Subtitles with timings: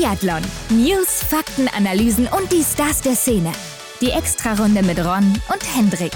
[0.00, 0.40] Biathlon.
[0.70, 3.52] News, Fakten, Analysen und die Stars der Szene.
[4.00, 6.12] Die Extrarunde mit Ron und Hendrik.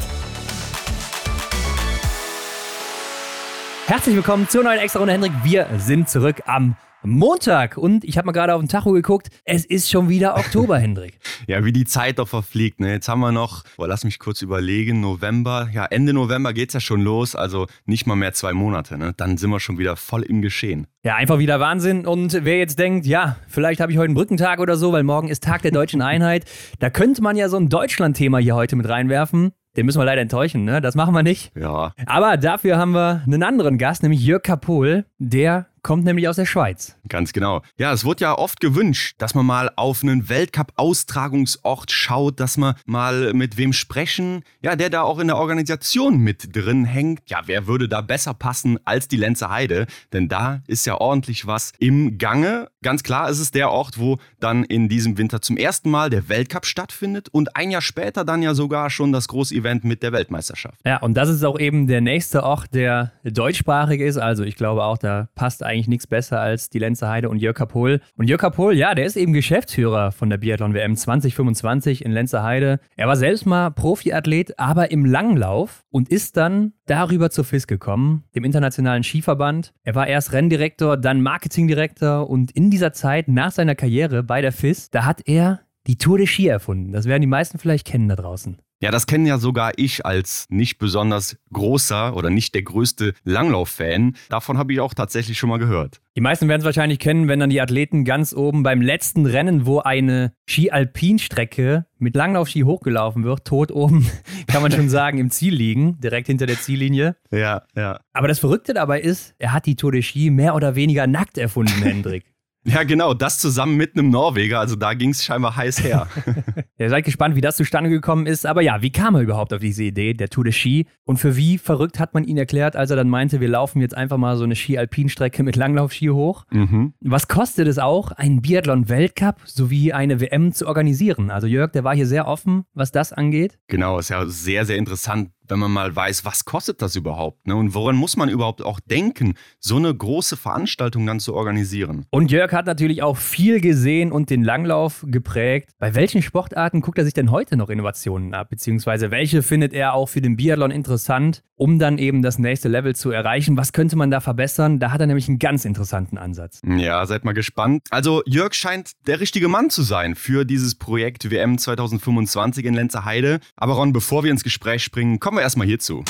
[3.84, 5.32] Herzlich willkommen zur neuen Extra-Runde, Hendrik.
[5.42, 9.28] Wir sind zurück am Montag und ich habe mal gerade auf den Tacho geguckt.
[9.44, 11.18] Es ist schon wieder Oktober, Hendrik.
[11.46, 12.80] Ja, wie die Zeit doch verfliegt.
[12.80, 12.92] Ne?
[12.92, 15.68] Jetzt haben wir noch, boah, lass mich kurz überlegen, November.
[15.72, 18.96] Ja, Ende November geht es ja schon los, also nicht mal mehr zwei Monate.
[18.96, 19.12] Ne?
[19.16, 20.86] Dann sind wir schon wieder voll im Geschehen.
[21.04, 22.06] Ja, einfach wieder Wahnsinn.
[22.06, 25.28] Und wer jetzt denkt, ja, vielleicht habe ich heute einen Brückentag oder so, weil morgen
[25.28, 26.44] ist Tag der deutschen Einheit,
[26.78, 29.52] da könnte man ja so ein Deutschland-Thema hier heute mit reinwerfen.
[29.76, 30.80] Den müssen wir leider enttäuschen, ne?
[30.80, 31.50] Das machen wir nicht.
[31.56, 31.92] Ja.
[32.06, 35.04] Aber dafür haben wir einen anderen Gast, nämlich Jörg Kapohl.
[35.18, 36.96] Der kommt nämlich aus der Schweiz.
[37.08, 37.62] Ganz genau.
[37.76, 42.74] Ja, es wird ja oft gewünscht, dass man mal auf einen Weltcup-Austragungsort schaut, dass man
[42.86, 47.20] mal mit wem sprechen, ja, der da auch in der Organisation mit drin hängt.
[47.26, 49.86] Ja, wer würde da besser passen als die Lenzer Heide?
[50.12, 52.68] Denn da ist ja ordentlich was im Gange.
[52.82, 56.30] Ganz klar ist es der Ort, wo dann in diesem Winter zum ersten Mal der
[56.30, 60.12] Weltcup stattfindet und ein Jahr später dann ja sogar schon das große Event mit der
[60.12, 60.80] Weltmeisterschaft.
[60.86, 64.16] Ja, und das ist auch eben der nächste Ort, der deutschsprachig ist.
[64.16, 67.38] Also ich glaube auch, da passt eigentlich eigentlich nichts besser als die Lenzer Heide und
[67.38, 68.00] Jörg Kapohl.
[68.16, 72.80] Und Jörg Kapohl, ja, der ist eben Geschäftsführer von der Biathlon-WM 2025 in Lenzer Heide.
[72.96, 78.24] Er war selbst mal Profiathlet, aber im Langlauf und ist dann darüber zur FIS gekommen,
[78.34, 79.72] dem Internationalen Skiverband.
[79.82, 84.52] Er war erst Renndirektor, dann Marketingdirektor und in dieser Zeit nach seiner Karriere bei der
[84.52, 86.92] FIS, da hat er die Tour de Ski erfunden.
[86.92, 88.58] Das werden die meisten vielleicht kennen da draußen.
[88.84, 94.14] Ja, das kennen ja sogar ich als nicht besonders großer oder nicht der größte Langlauf-Fan.
[94.28, 96.02] Davon habe ich auch tatsächlich schon mal gehört.
[96.18, 99.64] Die meisten werden es wahrscheinlich kennen, wenn dann die Athleten ganz oben beim letzten Rennen,
[99.64, 104.06] wo eine Ski-Alpin-Strecke mit Langlaufski hochgelaufen wird, tot oben,
[104.48, 107.16] kann man schon sagen, im Ziel liegen, direkt hinter der Ziellinie.
[107.30, 108.00] Ja, ja.
[108.12, 111.38] Aber das Verrückte dabei ist, er hat die Tour de Ski mehr oder weniger nackt
[111.38, 112.33] erfunden, Hendrik.
[112.66, 116.08] Ja, genau, das zusammen mit einem Norweger, also da ging es scheinbar heiß her.
[116.78, 118.46] Ihr seid gespannt, wie das zustande gekommen ist.
[118.46, 120.86] Aber ja, wie kam er überhaupt auf diese Idee, der Tour de Ski?
[121.04, 123.94] Und für wie verrückt hat man ihn erklärt, als er dann meinte, wir laufen jetzt
[123.94, 126.46] einfach mal so eine Ski-Alpin-Strecke mit Langlaufski hoch?
[126.50, 126.94] Mhm.
[127.00, 131.30] Was kostet es auch, einen Biathlon-Weltcup sowie eine WM zu organisieren?
[131.30, 133.58] Also Jörg, der war hier sehr offen, was das angeht.
[133.68, 137.54] Genau, ist ja sehr, sehr interessant, wenn man mal weiß, was kostet das überhaupt ne?
[137.54, 142.06] und woran muss man überhaupt auch denken, so eine große Veranstaltung dann zu organisieren.
[142.10, 145.70] Und Jörg hat natürlich auch viel gesehen und den Langlauf geprägt.
[145.78, 149.94] Bei welchen Sportarten guckt er sich denn heute noch Innovationen ab, beziehungsweise welche findet er
[149.94, 153.56] auch für den Biathlon interessant, um dann eben das nächste Level zu erreichen?
[153.56, 154.78] Was könnte man da verbessern?
[154.80, 156.60] Da hat er nämlich einen ganz interessanten Ansatz.
[156.66, 157.82] Ja, seid mal gespannt.
[157.90, 163.40] Also Jörg scheint der richtige Mann zu sein für dieses Projekt WM 2025 in Lenzerheide.
[163.56, 166.04] Aber Ron, bevor wir ins Gespräch springen, kommen Kommen wir erstmal hierzu.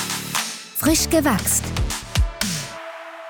[0.76, 1.64] Frisch gewachst.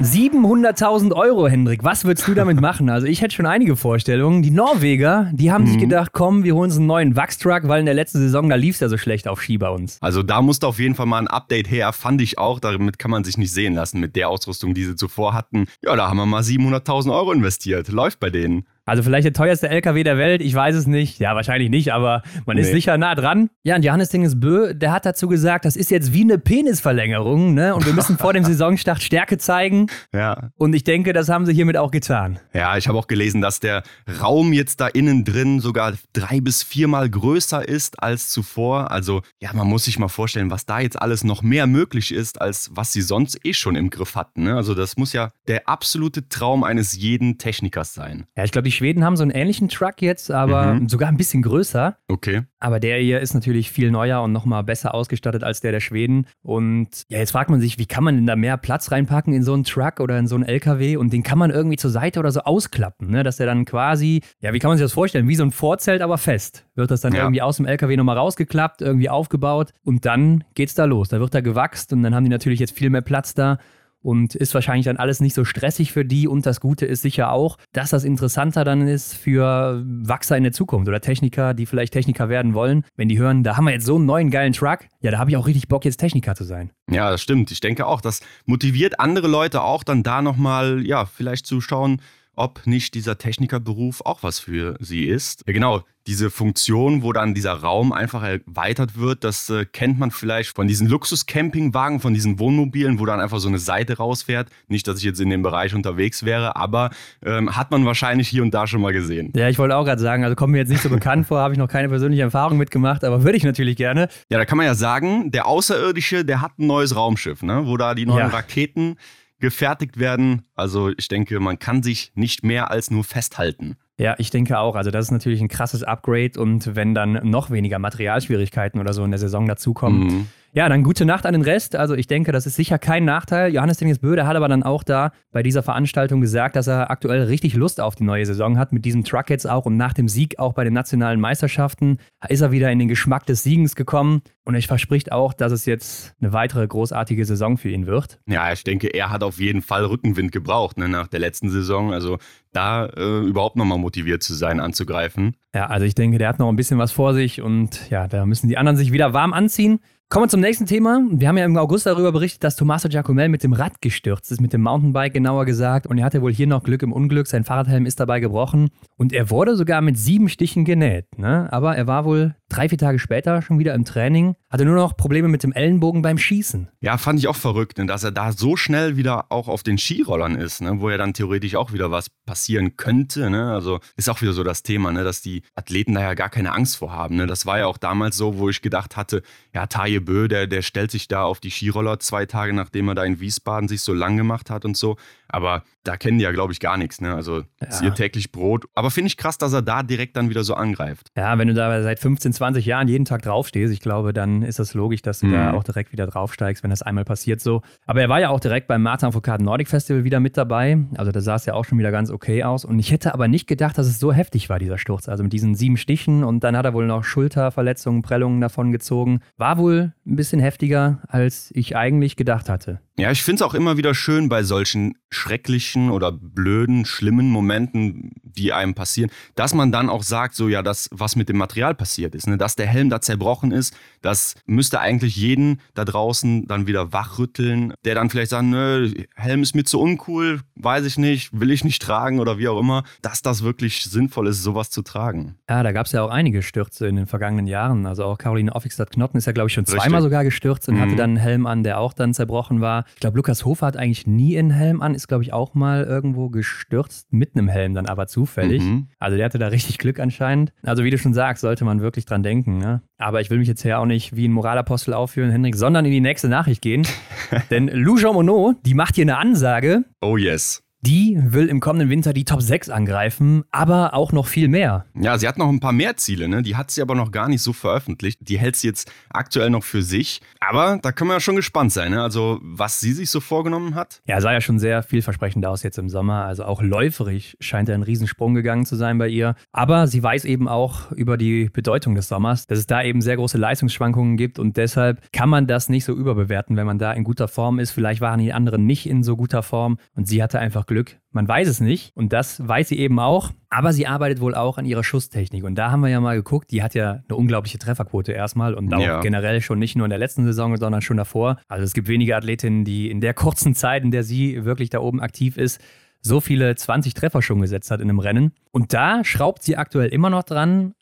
[0.01, 1.85] 700.000 Euro, Hendrik.
[1.85, 2.91] Was würdest du damit machen?
[2.91, 4.43] Also ich hätte schon einige Vorstellungen.
[4.43, 5.69] Die Norweger, die haben mhm.
[5.69, 8.57] sich gedacht, komm, wir holen uns einen neuen Wachstruck, weil in der letzten Saison, da
[8.57, 9.99] lief es ja so schlecht auf Ski bei uns.
[10.01, 12.59] Also da musste auf jeden Fall mal ein Update her, fand ich auch.
[12.59, 15.67] Damit kann man sich nicht sehen lassen mit der Ausrüstung, die sie zuvor hatten.
[15.81, 17.87] Ja, da haben wir mal 700.000 Euro investiert.
[17.87, 18.67] Läuft bei denen.
[18.87, 21.19] Also vielleicht der teuerste LKW der Welt, ich weiß es nicht.
[21.19, 22.63] Ja, wahrscheinlich nicht, aber man nee.
[22.63, 23.49] ist sicher nah dran.
[23.63, 27.75] Ja, und Johannes Dingesbö, der hat dazu gesagt, das ist jetzt wie eine Penisverlängerung, ne?
[27.75, 29.87] Und wir müssen vor dem Saisonstart Stärke zeigen.
[30.13, 30.51] Ja.
[30.57, 32.39] Und ich denke, das haben sie hiermit auch getan.
[32.53, 33.85] Ja, ich habe auch gelesen, dass der
[34.21, 38.91] Raum jetzt da innen drin sogar drei bis viermal größer ist als zuvor.
[38.91, 42.39] Also, ja, man muss sich mal vorstellen, was da jetzt alles noch mehr möglich ist,
[42.41, 44.45] als was sie sonst eh schon im Griff hatten.
[44.45, 44.57] Ne?
[44.57, 48.27] Also, das muss ja der absolute Traum eines jeden Technikers sein.
[48.37, 50.89] Ja, ich glaube, die Schweden haben so einen ähnlichen Truck jetzt, aber mhm.
[50.89, 51.97] sogar ein bisschen größer.
[52.09, 52.43] Okay.
[52.61, 56.27] Aber der hier ist natürlich viel neuer und nochmal besser ausgestattet als der der Schweden.
[56.43, 59.43] Und ja, jetzt fragt man sich, wie kann man denn da mehr Platz reinpacken in
[59.43, 62.21] so einen Truck oder in so einen LKW und den kann man irgendwie zur Seite
[62.21, 63.23] oder so ausklappen, ne?
[63.23, 65.29] dass der dann quasi, ja, wie kann man sich das vorstellen?
[65.29, 66.67] Wie so ein Vorzelt, aber fest.
[66.75, 67.23] Wird das dann ja.
[67.23, 71.09] irgendwie aus dem LKW nochmal rausgeklappt, irgendwie aufgebaut und dann geht's da los.
[71.09, 73.59] Da wird da gewachst und dann haben die natürlich jetzt viel mehr Platz da
[74.05, 76.29] und ist wahrscheinlich dann alles nicht so stressig für die.
[76.29, 80.53] Und das Gute ist sicher auch, dass das interessanter dann ist für Wachser in der
[80.53, 82.85] Zukunft oder Techniker, die vielleicht Techniker werden wollen.
[82.97, 85.31] Wenn die hören, da haben wir jetzt so einen neuen geilen Truck, ja, da habe
[85.31, 86.71] ich auch richtig Bock, jetzt Techniker zu sein.
[86.91, 87.51] Ja, das stimmt.
[87.51, 92.03] Ich denke auch, das motiviert andere Leute auch dann da nochmal, ja, vielleicht zu schauen,
[92.37, 95.45] ob nicht dieser Technikerberuf auch was für sie ist.
[95.47, 100.11] Ja, genau, diese Funktion, wo dann dieser Raum einfach erweitert wird, das äh, kennt man
[100.11, 104.49] vielleicht von diesen Luxus-Campingwagen, von diesen Wohnmobilen, wo dann einfach so eine Seite rausfährt.
[104.69, 106.91] Nicht, dass ich jetzt in dem Bereich unterwegs wäre, aber
[107.25, 109.33] ähm, hat man wahrscheinlich hier und da schon mal gesehen.
[109.35, 111.55] Ja, ich wollte auch gerade sagen, also kommt mir jetzt nicht so bekannt vor, habe
[111.55, 114.09] ich noch keine persönliche Erfahrung mitgemacht, aber würde ich natürlich gerne.
[114.29, 117.63] Ja, da kann man ja sagen, der Außerirdische, der hat ein neues Raumschiff, ne?
[117.67, 118.27] wo da die neuen ja.
[118.29, 118.97] Raketen
[119.41, 120.43] gefertigt werden.
[120.55, 123.77] Also ich denke, man kann sich nicht mehr als nur festhalten.
[123.99, 124.75] Ja, ich denke auch.
[124.75, 129.05] Also das ist natürlich ein krasses Upgrade und wenn dann noch weniger Materialschwierigkeiten oder so
[129.05, 131.75] in der Saison dazukommen, mhm ja, dann gute Nacht an den Rest.
[131.75, 133.53] Also ich denke, das ist sicher kein Nachteil.
[133.53, 137.25] Johannes Dennis Böde hat aber dann auch da bei dieser Veranstaltung gesagt, dass er aktuell
[137.25, 140.07] richtig Lust auf die neue Saison hat, mit diesem Truck jetzt auch und nach dem
[140.07, 141.99] Sieg auch bei den nationalen Meisterschaften
[142.29, 145.67] ist er wieder in den Geschmack des Siegens gekommen und er verspricht auch, dass es
[145.67, 148.21] jetzt eine weitere großartige Saison für ihn wird.
[148.27, 151.93] Ja, ich denke, er hat auf jeden Fall Rückenwind gebraucht ne, nach der letzten Saison.
[151.93, 152.19] Also
[152.55, 155.37] da äh, überhaupt nochmal motiviert zu sein, anzugreifen.
[155.55, 158.27] Ja, also ich denke, der hat noch ein bisschen was vor sich und ja, da
[158.27, 159.81] müssen die anderen sich wieder warm anziehen.
[160.11, 161.03] Kommen wir zum nächsten Thema.
[161.11, 164.41] Wir haben ja im August darüber berichtet, dass Tommaso Giacomel mit dem Rad gestürzt ist,
[164.41, 165.87] mit dem Mountainbike genauer gesagt.
[165.89, 167.27] Und er hatte wohl hier noch Glück im Unglück.
[167.27, 168.71] Sein Fahrradhelm ist dabei gebrochen.
[168.97, 171.19] Und er wurde sogar mit sieben Stichen genäht.
[171.19, 171.49] Ne?
[171.53, 174.97] Aber er war wohl drei, vier Tage später schon wieder im Training, hatte nur noch
[174.97, 176.69] Probleme mit dem Ellenbogen beim Schießen.
[176.81, 180.37] Ja, fand ich auch verrückt, dass er da so schnell wieder auch auf den Skirollern
[180.37, 180.81] ist, ne?
[180.81, 183.29] wo ja dann theoretisch auch wieder was passieren könnte.
[183.29, 183.53] Ne?
[183.53, 185.03] Also ist auch wieder so das Thema, ne?
[185.03, 187.17] dass die Athleten da ja gar keine Angst vor haben.
[187.17, 187.27] Ne?
[187.27, 189.23] Das war ja auch damals so, wo ich gedacht hatte,
[189.53, 192.95] ja, Taje Bö, der, der stellt sich da auf die Skiroller zwei Tage, nachdem er
[192.95, 194.97] da in Wiesbaden sich so lang gemacht hat und so.
[195.35, 197.01] Aber da kennen die ja, glaube ich, gar nichts.
[197.01, 197.13] Ne?
[197.13, 197.69] Also ja.
[197.69, 198.67] ist ihr täglich Brot.
[198.75, 201.09] Aber finde ich krass, dass er da direkt dann wieder so angreift.
[201.17, 204.61] Ja, wenn du da seit 15, 20 Jahren jeden Tag draufstehst, ich glaube, dann ist
[204.61, 205.33] das logisch, dass du mhm.
[205.33, 207.63] da auch direkt wieder draufsteigst, wenn das einmal passiert so.
[207.85, 210.79] Aber er war ja auch direkt beim Martin Foucault Nordic Festival wieder mit dabei.
[210.97, 212.65] Also da sah es ja auch schon wieder ganz okay aus.
[212.65, 215.09] Und ich hätte aber nicht gedacht, dass es so heftig war, dieser Sturz.
[215.09, 219.21] Also mit diesen sieben Stichen und dann hat er wohl noch Schulterverletzungen, Prellungen davon gezogen.
[219.37, 222.81] War wohl ein bisschen heftiger, als ich eigentlich gedacht hatte.
[222.97, 228.13] Ja, ich finde es auch immer wieder schön bei solchen schrecklichen oder blöden, schlimmen Momenten,
[228.23, 231.75] die einem passieren, dass man dann auch sagt, so ja, das, was mit dem Material
[231.75, 232.37] passiert ist, ne?
[232.37, 237.75] dass der Helm da zerbrochen ist, das müsste eigentlich jeden da draußen dann wieder wachrütteln,
[237.85, 241.65] der dann vielleicht sagt, nö, Helm ist mir zu uncool, weiß ich nicht, will ich
[241.65, 245.37] nicht tragen oder wie auch immer, dass das wirklich sinnvoll ist, sowas zu tragen.
[245.49, 247.87] Ja, da gab es ja auch einige Stürze in den vergangenen Jahren.
[247.87, 250.81] Also auch Caroline Offigstadt-Knotten ist ja, glaube ich, schon zweimal sogar gestürzt und mhm.
[250.81, 252.84] hatte dann einen Helm an, der auch dann zerbrochen war.
[252.95, 255.85] Ich glaube, Lukas Hofer hat eigentlich nie einen Helm an, ist, glaube ich, auch mal
[255.85, 258.63] irgendwo gestürzt, mit einem Helm dann aber zufällig.
[258.63, 258.89] Mhm.
[258.99, 260.53] Also der hatte da richtig Glück anscheinend.
[260.63, 262.59] Also wie du schon sagst, sollte man wirklich dran denken.
[262.59, 262.83] Ne?
[262.99, 265.93] Aber ich will mich jetzt hier auch nicht wie ein Moralapostel aufführen, Hendrik, sondern in
[265.93, 266.87] die nächste Nachricht gehen.
[267.51, 269.85] Denn Lou Jean Monod, die macht hier eine Ansage.
[270.01, 270.64] Oh yes.
[270.87, 274.85] Die will im kommenden Winter die Top 6 angreifen, aber auch noch viel mehr.
[274.95, 276.43] Ja, sie hat noch ein paar mehr Ziele, ne?
[276.43, 278.19] Die hat sie aber noch gar nicht so veröffentlicht.
[278.21, 280.21] Die hält sie jetzt aktuell noch für sich.
[280.41, 282.03] Aber da können wir ja schon gespannt sein, ne?
[282.03, 284.03] Also, was sie sich so vorgenommen hat.
[284.05, 286.27] Ja, sah ja schon sehr vielversprechend aus jetzt im Sommer.
[286.27, 289.37] Also auch läuferig scheint er ein Riesensprung gegangen zu sein bei ihr.
[289.53, 293.17] Aber sie weiß eben auch über die Bedeutung des Sommers, dass es da eben sehr
[293.17, 297.05] große Leistungsschwankungen gibt und deshalb kann man das nicht so überbewerten, wenn man da in
[297.05, 297.71] guter Form ist.
[297.71, 300.99] Vielleicht waren die anderen nicht in so guter Form und sie hatte einfach Glück Glück.
[301.13, 303.31] Man weiß es nicht und das weiß sie eben auch.
[303.49, 305.45] Aber sie arbeitet wohl auch an ihrer Schusstechnik.
[305.45, 308.75] Und da haben wir ja mal geguckt, die hat ja eine unglaubliche Trefferquote erstmal und
[308.75, 309.01] auch ja.
[309.01, 311.39] generell schon nicht nur in der letzten Saison, sondern schon davor.
[311.47, 314.81] Also es gibt wenige Athletinnen, die in der kurzen Zeit, in der sie wirklich da
[314.81, 315.61] oben aktiv ist,
[316.01, 318.33] so viele 20 Treffer schon gesetzt hat in einem Rennen.
[318.51, 320.75] Und da schraubt sie aktuell immer noch dran,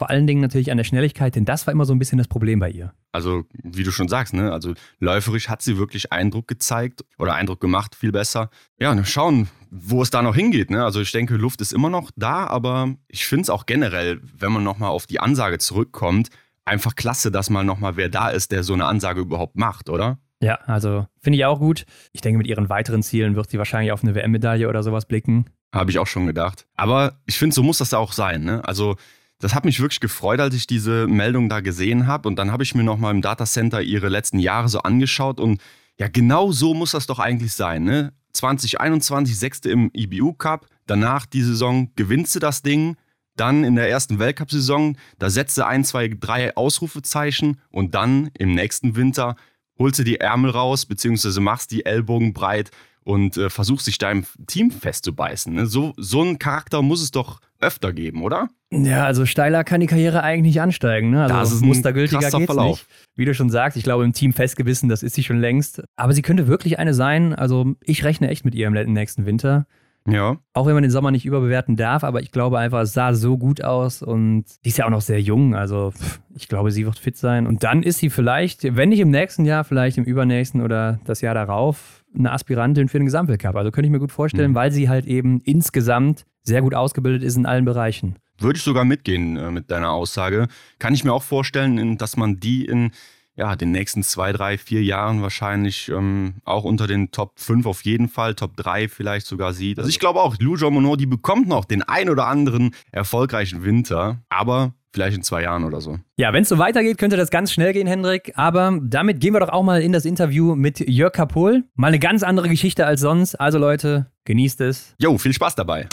[0.00, 2.26] vor allen Dingen natürlich an der Schnelligkeit, denn das war immer so ein bisschen das
[2.26, 2.94] Problem bei ihr.
[3.12, 4.50] Also, wie du schon sagst, ne?
[4.50, 8.48] Also läuferisch hat sie wirklich Eindruck gezeigt oder Eindruck gemacht, viel besser.
[8.78, 10.70] Ja, schauen, wo es da noch hingeht.
[10.70, 10.82] Ne?
[10.82, 14.52] Also ich denke, Luft ist immer noch da, aber ich finde es auch generell, wenn
[14.52, 16.30] man nochmal auf die Ansage zurückkommt,
[16.64, 20.18] einfach klasse, dass mal nochmal wer da ist, der so eine Ansage überhaupt macht, oder?
[20.42, 21.84] Ja, also finde ich auch gut.
[22.12, 25.44] Ich denke, mit ihren weiteren Zielen wird sie wahrscheinlich auf eine WM-Medaille oder sowas blicken.
[25.74, 26.66] Habe ich auch schon gedacht.
[26.74, 28.44] Aber ich finde, so muss das auch sein.
[28.44, 28.66] Ne?
[28.66, 28.96] Also
[29.40, 32.28] das hat mich wirklich gefreut, als ich diese Meldung da gesehen habe.
[32.28, 35.40] Und dann habe ich mir nochmal im Datacenter ihre letzten Jahre so angeschaut.
[35.40, 35.60] Und
[35.98, 37.84] ja, genau so muss das doch eigentlich sein.
[37.84, 38.12] Ne?
[38.34, 40.66] 2021 Sechste im IBU Cup.
[40.86, 42.96] Danach die Saison gewinnst du das Ding.
[43.36, 47.60] Dann in der ersten Weltcup-Saison, da setzt du ein, zwei, drei Ausrufezeichen.
[47.70, 49.36] Und dann im nächsten Winter
[49.78, 52.70] holst du die Ärmel raus, beziehungsweise machst die Ellbogen breit
[53.04, 55.54] und äh, versuchst dich deinem Team festzubeißen.
[55.54, 55.66] Ne?
[55.66, 58.48] So, so einen Charakter muss es doch öfter geben, oder?
[58.72, 61.10] Ja, also steiler kann die Karriere eigentlich nicht ansteigen.
[61.10, 61.22] Ne?
[61.22, 62.78] Also das ist mustergültiger geht's Verlauf.
[62.78, 62.86] nicht.
[63.16, 65.82] Wie du schon sagst, ich glaube im Team festgewissen, das ist sie schon längst.
[65.96, 67.34] Aber sie könnte wirklich eine sein.
[67.34, 69.66] Also ich rechne echt mit ihr im nächsten Winter.
[70.08, 70.38] Ja.
[70.54, 73.36] Auch wenn man den Sommer nicht überbewerten darf, aber ich glaube einfach, es sah so
[73.36, 75.54] gut aus und sie ist ja auch noch sehr jung.
[75.54, 75.92] Also
[76.34, 77.46] ich glaube, sie wird fit sein.
[77.46, 81.20] Und dann ist sie vielleicht, wenn nicht im nächsten Jahr, vielleicht im übernächsten oder das
[81.20, 83.56] Jahr darauf, eine Aspirantin für den Gesamtweltcup.
[83.56, 84.56] Also könnte ich mir gut vorstellen, mhm.
[84.56, 88.16] weil sie halt eben insgesamt sehr gut ausgebildet ist in allen Bereichen.
[88.38, 90.48] Würde ich sogar mitgehen äh, mit deiner Aussage.
[90.78, 92.92] Kann ich mir auch vorstellen, dass man die in
[93.36, 97.82] ja, den nächsten zwei, drei, vier Jahren wahrscheinlich ähm, auch unter den Top 5 auf
[97.84, 99.78] jeden Fall, Top 3 vielleicht sogar sieht.
[99.78, 103.62] Also ich glaube auch, Lou Jean Monod, die bekommt noch den ein oder anderen erfolgreichen
[103.62, 105.98] Winter, aber vielleicht in zwei Jahren oder so.
[106.16, 108.32] Ja, wenn es so weitergeht, könnte das ganz schnell gehen, Hendrik.
[108.36, 111.64] Aber damit gehen wir doch auch mal in das Interview mit Jörg Kapohl.
[111.74, 113.34] Mal eine ganz andere Geschichte als sonst.
[113.36, 114.94] Also Leute, genießt es.
[114.98, 115.88] Jo, viel Spaß dabei.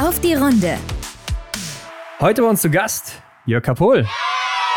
[0.00, 0.76] Auf die Runde.
[2.20, 4.06] Heute bei uns zu Gast Jörg Kapohl.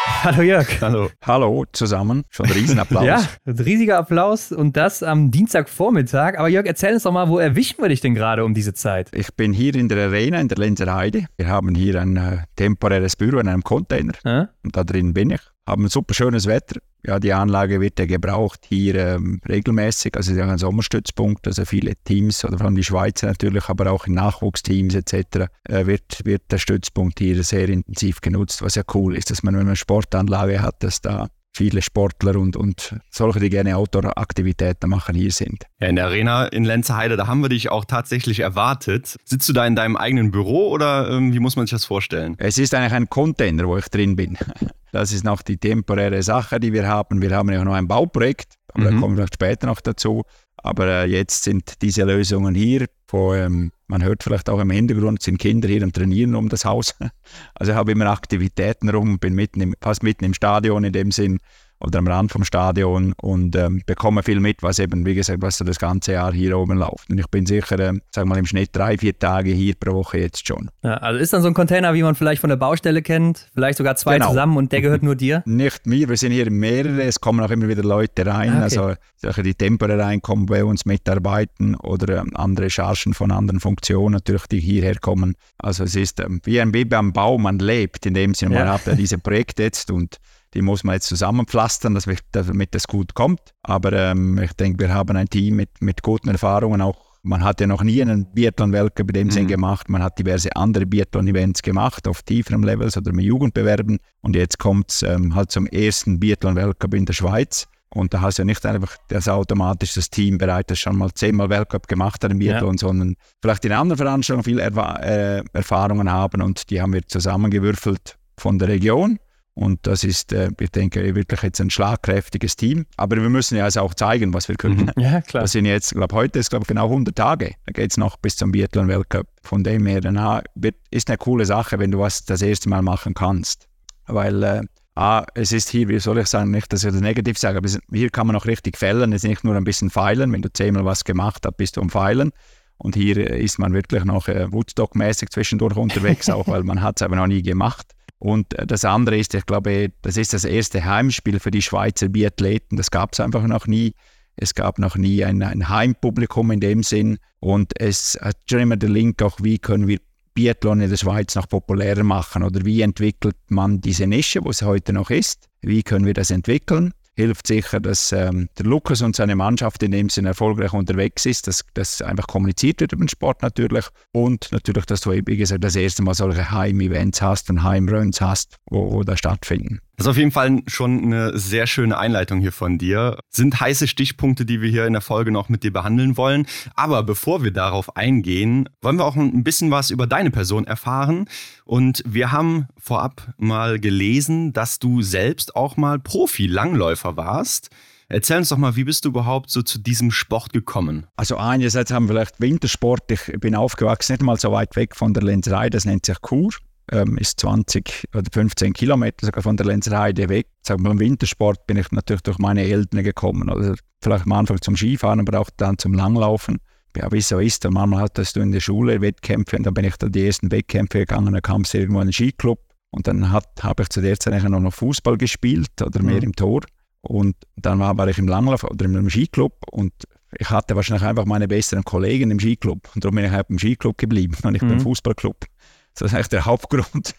[0.03, 0.81] Hallo Jörg.
[0.81, 1.09] Hallo.
[1.25, 2.23] Hallo zusammen.
[2.29, 3.05] Schon ein Riesenapplaus.
[3.05, 6.39] ja, riesiger Applaus und das am Dienstagvormittag.
[6.39, 9.09] Aber Jörg, erzähl uns doch mal, wo erwischen wir dich denn gerade um diese Zeit?
[9.13, 11.25] Ich bin hier in der Arena in der Lenzer Heide.
[11.37, 14.13] Wir haben hier ein äh, temporäres Büro in einem Container.
[14.23, 14.47] Äh?
[14.63, 15.41] Und da drin bin ich.
[15.67, 16.79] Haben super schönes Wetter.
[17.05, 20.15] Ja, die Anlage wird ja gebraucht hier ähm, regelmäßig.
[20.15, 21.47] Also es ist ja ein Sommerstützpunkt.
[21.47, 25.47] Also viele Teams oder vor allem die Schweizer natürlich, aber auch in Nachwuchsteams etc.
[25.63, 29.55] Äh, wird, wird der Stützpunkt hier sehr intensiv genutzt, was ja cool ist, dass man,
[29.55, 34.89] wenn man eine Sportanlage hat, dass da viele Sportler und, und solche, die gerne Outdoor-Aktivitäten
[34.89, 35.65] machen, hier sind.
[35.79, 39.17] Ja, in der Arena in Lenzerheide, da haben wir dich auch tatsächlich erwartet.
[39.25, 42.35] Sitzt du da in deinem eigenen Büro oder ähm, wie muss man sich das vorstellen?
[42.37, 44.37] Es ist eigentlich ein Container, wo ich drin bin.
[44.93, 47.21] Das ist noch die temporäre Sache, die wir haben.
[47.21, 48.95] Wir haben ja noch ein Bauprojekt, aber mhm.
[48.95, 50.23] da kommen wir später noch dazu.
[50.57, 52.87] Aber äh, jetzt sind diese Lösungen hier.
[53.07, 56.65] Wo, ähm, man hört vielleicht auch im Hintergrund, sind Kinder hier am Trainieren um das
[56.65, 56.95] Haus.
[57.53, 61.11] Also ich habe immer Aktivitäten rum, bin mitten im, fast mitten im Stadion in dem
[61.11, 61.39] Sinn
[61.81, 65.57] oder am Rand vom Stadion und ähm, bekomme viel mit, was eben, wie gesagt, was
[65.57, 67.09] so das ganze Jahr hier oben läuft.
[67.09, 70.19] Und ich bin sicher, äh, sag mal, im Schnitt drei, vier Tage hier pro Woche
[70.19, 70.69] jetzt schon.
[70.83, 73.77] Ja, also ist dann so ein Container, wie man vielleicht von der Baustelle kennt, vielleicht
[73.77, 74.29] sogar zwei genau.
[74.29, 75.43] zusammen und der gehört nur dir?
[75.45, 78.63] Nicht mir, wir sind hier mehrere, es kommen auch immer wieder Leute rein, ah, okay.
[78.63, 84.13] also solche, die temporär reinkommen, bei uns mitarbeiten oder ähm, andere Chargen von anderen Funktionen
[84.13, 85.35] natürlich, die hierher kommen.
[85.57, 88.67] Also es ist ähm, wie ein Baby am Bau, man lebt in dem Sinne, man
[88.67, 88.73] ja.
[88.73, 90.17] hat ja diese Projekte jetzt und
[90.53, 91.97] die muss man jetzt zusammenpflastern,
[92.31, 93.39] damit das gut kommt.
[93.63, 96.81] Aber ähm, ich denke, wir haben ein Team mit, mit guten Erfahrungen.
[96.81, 99.31] Auch man hat ja noch nie einen Biathlon-Weltcup in dem mhm.
[99.31, 99.89] Sinn gemacht.
[99.89, 103.99] Man hat diverse andere Biathlon-Events gemacht auf tieferem Level oder mit Jugendbewerben.
[104.21, 107.67] Und jetzt kommt es ähm, halt zum ersten Biathlon-Weltcup in der Schweiz.
[107.93, 111.11] Und da hast du ja nicht einfach das automatisch das Team bereit, das schon mal
[111.13, 112.77] zehnmal Weltcup gemacht hat im Biathlon, ja.
[112.77, 118.17] sondern vielleicht in anderen Veranstaltungen viele Erfa äh, Erfahrungen haben und die haben wir zusammengewürfelt
[118.37, 119.19] von der Region
[119.53, 122.85] und das ist, äh, ich denke, wirklich jetzt ein schlagkräftiges Team.
[122.95, 124.91] Aber wir müssen ja also auch zeigen, was wir können.
[124.95, 125.01] Mhm.
[125.01, 125.43] Ja, klar.
[125.43, 127.55] Das sind jetzt, glaube heute ist glaube genau 100 Tage.
[127.65, 129.27] Da geht es noch bis zum Biathlon-Weltcup.
[129.43, 130.41] Von dem her, na,
[130.89, 133.67] ist eine coole Sache, wenn du was das erste Mal machen kannst.
[134.07, 134.61] Weil äh,
[134.93, 137.69] Ah, es ist hier, wie soll ich sagen, nicht, dass ich das negativ sage, aber
[137.93, 139.13] hier kann man auch richtig fällen.
[139.13, 140.33] Es ist nicht nur ein bisschen feilen.
[140.33, 142.31] Wenn du zehnmal was gemacht hast, bist du am Feilen.
[142.77, 147.03] Und hier ist man wirklich noch äh, Woodstock-mäßig zwischendurch unterwegs, auch weil man hat es
[147.03, 147.93] aber noch nie gemacht.
[148.21, 152.77] Und das andere ist, ich glaube, das ist das erste Heimspiel für die Schweizer Biathleten.
[152.77, 153.95] Das gab es einfach noch nie.
[154.35, 157.17] Es gab noch nie ein, ein, Heimpublikum in dem Sinn.
[157.39, 159.97] Und es hat schon immer der Link auch, wie können wir
[160.35, 164.61] Biathlon in der Schweiz noch populärer machen oder wie entwickelt man diese Nische, wo es
[164.61, 165.49] heute noch ist.
[165.61, 166.93] Wie können wir das entwickeln?
[167.15, 171.47] Hilft sicher, dass ähm, der Lukas und seine Mannschaft in dem Sinne erfolgreich unterwegs ist,
[171.47, 175.63] dass das einfach kommuniziert wird über den Sport natürlich und natürlich, dass du, wie gesagt,
[175.63, 179.81] das erste Mal solche Heim-Events hast und Heimruns hast, wo, wo da stattfinden.
[180.01, 183.19] Das ist auf jeden Fall schon eine sehr schöne Einleitung hier von dir.
[183.29, 186.47] Sind heiße Stichpunkte, die wir hier in der Folge noch mit dir behandeln wollen.
[186.73, 191.25] Aber bevor wir darauf eingehen, wollen wir auch ein bisschen was über deine Person erfahren.
[191.65, 197.69] Und wir haben vorab mal gelesen, dass du selbst auch mal Profi-Langläufer warst.
[198.09, 201.05] Erzähl uns doch mal, wie bist du überhaupt so zu diesem Sport gekommen?
[201.15, 203.03] Also einerseits haben wir vielleicht Wintersport.
[203.11, 206.49] Ich bin aufgewachsen, nicht mal so weit weg von der Lenserei, das nennt sich Chur
[206.91, 210.47] ähm, ist 20 oder 15 Kilometer sogar von der Lenzerheide weg.
[210.61, 213.49] Sagen wir, Im Wintersport bin ich natürlich durch meine Eltern gekommen.
[213.49, 216.59] Oder vielleicht am Anfang zum Skifahren, aber auch dann zum Langlaufen.
[216.97, 217.65] Ja, wie so ist.
[217.65, 220.51] Und manchmal hattest du in der Schule Wettkämpfe und dann bin ich da die ersten
[220.51, 222.59] Wettkämpfe gegangen, dann kam es irgendwo in einen Skiclub
[222.89, 226.23] und dann habe ich zu der Zeit eigentlich noch Fußball gespielt oder mehr mhm.
[226.23, 226.61] im Tor.
[227.01, 229.93] Und dann war, war ich im Langlauf oder im Skiclub und
[230.37, 232.89] ich hatte wahrscheinlich einfach meine besseren Kollegen im Skiclub.
[232.93, 234.69] Und darum bin ich halt im Skiclub geblieben und nicht mhm.
[234.69, 235.45] beim Fußballclub.
[235.93, 237.15] Das ist eigentlich der Hauptgrund.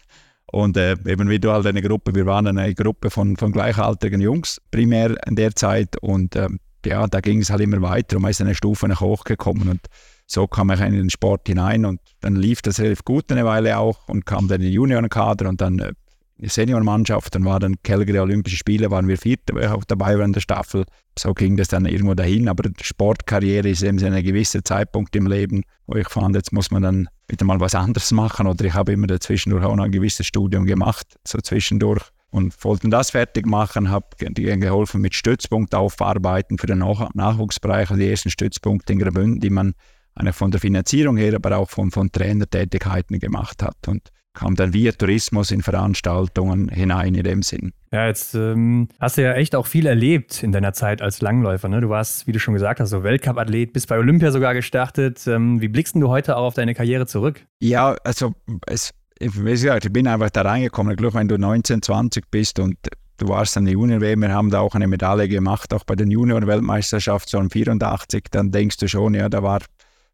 [0.51, 4.21] Und äh, eben wie du halt eine Gruppe, wir waren eine Gruppe von, von gleichaltrigen
[4.21, 6.47] Jungs primär in der Zeit und äh,
[6.85, 9.81] ja, da ging es halt immer weiter und man ist eine Stufe nach hochgekommen und
[10.27, 13.79] so kam ich in den Sport hinein und dann lief das relativ gut eine Weile
[13.79, 15.93] auch und kam dann in den Juniorenkader und dann äh,
[16.39, 20.85] Seniormannschaft, dann war dann Calgary Olympische Spiele, waren wir Vierte auch dabei in der Staffel.
[21.17, 25.63] So ging das dann irgendwo dahin, aber Sportkarriere ist eben ein gewisser Zeitpunkt im Leben,
[25.85, 28.93] wo ich fand, jetzt muss man dann wieder mal was anderes machen oder ich habe
[28.93, 32.03] immer dazwischen auch noch ein gewisses Studium gemacht, so zwischendurch.
[32.31, 37.91] und wollten das fertig machen, habe ihnen geholfen mit Stützpunkt aufarbeiten für den Nach Nachwuchsbereich,
[37.91, 39.75] also die ersten Stützpunkte in Graubünden, die man
[40.15, 44.73] eigentlich von der Finanzierung her, aber auch von, von Trainertätigkeiten gemacht hat und kam dann
[44.73, 47.71] via Tourismus in Veranstaltungen hinein in dem Sinn.
[47.91, 51.69] Ja, jetzt ähm, hast du ja echt auch viel erlebt in deiner Zeit als Langläufer.
[51.69, 51.81] Ne?
[51.81, 55.27] Du warst, wie du schon gesagt hast, so Weltcup-Athlet, bist bei Olympia sogar gestartet.
[55.27, 57.45] Ähm, wie blickst du heute auch auf deine Karriere zurück?
[57.59, 58.33] Ja, also
[58.65, 60.91] es wie gesagt, ich bin einfach da reingekommen.
[60.91, 62.77] Ich glaube, wenn du 19, 20 bist und
[63.17, 66.11] du warst an der Junior-WM, wir haben da auch eine Medaille gemacht, auch bei den
[66.11, 69.61] Junior-Weltmeisterschaft so um 84, dann denkst du schon, ja, da war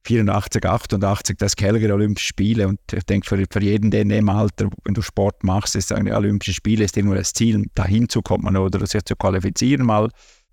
[0.06, 4.30] 84, 88 das Calgary Olympische Spiele und ich denke, für, für jeden, der in dem
[4.30, 8.22] Alter, wenn du Sport machst, ist sagen, die Spiele ist irgendwo das Ziel, dahin zu
[8.22, 10.10] kommen oder sich zu qualifizieren mal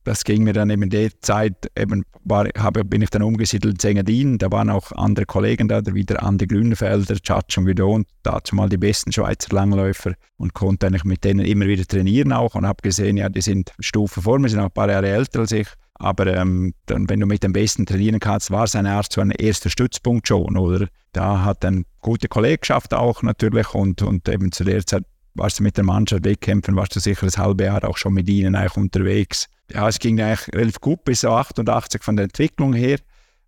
[0.07, 3.83] das ging mir dann eben in der Zeit, eben war, habe, bin ich dann umgesiedelt
[3.83, 8.69] in Engadin, da waren auch andere Kollegen da, wieder Andi Grünfelder, Chacho Guidon, dazu mal
[8.69, 12.83] die besten Schweizer Langläufer und konnte eigentlich mit denen immer wieder trainieren auch und habe
[12.83, 15.67] gesehen, ja, die sind Stufen vor mir, sind auch ein paar Jahre älter als ich,
[15.99, 19.21] aber ähm, dann, wenn du mit dem Besten trainieren kannst, war es eine Art so
[19.21, 20.87] ein erster Stützpunkt schon, oder?
[21.13, 25.63] Da hat eine gute Kollegschaft auch natürlich und, und eben zu der Zeit warst du
[25.63, 28.77] mit der Mannschaft wegkämpfen, warst du sicher ein halbes Jahr auch schon mit ihnen eigentlich
[28.77, 32.99] unterwegs ja, es ging eigentlich relativ gut bis so 88 von der Entwicklung her.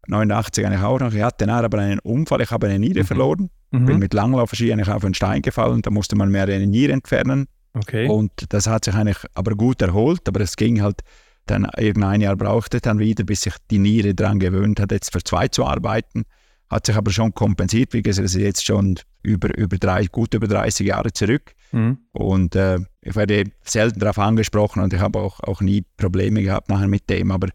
[0.07, 1.13] 89 eigentlich auch noch.
[1.13, 3.07] Ich hatte dann aber einen Unfall, ich habe eine Niere mhm.
[3.07, 3.51] verloren.
[3.71, 3.87] Mhm.
[3.87, 7.47] Bin mit Langlaufski eigentlich auf einen Stein gefallen, da musste man mehr eine Niere entfernen.
[7.75, 8.09] Okay.
[8.09, 11.03] Und das hat sich eigentlich aber gut erholt, aber es ging halt
[11.51, 15.23] dann irgendein Jahr brauchte dann wieder, bis sich die Niere daran gewöhnt hat, jetzt für
[15.23, 16.25] zwei zu arbeiten.
[16.71, 20.35] Hat sich aber schon kompensiert, wie gesagt, es ist jetzt schon über, über drei, gut
[20.35, 21.53] über 30 Jahre zurück.
[21.73, 21.99] Mhm.
[22.13, 26.69] Und äh, ich werde selten darauf angesprochen und ich habe auch, auch nie Probleme gehabt
[26.69, 27.31] nachher mit dem.
[27.31, 27.49] Aber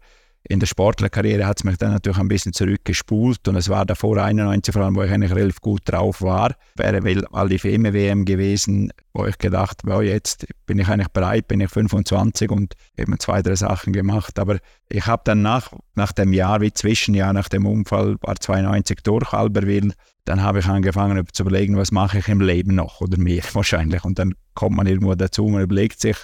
[0.46, 4.18] in der Sportlerkarriere hat es mich dann natürlich ein bisschen zurückgespult und es war davor
[4.18, 6.54] 91 vor allem, wo ich eigentlich relativ gut drauf war.
[6.76, 7.00] Wäre
[7.32, 11.70] all die WM gewesen, wo ich gedacht, wow, jetzt bin ich eigentlich bereit, bin ich
[11.70, 14.38] 25 und eben zwei, drei Sachen gemacht.
[14.38, 14.58] Aber
[14.90, 19.32] ich habe dann nach, nach dem Jahr, wie Zwischenjahr nach dem Unfall, war 92 durch
[19.32, 19.94] Alberwil,
[20.26, 24.04] dann habe ich angefangen zu überlegen, was mache ich im Leben noch oder mehr wahrscheinlich.
[24.04, 26.16] Und dann kommt man irgendwo dazu, man überlegt sich,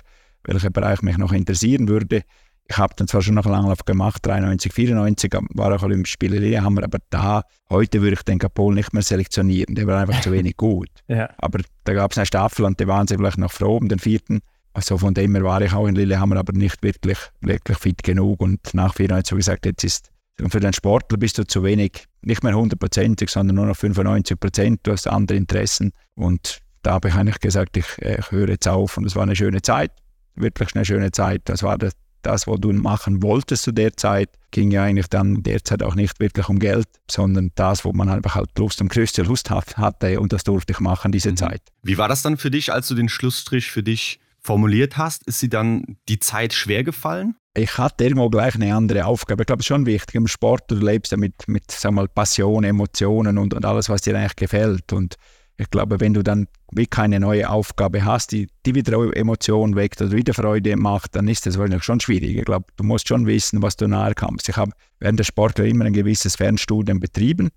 [0.44, 2.22] welcher Bereich mich noch interessieren würde.
[2.70, 6.76] Ich habe dann zwar schon noch Langlauf gemacht, 93, 94, war auch Olympische Spiele haben
[6.76, 10.30] wir aber da, heute würde ich den Kapol nicht mehr selektionieren, der war einfach zu
[10.30, 10.88] wenig gut.
[11.08, 11.28] Ja.
[11.38, 13.98] Aber da gab es eine Staffel und die waren sie vielleicht noch froh um den
[13.98, 14.38] vierten.
[14.72, 18.40] Also von dem her war ich auch in Lillehammer, aber nicht wirklich, wirklich fit genug
[18.40, 21.62] und nach 94 habe ich gesagt, jetzt ist und für den Sportler bist du zu
[21.62, 24.80] wenig, nicht mehr hundertprozentig, sondern nur noch 95 Prozent.
[24.84, 25.92] Du hast andere Interessen.
[26.14, 28.96] Und da habe ich eigentlich gesagt, ich, ich höre jetzt auf.
[28.96, 29.90] Und es war eine schöne Zeit,
[30.34, 31.42] wirklich eine schöne Zeit.
[31.44, 34.30] Das war das, das, was du machen wolltest zu der Zeit.
[34.50, 38.34] Ging ja eigentlich dann derzeit auch nicht wirklich um Geld, sondern das, wo man einfach
[38.34, 40.20] halt Lust und größte Lust hatte.
[40.20, 41.36] Und das durfte ich machen, diese mhm.
[41.36, 41.62] Zeit.
[41.82, 45.26] Wie war das dann für dich, als du den Schlussstrich für dich formuliert hast?
[45.26, 47.36] Ist sie dann die Zeit schwer gefallen?
[47.54, 49.42] ich hatte irgendwo gleich eine andere Aufgabe.
[49.42, 52.08] Ich glaube, es ist schon wichtig im Sport, du lebst ja mit, mit sag mal,
[52.08, 54.92] Passion, Emotionen und, und alles, was dir eigentlich gefällt.
[54.92, 55.16] Und
[55.60, 60.00] ich glaube, wenn du dann wie keine neue Aufgabe hast, die, die wieder Emotionen weckt
[60.00, 62.34] oder wieder Freude macht, dann ist das wahrscheinlich schon schwierig.
[62.34, 64.48] Ich glaube, du musst schon wissen, was du nahe kommst.
[64.48, 67.50] Ich habe während der Sportler immer ein gewisses Fernstudium betrieben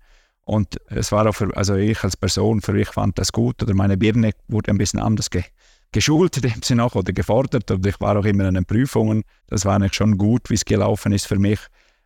[0.44, 3.72] und es war auch für, also ich als Person, für mich fand das gut oder
[3.72, 5.42] meine Birne wurde ein bisschen anders ge
[5.90, 9.22] geschult in dem Sinne auch oder gefordert und ich war auch immer an den Prüfungen.
[9.46, 11.60] Das war eigentlich schon gut, wie es gelaufen ist für mich.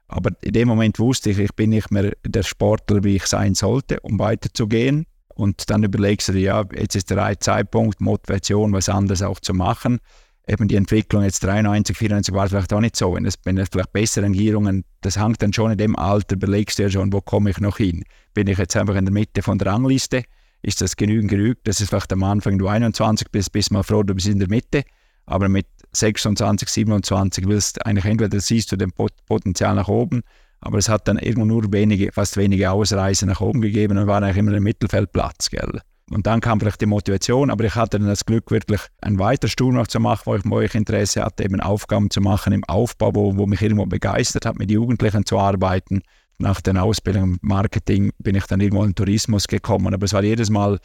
[0.06, 3.54] Aber in dem Moment wusste ich, ich bin nicht mehr der Sportler, wie ich sein
[3.54, 5.06] sollte, um weiterzugehen.
[5.38, 9.40] Und dann überlegst du dir, ja, jetzt ist der right Zeitpunkt, Motivation, was anderes auch
[9.40, 10.00] zu machen.
[10.46, 13.14] Eben die Entwicklung jetzt 93, 94 war vielleicht auch nicht so.
[13.14, 16.84] Wenn es, wenn vielleicht bessere Regierungen, das hängt dann schon in dem Alter, überlegst du
[16.84, 18.02] ja schon, wo komme ich noch hin?
[18.34, 20.24] Bin ich jetzt einfach in der Mitte von der Rangliste?
[20.62, 24.02] ist das genügend gerügt, dass es vielleicht am Anfang du 21 bist, bist mal froh,
[24.02, 24.84] du bist in der Mitte,
[25.26, 30.22] aber mit 26, 27 willst eigentlich entweder siehst du den Potenzial nach oben,
[30.60, 34.22] aber es hat dann irgendwo nur wenige, fast wenige Ausreisen nach oben gegeben und war
[34.22, 35.80] eigentlich immer im Mittelfeldplatz, gell?
[36.10, 39.50] Und dann kam vielleicht die Motivation, aber ich hatte dann das Glück, wirklich einen weiteren
[39.50, 42.64] Stuhl noch zu machen, wo ich, wo ich Interesse hatte, eben Aufgaben zu machen im
[42.64, 46.00] Aufbau, wo, wo mich irgendwo begeistert hat, mit Jugendlichen zu arbeiten
[46.38, 49.92] nach der Ausbildung im Marketing bin ich dann irgendwo in den Tourismus gekommen.
[49.92, 50.78] Aber es war jedes Mal,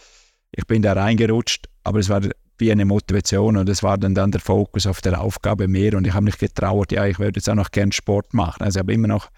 [0.52, 2.22] ich bin da reingerutscht, aber es war
[2.58, 6.06] wie eine Motivation und es war dann, dann der Fokus auf der Aufgabe mehr und
[6.06, 8.64] ich habe mich getraut, ja, ich würde jetzt auch noch gern Sport machen.
[8.64, 9.30] Also ich habe immer noch,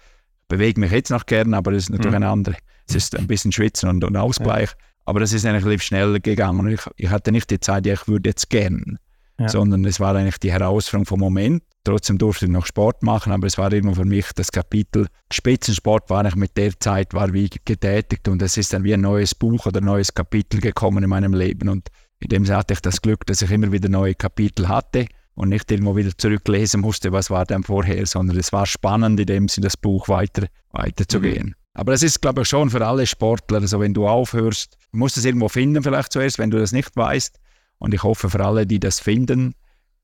[0.48, 2.16] bewege mich jetzt noch gern, aber es ist natürlich mhm.
[2.16, 2.56] eine andere.
[2.88, 4.70] Es ist ein bisschen Schwitzen und, und Ausgleich.
[4.70, 4.76] Ja.
[5.06, 7.94] Aber das ist eigentlich relativ schnell gegangen und ich, ich hatte nicht die Zeit, ja,
[7.94, 8.98] ich würde jetzt gern,
[9.38, 9.48] ja.
[9.48, 13.46] sondern es war eigentlich die Herausforderung vom Moment Trotzdem durfte ich noch Sport machen, aber
[13.46, 17.48] es war irgendwo für mich das Kapitel Spitzensport war ich mit der Zeit war wie
[17.64, 21.10] getätigt und es ist dann wie ein neues Buch oder ein neues Kapitel gekommen in
[21.10, 24.66] meinem Leben und In dem hatte ich das Glück, dass ich immer wieder neue Kapitel
[24.66, 25.06] hatte
[25.36, 29.26] und nicht irgendwo wieder zurücklesen musste, was war denn vorher, sondern es war spannend, in
[29.26, 31.48] dem Sinne das Buch weiter, weiterzugehen.
[31.48, 31.54] Mhm.
[31.74, 35.18] Aber es ist, glaube ich, schon für alle Sportler, also wenn du aufhörst, du musst
[35.18, 37.38] es irgendwo finden vielleicht zuerst, wenn du das nicht weißt.
[37.78, 39.54] Und ich hoffe für alle, die das finden,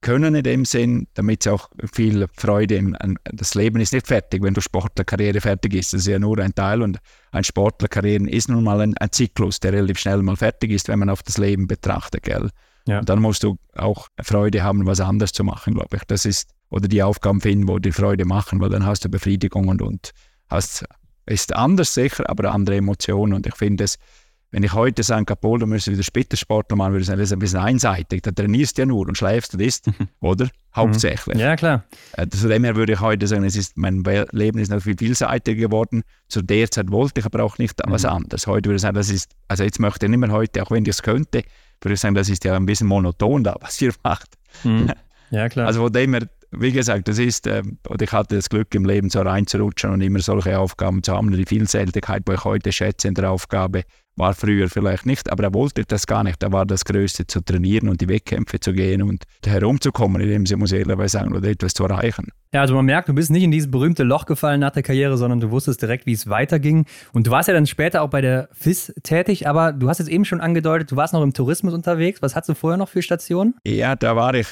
[0.02, 4.42] können in dem Sinn, damit sie auch viel Freude im, das Leben ist nicht fertig,
[4.42, 5.94] wenn du Sportlerkarriere fertig ist.
[5.94, 6.98] Das ist ja nur ein Teil und
[7.30, 10.98] ein Sportlerkarriere ist nun mal ein, ein, Zyklus, der relativ schnell mal fertig ist, wenn
[10.98, 12.50] man auf das Leben betrachtet, gell?
[12.86, 13.00] Ja.
[13.00, 16.02] Und dann musst du auch Freude haben, was anderes zu machen, glaube ich.
[16.06, 19.68] Das ist, oder die Aufgaben finden, wo die Freude machen, weil dann hast du Befriedigung
[19.68, 20.10] und, und
[20.48, 20.84] hast,
[21.26, 23.34] ist anders sicher, aber andere Emotionen.
[23.34, 23.98] Und ich finde es,
[24.52, 27.32] wenn ich heute sage, Kapol, du müsstest wieder Spitzensportler machen, würde ich sagen, das ist
[27.32, 28.20] ein bisschen einseitig.
[28.20, 29.90] Da trainierst du ja nur und schläfst und isst,
[30.20, 30.50] oder?
[30.76, 31.38] Hauptsächlich.
[31.38, 31.84] Ja, klar.
[32.12, 34.96] Äh, zu dem her würde ich heute sagen, es ist, mein Leben ist noch viel
[34.96, 36.02] vielseitiger geworden.
[36.28, 37.92] Zu der Zeit wollte ich aber auch nicht mhm.
[37.92, 38.46] was anderes.
[38.46, 40.84] Heute würde ich sagen, das ist, also jetzt möchte ich nicht mehr heute, auch wenn
[40.84, 41.44] ich es könnte,
[41.84, 44.34] würde ich sagen, das ist ja ein bisschen monoton da, was ihr macht.
[44.64, 44.90] Mhm.
[45.32, 45.66] Ja, klar.
[45.66, 48.84] Also von dem her, wie gesagt, das ist, äh, oder ich hatte das Glück im
[48.84, 51.32] Leben so reinzurutschen und immer solche Aufgaben zu haben.
[51.32, 53.84] Die Vielseitigkeit, die ich heute schätze in der Aufgabe,
[54.16, 56.42] war früher vielleicht nicht, aber er wollte das gar nicht.
[56.42, 60.46] Er war das Größte zu trainieren und die Wettkämpfe zu gehen und herumzukommen, in dem
[60.46, 62.28] sie muss ehrlicherweise sagen, oder etwas zu erreichen.
[62.54, 65.16] Ja, also man merkt, du bist nicht in dieses berühmte Loch gefallen nach der Karriere,
[65.16, 66.84] sondern du wusstest direkt, wie es weiterging.
[67.14, 70.08] Und du warst ja dann später auch bei der FIS tätig, aber du hast jetzt
[70.08, 72.20] eben schon angedeutet, du warst noch im Tourismus unterwegs.
[72.20, 73.54] Was hattest du vorher noch für Stationen?
[73.66, 74.48] Ja, da war ich,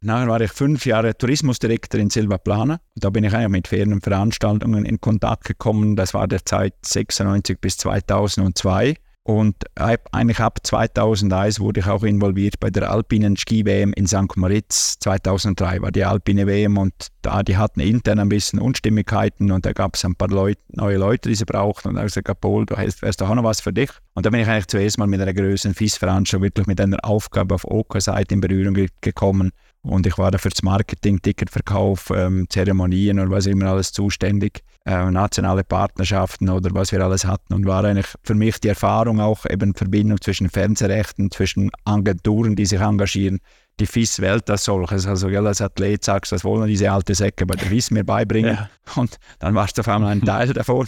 [0.00, 2.80] nachher war ich fünf Jahre Tourismusdirektor in Silvaplana.
[2.96, 5.94] Da bin ich eigentlich mit fernen Veranstaltungen in Kontakt gekommen.
[5.94, 8.96] Das war der Zeit 96 bis 2002.
[9.28, 14.34] Und eigentlich ab 2001 wurde ich auch involviert bei der alpinen Ski-WM in St.
[14.36, 14.98] Moritz.
[15.00, 19.74] 2003 war die alpine WM und da die hatten intern ein bisschen Unstimmigkeiten und da
[19.74, 21.88] gab es ein paar Leut, neue Leute, die sie brauchten.
[21.88, 23.90] Und da habe ich gesagt, Paul, du hast, wärst doch auch noch was für dich.
[24.14, 27.54] Und da bin ich eigentlich zuerst mal mit einer größeren FIS-Veranstaltung wirklich mit einer Aufgabe
[27.54, 29.52] auf OK-Seite in Berührung gekommen.
[29.82, 34.62] Und ich war da für das Marketing, Ticketverkauf, ähm, Zeremonien und was immer alles zuständig
[34.84, 37.54] äh, nationale Partnerschaften oder was wir alles hatten.
[37.54, 42.66] Und war eigentlich für mich die Erfahrung auch eben Verbindung zwischen Fernsehrechten, zwischen Agenturen, die
[42.66, 43.40] sich engagieren,
[43.80, 45.06] die FIS-Welt als solches.
[45.06, 48.04] Also gell, als Athlet sagst du, was wollen diese alte Säcke bei der FIS mir
[48.04, 48.56] beibringen?
[48.56, 48.70] Ja.
[48.96, 50.86] Und dann warst du auf einmal ein Teil davon.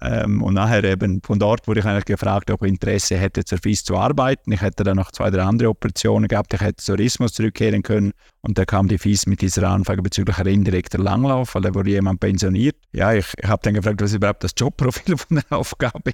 [0.00, 3.58] Ähm, und nachher eben von dort wurde ich eigentlich gefragt, ob ich Interesse hätte, zur
[3.58, 4.52] FIS zu arbeiten.
[4.52, 6.52] Ich hätte dann noch zwei, drei andere Operationen gehabt.
[6.54, 8.12] Ich hätte Tourismus zurückkehren können.
[8.40, 12.20] Und da kam die FIS mit dieser Anfrage bezüglich indirekter Langlauf, weil da wurde jemand
[12.20, 12.76] pensioniert.
[12.92, 16.12] Ja, ich, ich habe dann gefragt, was ist überhaupt das Jobprofil von der Aufgabe?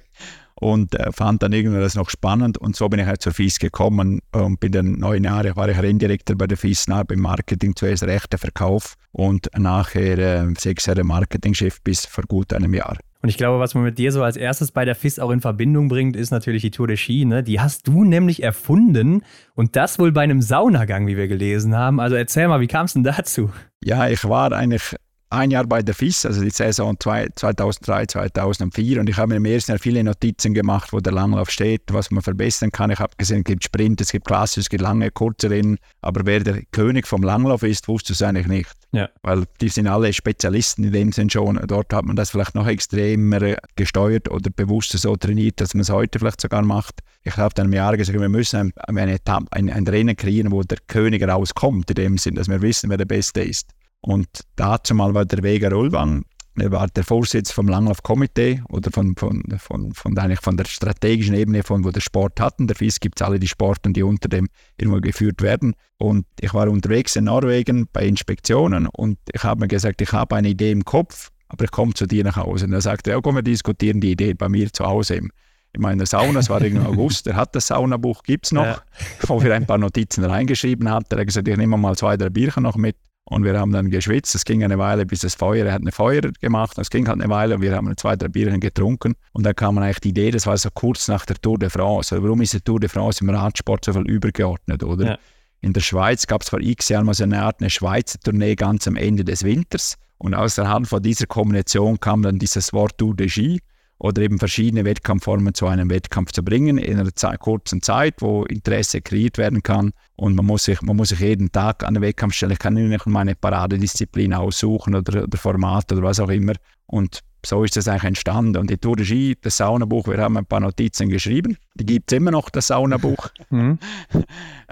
[0.61, 3.57] Und äh, fand dann irgendwie das noch spannend und so bin ich halt zur FIS
[3.57, 7.75] gekommen und bin dann neun Jahre war ich Renndirektor bei der FIS nach beim Marketing
[7.75, 12.97] zuerst rechter Verkauf und nachher äh, sechs Jahre Marketingchef bis vor gut einem Jahr.
[13.23, 15.41] Und ich glaube, was man mit dir so als erstes bei der FIS auch in
[15.41, 17.25] Verbindung bringt, ist natürlich die Tour de Ski.
[17.25, 17.43] Ne?
[17.43, 19.23] Die hast du nämlich erfunden
[19.55, 21.99] und das wohl bei einem Saunagang, wie wir gelesen haben.
[21.99, 23.51] Also erzähl mal, wie kam es denn dazu?
[23.83, 24.95] Ja, ich war eigentlich
[25.31, 29.45] ein Jahr bei der FIS, also die Saison 2003, 2004 und ich habe mir im
[29.45, 32.91] ersten Jahr viele Notizen gemacht, wo der Langlauf steht, was man verbessern kann.
[32.91, 36.25] Ich habe gesehen, es gibt Sprint, es gibt Klasse, es gibt lange, kurze Rennen, aber
[36.25, 38.71] wer der König vom Langlauf ist, wusste es eigentlich nicht.
[38.91, 39.09] Ja.
[39.23, 41.59] Weil die sind alle Spezialisten in dem Sinn schon.
[41.65, 45.89] Dort hat man das vielleicht noch extremer gesteuert oder bewusster so trainiert, dass man es
[45.89, 46.99] heute vielleicht sogar macht.
[47.23, 49.19] Ich habe dann im Jahr gesagt, wir müssen ein, ein,
[49.51, 52.97] ein, ein Rennen kreieren, wo der König rauskommt, in dem Sinn, dass wir wissen, wer
[52.97, 53.69] der Beste ist.
[54.01, 59.15] Und dazu mal war der Vega Rollwang, er war der Vorsitz vom Langlaufkomitee oder von,
[59.15, 62.67] von, von, von, eigentlich von der strategischen Ebene, von wo der Sport hatten.
[62.67, 65.75] Der FIS gibt es alle die Sporten, die unter dem irgendwo geführt werden.
[65.97, 70.35] Und ich war unterwegs in Norwegen bei Inspektionen und ich habe mir gesagt, ich habe
[70.35, 72.65] eine Idee im Kopf, aber ich komme zu dir nach Hause.
[72.65, 75.31] Und er sagte, ja, komm, wir diskutieren die Idee bei mir zu Hause im,
[75.71, 78.81] in meiner Sauna, es war im August, er hat das Saunabuch, gibt es noch, ja.
[79.21, 81.13] wo wir ein paar Notizen reingeschrieben hatten.
[81.15, 82.97] Er hat gesagt, ich nehme mal zwei, drei Bierchen noch mit.
[83.25, 84.35] Und wir haben dann geschwitzt.
[84.35, 86.77] Es ging eine Weile, bis das Feuer, er hat eine Feuer gemacht.
[86.77, 89.13] Es ging halt eine Weile und wir haben zwei, drei Bierchen getrunken.
[89.31, 92.15] Und dann kam eigentlich die Idee, das war so kurz nach der Tour de France.
[92.15, 95.05] Also warum ist die Tour de France im Radsport so viel übergeordnet, oder?
[95.05, 95.17] Ja.
[95.61, 98.55] In der Schweiz gab es vor x Jahren mal so eine Art eine Schweizer Tournee
[98.55, 99.95] ganz am Ende des Winters.
[100.17, 103.61] Und aus der Hand von dieser Kombination kam dann dieses Wort Tour de Ski
[104.01, 108.45] oder eben verschiedene Wettkampfformen zu einem Wettkampf zu bringen in einer Zeit, kurzen Zeit, wo
[108.45, 109.91] Interesse kreiert werden kann.
[110.15, 112.53] Und man muss sich, man muss sich jeden Tag an den Wettkampf stellen.
[112.53, 116.53] Ich kann nicht meine Paradedisziplin aussuchen oder, oder Format oder was auch immer.
[116.87, 118.57] Und so ist das eigentlich entstanden.
[118.57, 121.57] Und die Tour de Ski, das Saunabuch, wir haben ein paar Notizen geschrieben.
[121.75, 123.29] Die gibt es immer noch, das Saunabuch.
[123.51, 123.79] Mhm.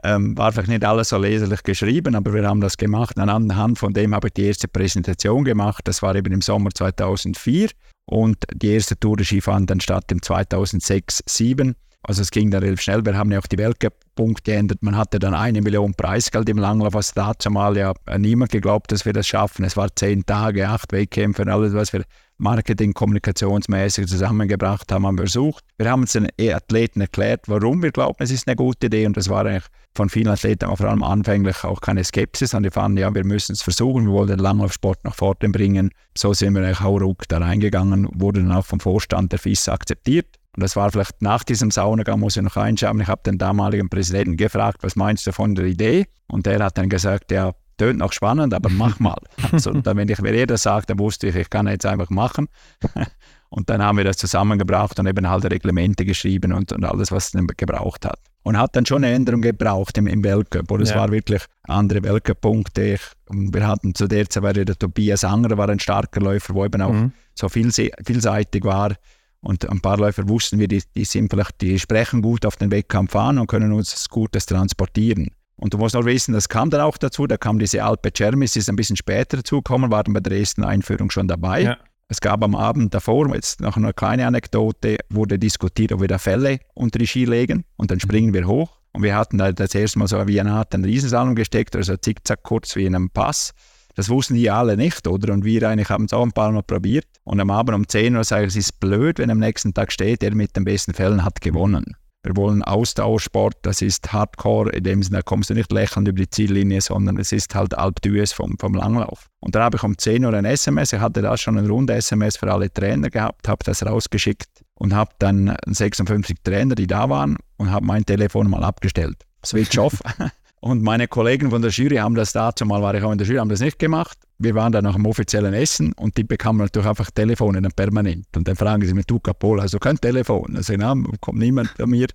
[0.04, 3.18] ähm, war vielleicht nicht alles so leserlich geschrieben, aber wir haben das gemacht.
[3.18, 5.82] Anhand von dem habe ich die erste Präsentation gemacht.
[5.86, 7.72] Das war eben im Sommer 2004.
[8.10, 11.76] Und die erste Tour de Ski fand dann statt im 2006-2007.
[12.04, 13.06] Also es ging dann relativ schnell.
[13.06, 14.82] Wir haben ja auch die Weltcup-Punkte geändert.
[14.82, 19.06] Man hatte dann eine Million Preisgeld im Langlauf, was dazu mal ja niemand geglaubt, dass
[19.06, 19.66] wir das schaffen.
[19.66, 22.04] Es war zehn Tage, acht Wettkämpfe und alles, was wir
[22.42, 25.66] Marketing, kommunikationsmäßig zusammengebracht haben, haben wir versucht.
[25.78, 29.18] Wir haben es den Athleten erklärt, warum wir glauben, es ist eine gute Idee und
[29.18, 32.98] das war eigentlich von vielen Athleten, vor allem anfänglich auch keine Skepsis, sondern die fanden,
[32.98, 35.92] ja, wir müssen es versuchen, wir wollen den Langlaufsport nach vorne bringen.
[36.18, 39.68] So sind wir eigentlich auch ruck da reingegangen, wurde dann auch vom Vorstand der FIS
[39.68, 40.28] akzeptiert.
[40.60, 43.00] Und das war vielleicht nach diesem Saunagang, muss ich noch einschauen.
[43.00, 46.08] Ich habe den damaligen Präsidenten gefragt, was meinst du von der Idee?
[46.28, 49.16] Und der hat dann gesagt, ja, tönt noch spannend, aber mach mal.
[49.54, 52.50] Also, dann, wenn ich mir jeder sagt, dann wusste ich, ich kann jetzt einfach machen.
[53.48, 57.34] Und dann haben wir das zusammengebracht und eben halt Reglemente geschrieben und, und alles, was
[57.34, 58.20] es gebraucht hat.
[58.44, 60.70] Und hat dann schon eine Änderung gebraucht im, im Weltcup.
[60.70, 60.98] Oder es ja.
[60.98, 63.00] war wirklich andere Weltcup-Punkte.
[63.32, 66.94] Wir hatten zu der Zeit, der Tobias Anger war ein starker Läufer, wo eben auch
[66.94, 67.12] mhm.
[67.34, 68.94] so vielseitig war.
[69.42, 72.72] Und ein paar Läufer wussten wir, die, die, sind vielleicht, die sprechen gut auf den
[72.72, 75.30] Wettkampf an und können uns Gutes transportieren.
[75.56, 78.56] Und du musst noch wissen, das kam dann auch dazu, da kam diese Alpe Cermis,
[78.56, 81.62] ist ein bisschen später dazugekommen, war dann bei der ersten Einführung schon dabei.
[81.62, 81.78] Ja.
[82.08, 86.18] Es gab am Abend davor, jetzt noch eine kleine Anekdote, wurde diskutiert, ob wir da
[86.18, 88.80] Fälle unter die Ski legen und dann springen wir hoch.
[88.94, 91.96] Und wir hatten da das erste Mal so wie eine Art einen Riesensalon gesteckt, also
[91.98, 93.54] zickzack kurz wie in einem Pass.
[93.96, 95.34] Das wussten die alle nicht, oder?
[95.34, 97.06] Und wir eigentlich haben es auch ein paar Mal probiert.
[97.30, 99.92] Und am Abend um 10 Uhr sage ich, es ist blöd, wenn am nächsten Tag
[99.92, 101.96] steht, der mit den besten Fällen hat gewonnen.
[102.24, 106.18] Wir wollen Ausdauersport, das ist Hardcore, in dem Sinne, da kommst du nicht lächelnd über
[106.18, 108.00] die Ziellinie, sondern es ist halt Alp
[108.34, 109.28] vom, vom Langlauf.
[109.42, 111.94] Und dann habe ich um 10 Uhr ein SMS, ich hatte da schon eine runde
[111.94, 117.12] SMS für alle Trainer gehabt, habe das rausgeschickt und habe dann 56 Trainer, die da
[117.12, 119.18] waren, und habe mein Telefon mal abgestellt.
[119.46, 120.02] Switch off.
[120.62, 123.26] Und meine Kollegen von der Jury haben das dazu mal, war ich auch in der
[123.26, 124.18] Jury, haben das nicht gemacht.
[124.40, 128.26] Wir waren dann nach dem offiziellen Essen und die bekamen natürlich einfach Telefone dann permanent.
[128.36, 130.56] Und dann fragen sie mich, du Capola, also kein Telefon.
[130.56, 132.08] Also, na, kommt niemand bei mir.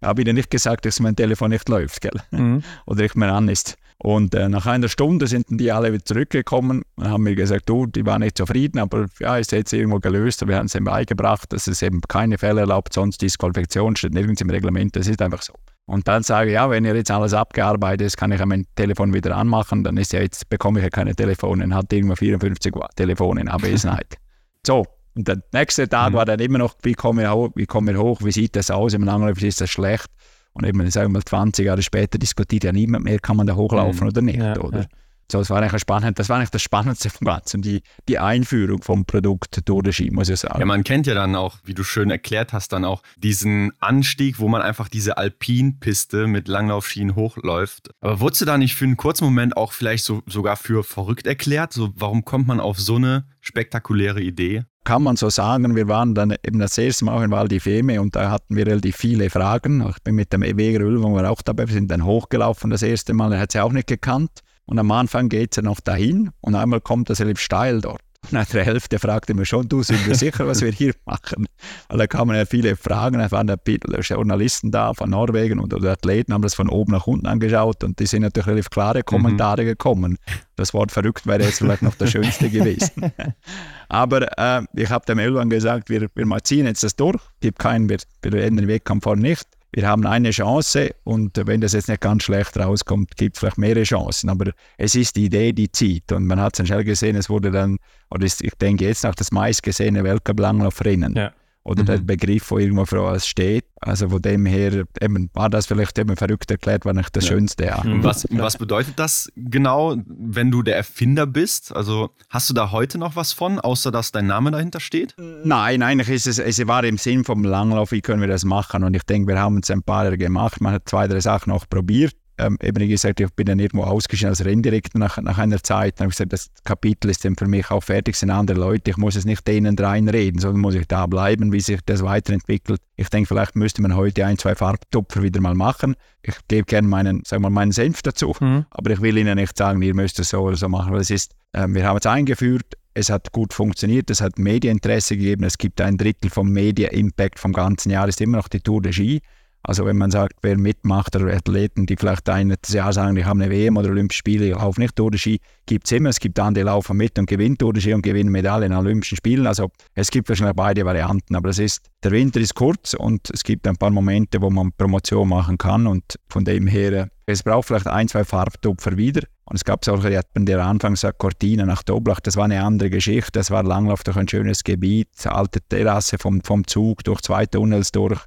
[0.00, 2.20] Ich habe ihnen nicht gesagt, dass mein Telefon nicht läuft, gell?
[2.30, 2.62] Mhm.
[2.86, 3.76] oder nicht mehr an ist.
[4.02, 7.84] Und äh, nach einer Stunde sind die alle wieder zurückgekommen und haben mir gesagt, du,
[7.84, 10.46] die waren nicht zufrieden, aber ja, ist jetzt irgendwo gelöst.
[10.48, 14.40] Wir haben es eben beigebracht, dass es eben keine Fälle erlaubt, sonst Disqualifikation steht nirgends
[14.40, 14.96] im Reglement.
[14.96, 15.52] Das ist einfach so.
[15.90, 19.12] Und dann sage ich, ja, wenn ihr jetzt alles abgearbeitet ist, kann ich mein Telefon
[19.12, 22.72] wieder anmachen, dann ist ja jetzt, bekomme ich ja keine Telefone, und hat irgendwo 54
[22.94, 24.14] Telefone in Abwesenheit.
[24.66, 26.16] so, und der nächste Tag mhm.
[26.16, 29.02] war dann immer noch, wie komme ich, hoch, wie hoch, wie sieht das aus im
[29.02, 30.06] Langlauf, ist das schlecht?
[30.52, 33.56] Und eben, sagen wir mal, 20 Jahre später diskutiert ja niemand mehr, kann man da
[33.56, 34.08] hochlaufen mhm.
[34.10, 34.82] oder nicht, ja, oder?
[34.82, 34.86] Ja.
[35.30, 36.18] So, das war eigentlich spannend.
[36.18, 40.10] Das war eigentlich das Spannendste vom Ganzen, die, die Einführung vom Produkt Tour de Ski,
[40.10, 40.58] muss ich sagen.
[40.58, 44.38] Ja, man kennt ja dann auch, wie du schön erklärt hast, dann auch diesen Anstieg,
[44.38, 47.90] wo man einfach diese Alpinpiste mit Langlaufschienen hochläuft.
[48.00, 51.26] Aber wurdest du da nicht für einen kurzen Moment auch vielleicht so, sogar für verrückt
[51.26, 51.72] erklärt?
[51.72, 54.64] So, warum kommt man auf so eine spektakuläre Idee?
[54.84, 58.00] kann man so sagen, wir waren dann eben das erste Mal in Val di Feme
[58.00, 59.86] und da hatten wir relativ viele Fragen.
[59.88, 63.12] Ich bin mit dem Eweger Ölwang war auch dabei, wir sind dann hochgelaufen das erste
[63.12, 64.30] Mal, er hat sie auch nicht gekannt.
[64.70, 68.00] Und am Anfang geht es ja noch dahin und einmal kommt das relativ steil dort.
[68.22, 71.48] Und nach der Hälfte fragte mich schon, du, sind wir sicher, was wir hier machen?
[71.88, 73.52] Weil da kamen ja viele Fragen, da waren
[74.00, 78.06] Journalisten da von Norwegen und Athleten haben das von oben nach unten angeschaut und die
[78.06, 79.66] sind natürlich relativ klare Kommentare mhm.
[79.66, 80.18] gekommen.
[80.54, 83.10] Das Wort verrückt wäre jetzt vielleicht noch das Schönste gewesen.
[83.88, 87.88] Aber äh, ich habe dem Elvan gesagt, wir, wir ziehen jetzt das durch, gibt keinen,
[87.88, 91.88] wir, wir enden den Wettkampf vor nicht wir haben eine Chance und wenn das jetzt
[91.88, 94.28] nicht ganz schlecht rauskommt, gibt es vielleicht mehrere Chancen.
[94.28, 96.10] Aber es ist die Idee, die zieht.
[96.12, 97.78] Und man hat es dann schnell gesehen, es wurde dann,
[98.10, 101.14] oder ich denke jetzt noch das meistgesehene Weltcup-Langlaufrennen.
[101.14, 101.86] Ja oder mhm.
[101.86, 103.66] der Begriff, der irgendwo für uns steht.
[103.80, 107.30] Also von dem her eben, war das vielleicht eben verrückt erklärt, war nicht das ja.
[107.30, 107.64] Schönste.
[107.64, 107.82] Ja.
[107.82, 108.02] Mhm.
[108.02, 111.74] Was, was bedeutet das genau, wenn du der Erfinder bist?
[111.74, 115.14] Also hast du da heute noch was von, außer dass dein Name dahinter steht?
[115.18, 118.84] Nein, eigentlich ist es, es war im Sinn vom Langlauf, wie können wir das machen?
[118.84, 121.52] Und ich denke, wir haben es ein paar Jahre gemacht, man hat zwei, drei Sachen
[121.52, 125.62] auch probiert ähm, eben gesagt, ich bin dann irgendwo ausgeschieden als Renndirektor nach, nach einer
[125.62, 125.98] Zeit.
[125.98, 128.90] Dann habe ich gesagt, das Kapitel ist dann für mich auch fertig, sind andere Leute.
[128.90, 132.80] Ich muss es nicht denen reinreden, sondern muss ich da bleiben, wie sich das weiterentwickelt.
[132.96, 135.94] Ich denke, vielleicht müsste man heute ein, zwei Farbtupfer wieder mal machen.
[136.22, 138.66] Ich gebe gerne meinen, sagen wir, meinen Senf dazu, mhm.
[138.70, 141.10] aber ich will Ihnen nicht sagen, ihr müsst es so oder so machen, weil es
[141.10, 145.58] ist, äh, wir haben es eingeführt, es hat gut funktioniert, es hat Medieninteresse gegeben, es
[145.58, 149.22] gibt ein Drittel vom Media-Impact vom ganzen Jahr, ist immer noch die Tour de Ski.
[149.62, 153.42] Also wenn man sagt, wer mitmacht oder Athleten, die vielleicht ein Jahr sagen, ich habe
[153.42, 156.08] eine WM oder Olympische Spiele, ich laufe nicht Tour de Ski, gibt es immer.
[156.08, 158.78] Es gibt andere, die laufen mit und gewinnen Tour de Ski und gewinnen Medaillen in
[158.78, 159.46] Olympischen Spielen.
[159.46, 163.42] Also es gibt wahrscheinlich beide Varianten, aber es ist, der Winter ist kurz und es
[163.42, 167.68] gibt ein paar Momente, wo man Promotion machen kann und von dem her, es braucht
[167.68, 169.22] vielleicht ein, zwei Farbtupfer wieder.
[169.44, 172.62] Und es gab solche, die hatten der Anfang sagt, Cortina nach Doblach, das war eine
[172.62, 177.20] andere Geschichte, das war Langlauf durch ein schönes Gebiet, alte Terrasse vom, vom Zug, durch
[177.20, 178.20] zwei Tunnels durch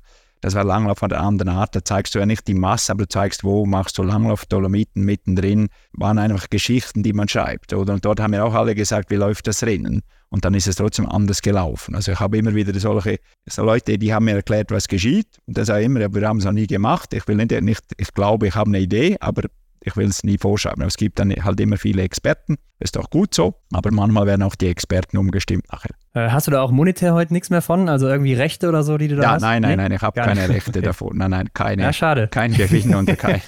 [0.43, 1.73] Das war Langlauf von der anderen Art.
[1.73, 5.03] Da zeigst du ja nicht die Masse, aber du zeigst, wo machst du Langlauf, Dolomiten
[5.05, 5.69] mittendrin.
[5.93, 7.71] Waren einfach Geschichten, die man schreibt.
[7.71, 7.93] Oder?
[7.93, 10.01] Und dort haben mir auch alle gesagt, wie läuft das Rennen.
[10.27, 11.95] Und dann ist es trotzdem anders gelaufen.
[11.95, 15.27] Also ich habe immer wieder solche so Leute, die haben mir erklärt, was geschieht.
[15.45, 17.13] Und das auch immer, wir haben es noch nie gemacht.
[17.13, 19.43] Ich will nicht, nicht ich glaube, ich habe eine Idee, aber
[19.85, 20.81] ich will es nie vorschreiben.
[20.81, 22.57] Aber es gibt dann halt immer viele Experten.
[22.79, 25.91] Ist auch gut so, aber manchmal werden auch die Experten umgestimmt nachher.
[26.13, 27.87] Äh, hast du da auch monetär heute nichts mehr von?
[27.87, 29.41] Also irgendwie Rechte oder so, die du da ja, hast?
[29.41, 29.83] Nein, nein, nee?
[29.83, 30.81] nein, ich habe keine Rechte okay.
[30.81, 31.17] davon.
[31.17, 31.83] Nein, nein, keine.
[31.83, 32.27] Ja, schade.
[32.27, 33.41] Kein Gewinn und kein.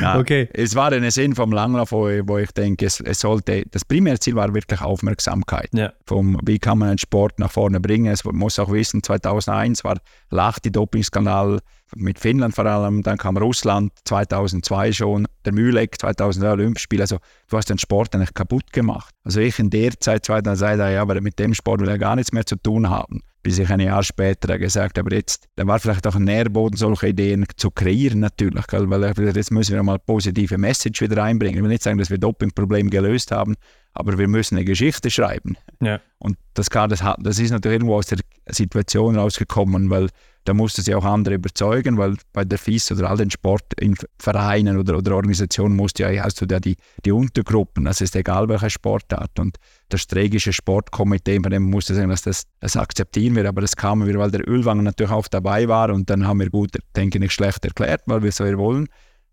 [0.00, 0.48] ja, okay.
[0.52, 4.18] Es war ein Sinn vom Langlauf, wo, wo ich denke, es, es, sollte, das primäre
[4.20, 5.70] Ziel war wirklich Aufmerksamkeit.
[5.72, 5.92] Ja.
[6.06, 8.12] Vom, wie kann man einen Sport nach vorne bringen?
[8.12, 9.98] Es muss auch wissen, 2001 war
[10.30, 11.60] Lach die Dopingskandal
[11.96, 17.00] mit Finnland vor allem, dann kam Russland 2002 schon, der Mühleck 2000 Olympispiel.
[17.00, 19.14] Also du hast den Sport eigentlich kaputt gemacht.
[19.24, 22.32] Also ich in der Zeit 2002 ja, aber mit dem Sport will er gar nichts
[22.32, 23.22] mehr zu tun haben.
[23.42, 27.08] Bis ich ein Jahr später gesagt habe, jetzt, da war vielleicht auch ein Nährboden, solche
[27.08, 31.56] Ideen zu kreieren natürlich, weil jetzt müssen wir mal positive Message wieder einbringen.
[31.56, 33.56] Ich will nicht sagen, dass wir Dopingproblem gelöst haben,
[33.94, 35.56] aber wir müssen eine Geschichte schreiben.
[35.80, 36.00] Ja.
[36.18, 40.08] Und das, kann, das, das ist natürlich irgendwo aus der Situation rausgekommen, weil
[40.44, 44.96] da musste sie auch andere überzeugen, weil bei der FIS oder all den Sportvereinen oder,
[44.96, 48.70] oder Organisationen musst du ja, hast du ja die, die Untergruppen, das ist egal welche
[48.70, 49.56] Sportart und
[49.88, 54.08] das strategische Sportkomitee, bei dem musste sagen, dass das, das akzeptieren wir, aber das kamen
[54.08, 55.90] wir, weil der Ölwanger natürlich auch dabei war.
[55.90, 58.88] Und dann haben wir gut, denke ich, nicht schlecht erklärt, weil wir so wollen,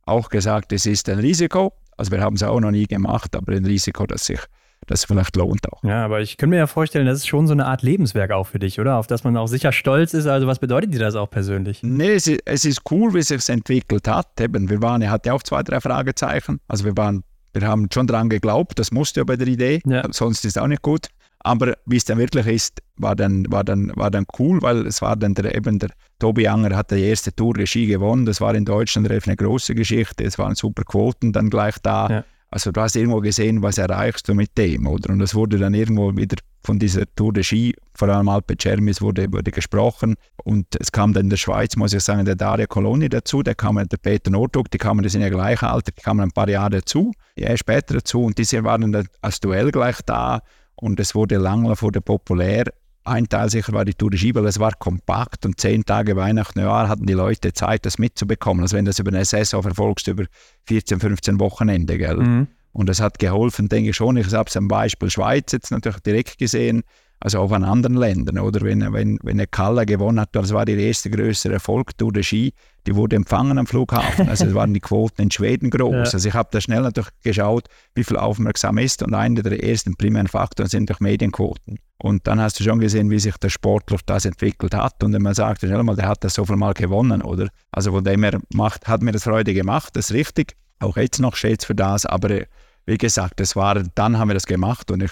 [0.06, 3.54] auch gesagt, es ist ein Risiko, also wir haben es auch noch nie gemacht, aber
[3.54, 4.40] ein Risiko, das sich
[4.88, 5.84] das vielleicht lohnt auch.
[5.84, 8.48] Ja, aber ich könnte mir ja vorstellen, das ist schon so eine Art Lebenswerk auch
[8.48, 8.96] für dich, oder?
[8.96, 10.26] Auf das man auch sicher stolz ist.
[10.26, 11.84] Also was bedeutet dir das auch persönlich?
[11.84, 14.40] Nee, es ist, es ist cool, wie es sich entwickelt hat.
[14.40, 16.60] Eben, wir waren, er hatte auch zwei, drei Fragezeichen.
[16.68, 20.04] Also wir waren, wir haben schon daran geglaubt, das musste ja bei der Idee, ja.
[20.12, 21.08] sonst ist es auch nicht gut.
[21.40, 25.02] Aber wie es dann wirklich ist, war dann, war dann, war dann cool, weil es
[25.02, 28.26] war dann der, eben der Tobi Anger hat die erste Tour Regie gewonnen.
[28.26, 30.26] Das war in Deutschland eine große Geschichte.
[30.26, 32.10] Es waren super Quoten dann gleich da.
[32.10, 32.26] Ja.
[32.52, 35.14] Also du hast irgendwo gesehen, was erreichst du mit dem, oder?
[35.14, 39.02] Und es wurde dann irgendwo wieder von dieser Tour de Ski, vor allem Alpe Cermis,
[39.02, 40.16] wurde, wurde gesprochen.
[40.44, 43.56] Und es kam dann in der Schweiz, muss ich sagen, der Dario Coloni dazu, der
[43.56, 46.50] kam der Peter Nordruck, die kamen, die sind ja gleich Alter, die kamen ein paar
[46.50, 48.24] Jahre dazu, ja, später dazu.
[48.24, 50.42] Und diese waren dann als Duell gleich da.
[50.82, 52.66] Und es wurde lange wurde populär.
[53.04, 56.16] Ein Teil sicher war die Tour de Ski, weil es war kompakt und zehn Tage
[56.16, 58.62] Weihnachten, Neujahr hatten die Leute Zeit, das mitzubekommen.
[58.62, 60.26] Also wenn du das über eine Saison verfolgst, über
[60.68, 62.18] 14, 15 Wochenende, gell?
[62.18, 62.48] Mhm.
[62.72, 64.16] Und das hat geholfen, denke ich schon.
[64.18, 66.84] Ich habe es am Beispiel Schweiz jetzt natürlich direkt gesehen,
[67.20, 68.40] also auch an anderen Ländern.
[68.40, 72.14] Oder wenn, wenn, wenn eine Kalla gewonnen hat, das war der erste größere Erfolg, Tour
[72.14, 72.54] de Ski,
[72.88, 74.30] die wurde empfangen am Flughafen.
[74.30, 75.90] Also waren die Quoten in Schweden groß.
[76.00, 76.14] Ja.
[76.14, 79.04] Also ich habe da schnell natürlich geschaut, wie viel aufmerksam ist.
[79.04, 81.80] Und einer der ersten primären Faktoren sind doch Medienquoten.
[81.98, 85.04] Und dann hast du schon gesehen, wie sich der Sportler das entwickelt hat.
[85.04, 87.50] Und wenn man sagt, schnell mal, der hat das so viel mal gewonnen, oder?
[87.72, 90.56] Also von dem her macht, hat mir das Freude gemacht, das ist richtig.
[90.80, 92.06] Auch jetzt noch steht für das.
[92.06, 92.46] Aber äh,
[92.86, 94.90] wie gesagt, das war, dann haben wir das gemacht.
[94.92, 95.12] Und ich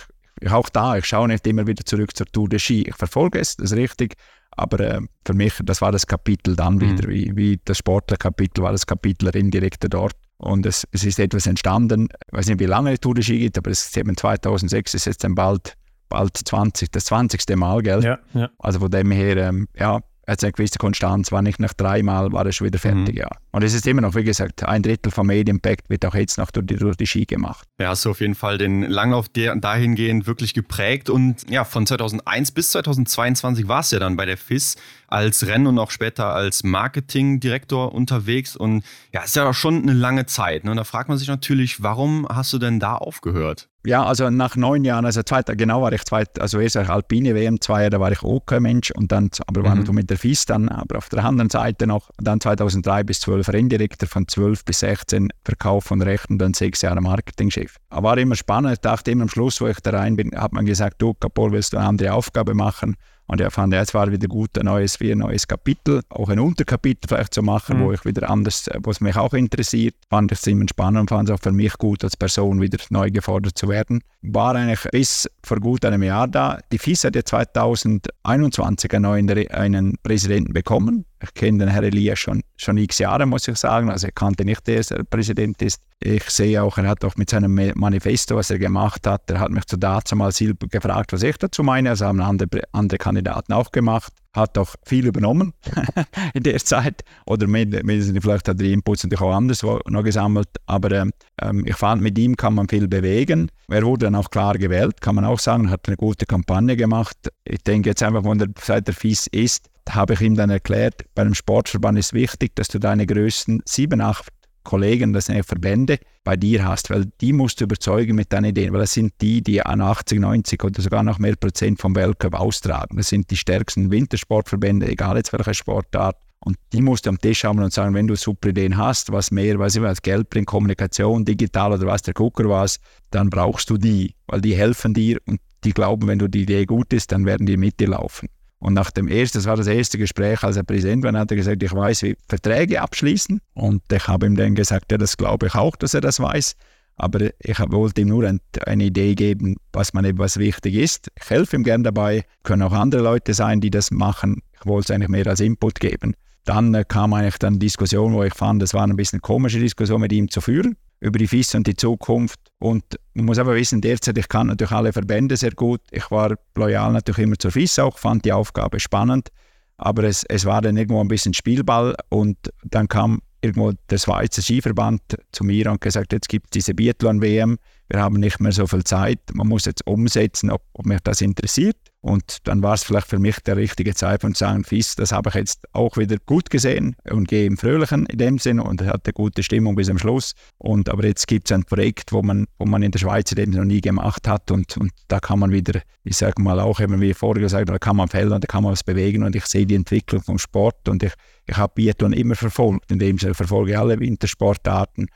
[0.50, 2.84] auch da, ich schaue nicht immer wieder zurück zur Tour de Ski.
[2.88, 4.16] Ich verfolge es, das ist richtig.
[4.52, 6.82] Aber äh, für mich, das war das Kapitel dann mhm.
[6.82, 10.16] wieder, wie, wie das Sportlerkapitel war das Kapitel indirekt dort.
[10.38, 13.40] Und es, es ist etwas entstanden, ich weiß nicht, wie lange die Tour de Ski
[13.40, 15.76] gibt, aber es ist eben 2006, es ist jetzt dann bald
[16.10, 17.56] bald 20, das 20.
[17.56, 18.04] Mal, gell?
[18.04, 18.50] Ja, ja.
[18.60, 22.52] Also von dem her, ähm, ja, eine gewisse Konstanz, war nicht nach dreimal, war er
[22.52, 23.22] schon wieder fertig, mhm.
[23.22, 23.30] ja.
[23.52, 26.52] Und es ist immer noch, wie gesagt, ein Drittel vom Medienpact wird auch jetzt noch
[26.52, 27.68] durch die, durch die Ski gemacht.
[27.80, 32.52] Ja, hast du auf jeden Fall den Langlauf dahingehend wirklich geprägt und ja, von 2001
[32.52, 34.76] bis 2022 war es ja dann bei der FIS
[35.08, 39.94] als Renn- und auch später als Marketingdirektor unterwegs und ja, ist ja auch schon eine
[39.94, 40.66] lange Zeit.
[40.66, 40.72] Ne?
[40.72, 43.70] Und da fragt man sich natürlich, warum hast du denn da aufgehört?
[43.88, 47.62] Ja, also nach neun Jahren, also zweiter, genau war ich zweit, also erst alpine WM,
[47.62, 49.96] zwei Jahre war ich OK-Mensch und dann, aber war mhm.
[49.96, 54.10] mit der FIS dann, aber auf der anderen Seite noch, dann 2003 bis 12 Renndirektor,
[54.10, 57.78] von 12 bis 16 Verkauf von Rechten, dann sechs Jahre Marketingchef.
[57.90, 60.66] War immer spannend, ich dachte immer am Schluss, wo ich da rein bin, hat man
[60.66, 62.98] gesagt, du Kapol, willst du eine andere Aufgabe machen?
[63.28, 66.40] Und ich fand, jetzt war wieder gut, ein neues, wie ein neues Kapitel, auch ein
[66.40, 67.84] Unterkapitel vielleicht zu machen, mhm.
[67.84, 69.96] wo ich wieder anders, was mich auch interessiert.
[70.10, 72.78] Fand ich es immer spannend und fand es auch für mich gut, als Person wieder
[72.90, 74.02] neu gefordert zu werden.
[74.22, 76.60] War eigentlich bis vor gut einem Jahr da.
[76.72, 81.06] Die FIS hat ja 2021 einen neuen einen Präsidenten bekommen.
[81.22, 83.90] Ich kenne den Herrn Elias schon, schon x Jahre, muss ich sagen.
[83.90, 85.82] Also ich kannte nicht, dass er Präsident ist.
[86.00, 89.50] Ich sehe auch, er hat auch mit seinem Manifesto, was er gemacht hat, er hat
[89.50, 90.32] mich zu dazu mal
[90.70, 91.90] gefragt, was ich dazu meine.
[91.90, 94.14] Also haben andere, andere Kandidaten auch gemacht.
[94.34, 95.54] Hat auch viel übernommen
[96.36, 97.04] in der Zeit.
[97.26, 100.50] Oder mit, vielleicht hat er die Inputs natürlich auch anders noch gesammelt.
[100.68, 101.12] Aber ähm,
[101.42, 103.50] ähm, ich fand, mit ihm kann man viel bewegen.
[103.70, 107.18] Er wurde dann auch klar gewählt, kann man auch sagen, hat eine gute Kampagne gemacht.
[107.44, 111.06] Ich denke jetzt einfach, von der Seite der FIS ist, habe ich ihm dann erklärt,
[111.16, 114.28] bei einem Sportverband ist wichtig, dass du deine größten sieben, acht
[114.68, 118.74] Kollegen, das sind Verbände, bei dir hast, weil die musst du überzeugen mit deinen Ideen,
[118.74, 122.34] weil das sind die, die an 80, 90 oder sogar noch mehr Prozent vom Weltcup
[122.34, 122.98] austragen.
[122.98, 126.18] Das sind die stärksten Wintersportverbände, egal jetzt welche Sportart.
[126.40, 129.32] Und die musst du am Tisch haben und sagen, wenn du super Ideen hast, was
[129.32, 132.80] mehr, was immer, Geld bringt, Kommunikation, digital oder was der Gucker was,
[133.10, 136.66] dann brauchst du die, weil die helfen dir und die glauben, wenn du die Idee
[136.66, 138.28] gut ist, dann werden die mit dir laufen.
[138.60, 141.38] Und nach dem ersten, das war das erste Gespräch, als er Präsident war, hat er
[141.38, 143.40] gesagt, ich weiß, wie Verträge abschließen.
[143.54, 146.56] Und ich habe ihm dann gesagt, ja, das glaube ich auch, dass er das weiß.
[146.96, 151.12] Aber ich wollte ihm nur ein, eine Idee geben, was man eben was wichtig ist.
[151.22, 152.24] Ich helfe ihm gerne dabei.
[152.42, 154.42] Können auch andere Leute sein, die das machen.
[154.60, 156.16] Ich wollte es eigentlich mehr als Input geben.
[156.46, 160.02] Dann äh, kam eigentlich dann Diskussion, wo ich fand, es war ein bisschen komische Diskussion
[160.02, 162.40] mit ihm zu führen über die FIS und die Zukunft.
[162.60, 162.84] Und
[163.14, 165.82] man muss aber wissen, derzeit, ich kann natürlich alle Verbände sehr gut.
[165.92, 169.30] Ich war loyal natürlich immer zur FIS auch, fand die Aufgabe spannend.
[169.78, 174.42] Aber es, es war dann irgendwo ein bisschen Spielball und dann kam irgendwo der Schweizer
[174.42, 177.58] Skiverband zu mir und gesagt, jetzt gibt es diese Biathlon-WM,
[177.90, 181.22] wir haben nicht mehr so viel Zeit, man muss jetzt umsetzen, ob, ob mich das
[181.22, 181.78] interessiert.
[182.08, 185.28] Und dann war es vielleicht für mich der richtige Zeitpunkt zu sagen, FIS, das habe
[185.28, 189.12] ich jetzt auch wieder gut gesehen und gehe im Fröhlichen in dem Sinne und hatte
[189.12, 190.32] gute Stimmung bis zum Schluss.
[190.58, 193.50] Und, aber jetzt gibt es ein Projekt, wo man, wo man in der Schweiz dem
[193.50, 197.02] noch nie gemacht hat und, und da kann man wieder, ich sage mal auch, eben
[197.02, 199.46] wie vorher gesagt, da kann man fällen und da kann man was bewegen und ich
[199.46, 201.12] sehe die Entwicklung vom Sport und ich,
[201.46, 205.08] ich habe Biathlon immer verfolgt, in dem Sinne verfolge alle Wintersportarten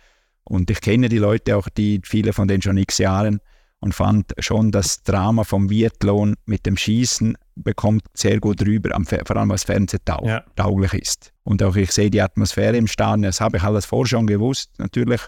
[0.44, 3.39] und ich kenne die Leute auch, die viele von denen schon x Jahren
[3.82, 9.38] und fand schon das Drama vom Biathlon mit dem Schießen bekommt sehr gut rüber, vor
[9.38, 10.99] allem was fernsehtauglich ja.
[10.99, 11.34] ist.
[11.43, 14.71] Und auch ich sehe die Atmosphäre im Stadion, das habe ich alles vorher schon gewusst,
[14.77, 15.21] natürlich,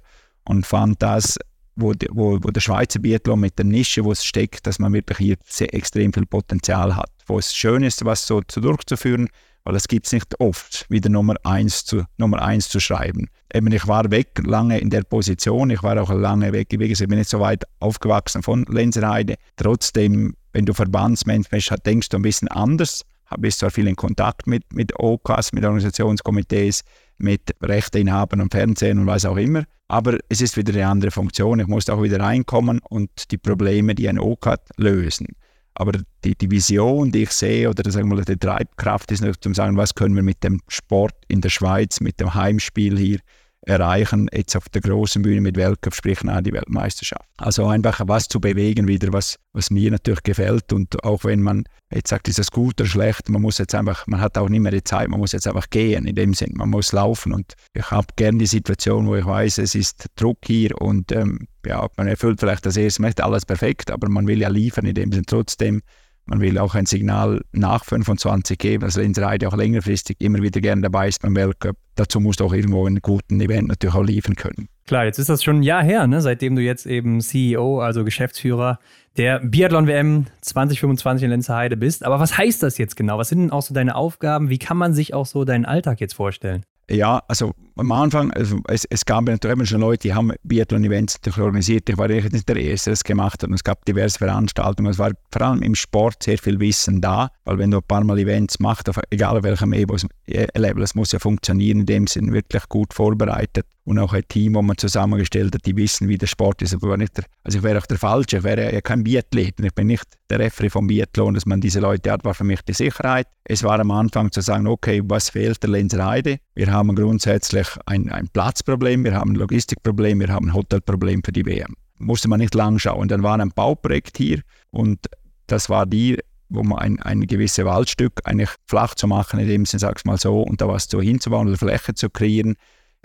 [0.46, 1.38] und fand das,
[1.76, 5.18] wo, wo, wo der Schweizer Biathlon mit der Nische, wo es steckt, dass man wirklich
[5.18, 9.30] hier sehr, extrem viel Potenzial hat, wo es schön ist, was so zu durchzuführen,
[9.64, 13.28] weil es gibt es nicht oft, wieder Nummer eins zu, Nummer eins zu schreiben.
[13.54, 17.08] Eben, ich war weg lange in der Position, ich war auch lange weg, gesagt, ich
[17.08, 19.36] bin nicht so weit aufgewachsen von Lenzerheide.
[19.56, 23.04] Trotzdem, wenn du Verbandsmensch bist, denkst du ein bisschen anders,
[23.40, 26.84] bist zwar viel in Kontakt mit, mit OKAS, mit Organisationskomitees,
[27.18, 29.64] mit Rechteinhabern und Fernsehen und was auch immer.
[29.88, 31.60] Aber es ist wieder eine andere Funktion.
[31.60, 35.28] Ich muss auch wieder reinkommen und die Probleme, die ein OK hat, lösen.
[35.76, 35.94] Aber
[36.24, 39.78] die, die Vision, die ich sehe, oder sagen wir, die Treibkraft ist nicht zu sagen,
[39.78, 43.20] was können wir mit dem Sport in der Schweiz, mit dem Heimspiel hier
[43.66, 47.26] erreichen, jetzt auf der großen Bühne mit Weltcup, sprich nach die Weltmeisterschaft.
[47.38, 50.74] Also einfach was zu bewegen wieder, was, was mir natürlich gefällt.
[50.74, 54.06] Und auch wenn man jetzt sagt, ist das gut oder schlecht, man muss jetzt einfach,
[54.08, 56.54] man hat auch nicht mehr die Zeit, man muss jetzt einfach gehen, in dem Sinn,
[56.56, 57.34] man muss laufen.
[57.34, 61.48] Und ich habe gerne die Situation, wo ich weiß, es ist Druck hier und ähm,
[61.66, 64.96] ja, man erfüllt vielleicht das erste Mal alles perfekt, aber man will ja liefern, in
[64.96, 65.82] dem Sinne trotzdem,
[66.26, 70.62] man will auch ein Signal nach 25 geben, dass Lenz Reide auch längerfristig immer wieder
[70.62, 71.76] gerne dabei ist beim Weltcup.
[71.96, 74.68] Dazu musst du auch irgendwo einen guten Event natürlich auch liefern können.
[74.88, 76.22] Klar, jetzt ist das schon ein Jahr her, ne?
[76.22, 78.80] seitdem du jetzt eben CEO, also Geschäftsführer
[79.18, 82.06] der Biathlon-WM 2025 in Lenzerheide bist.
[82.06, 83.18] Aber was heißt das jetzt genau?
[83.18, 84.50] Was sind denn auch so deine Aufgaben?
[84.50, 86.64] Wie kann man sich auch so deinen Alltag jetzt vorstellen?
[86.90, 91.90] Ja, also am Anfang, also es, es gab natürlich schon Leute, die haben Biathlon-Events organisiert.
[91.90, 93.50] Ich war nicht der Erste, der das gemacht hat.
[93.50, 94.92] Und es gab diverse Veranstaltungen.
[94.92, 98.04] Es war vor allem im Sport sehr viel Wissen da, weil wenn du ein paar
[98.04, 102.32] Mal Events machst, auf, egal auf welchem Level, es muss ja funktionieren, in dem Sinn
[102.32, 103.66] wirklich gut vorbereitet.
[103.86, 106.74] Und auch ein Team, das man zusammengestellt hat, die wissen, wie der Sport ist.
[106.74, 109.60] Also, nicht der, also ich wäre auch der Falsche, ich wäre ja kein Biathlet.
[109.60, 112.62] Ich bin nicht der Referee vom Biathlon, dass man diese Leute hat, war für mich
[112.62, 113.28] die Sicherheit.
[113.44, 116.38] Es war am Anfang zu sagen, okay, was fehlt der Lenzer Heide?
[116.56, 121.32] Wir haben grundsätzlich ein, ein Platzproblem, wir haben ein Logistikproblem, wir haben ein Hotelproblem für
[121.32, 121.76] die WM.
[121.98, 123.08] Musste man nicht lang schauen.
[123.08, 124.42] Dann war ein Bauprojekt hier
[124.72, 125.00] und
[125.48, 129.66] das war die, wo man ein, ein gewisses Waldstück eigentlich flach zu machen, in dem
[129.66, 132.56] Sinne, sag's mal so, und da was so hinzubauen oder Fläche zu kreieren.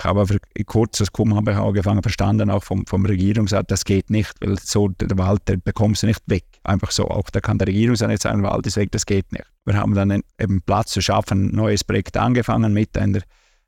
[0.00, 0.36] Ich habe aber
[0.66, 4.56] kurz das Kommen habe ich angefangen verstanden, auch vom, vom Regierungsrat, das geht nicht, weil
[4.58, 6.44] so der Wald, den bekommst du nicht weg.
[6.62, 9.44] Einfach so, auch da kann der Regierungsrat nicht sagen, Wald ist weg, das geht nicht.
[9.64, 13.22] Wir haben dann eben Platz zu schaffen, ein neues Projekt angefangen mit einer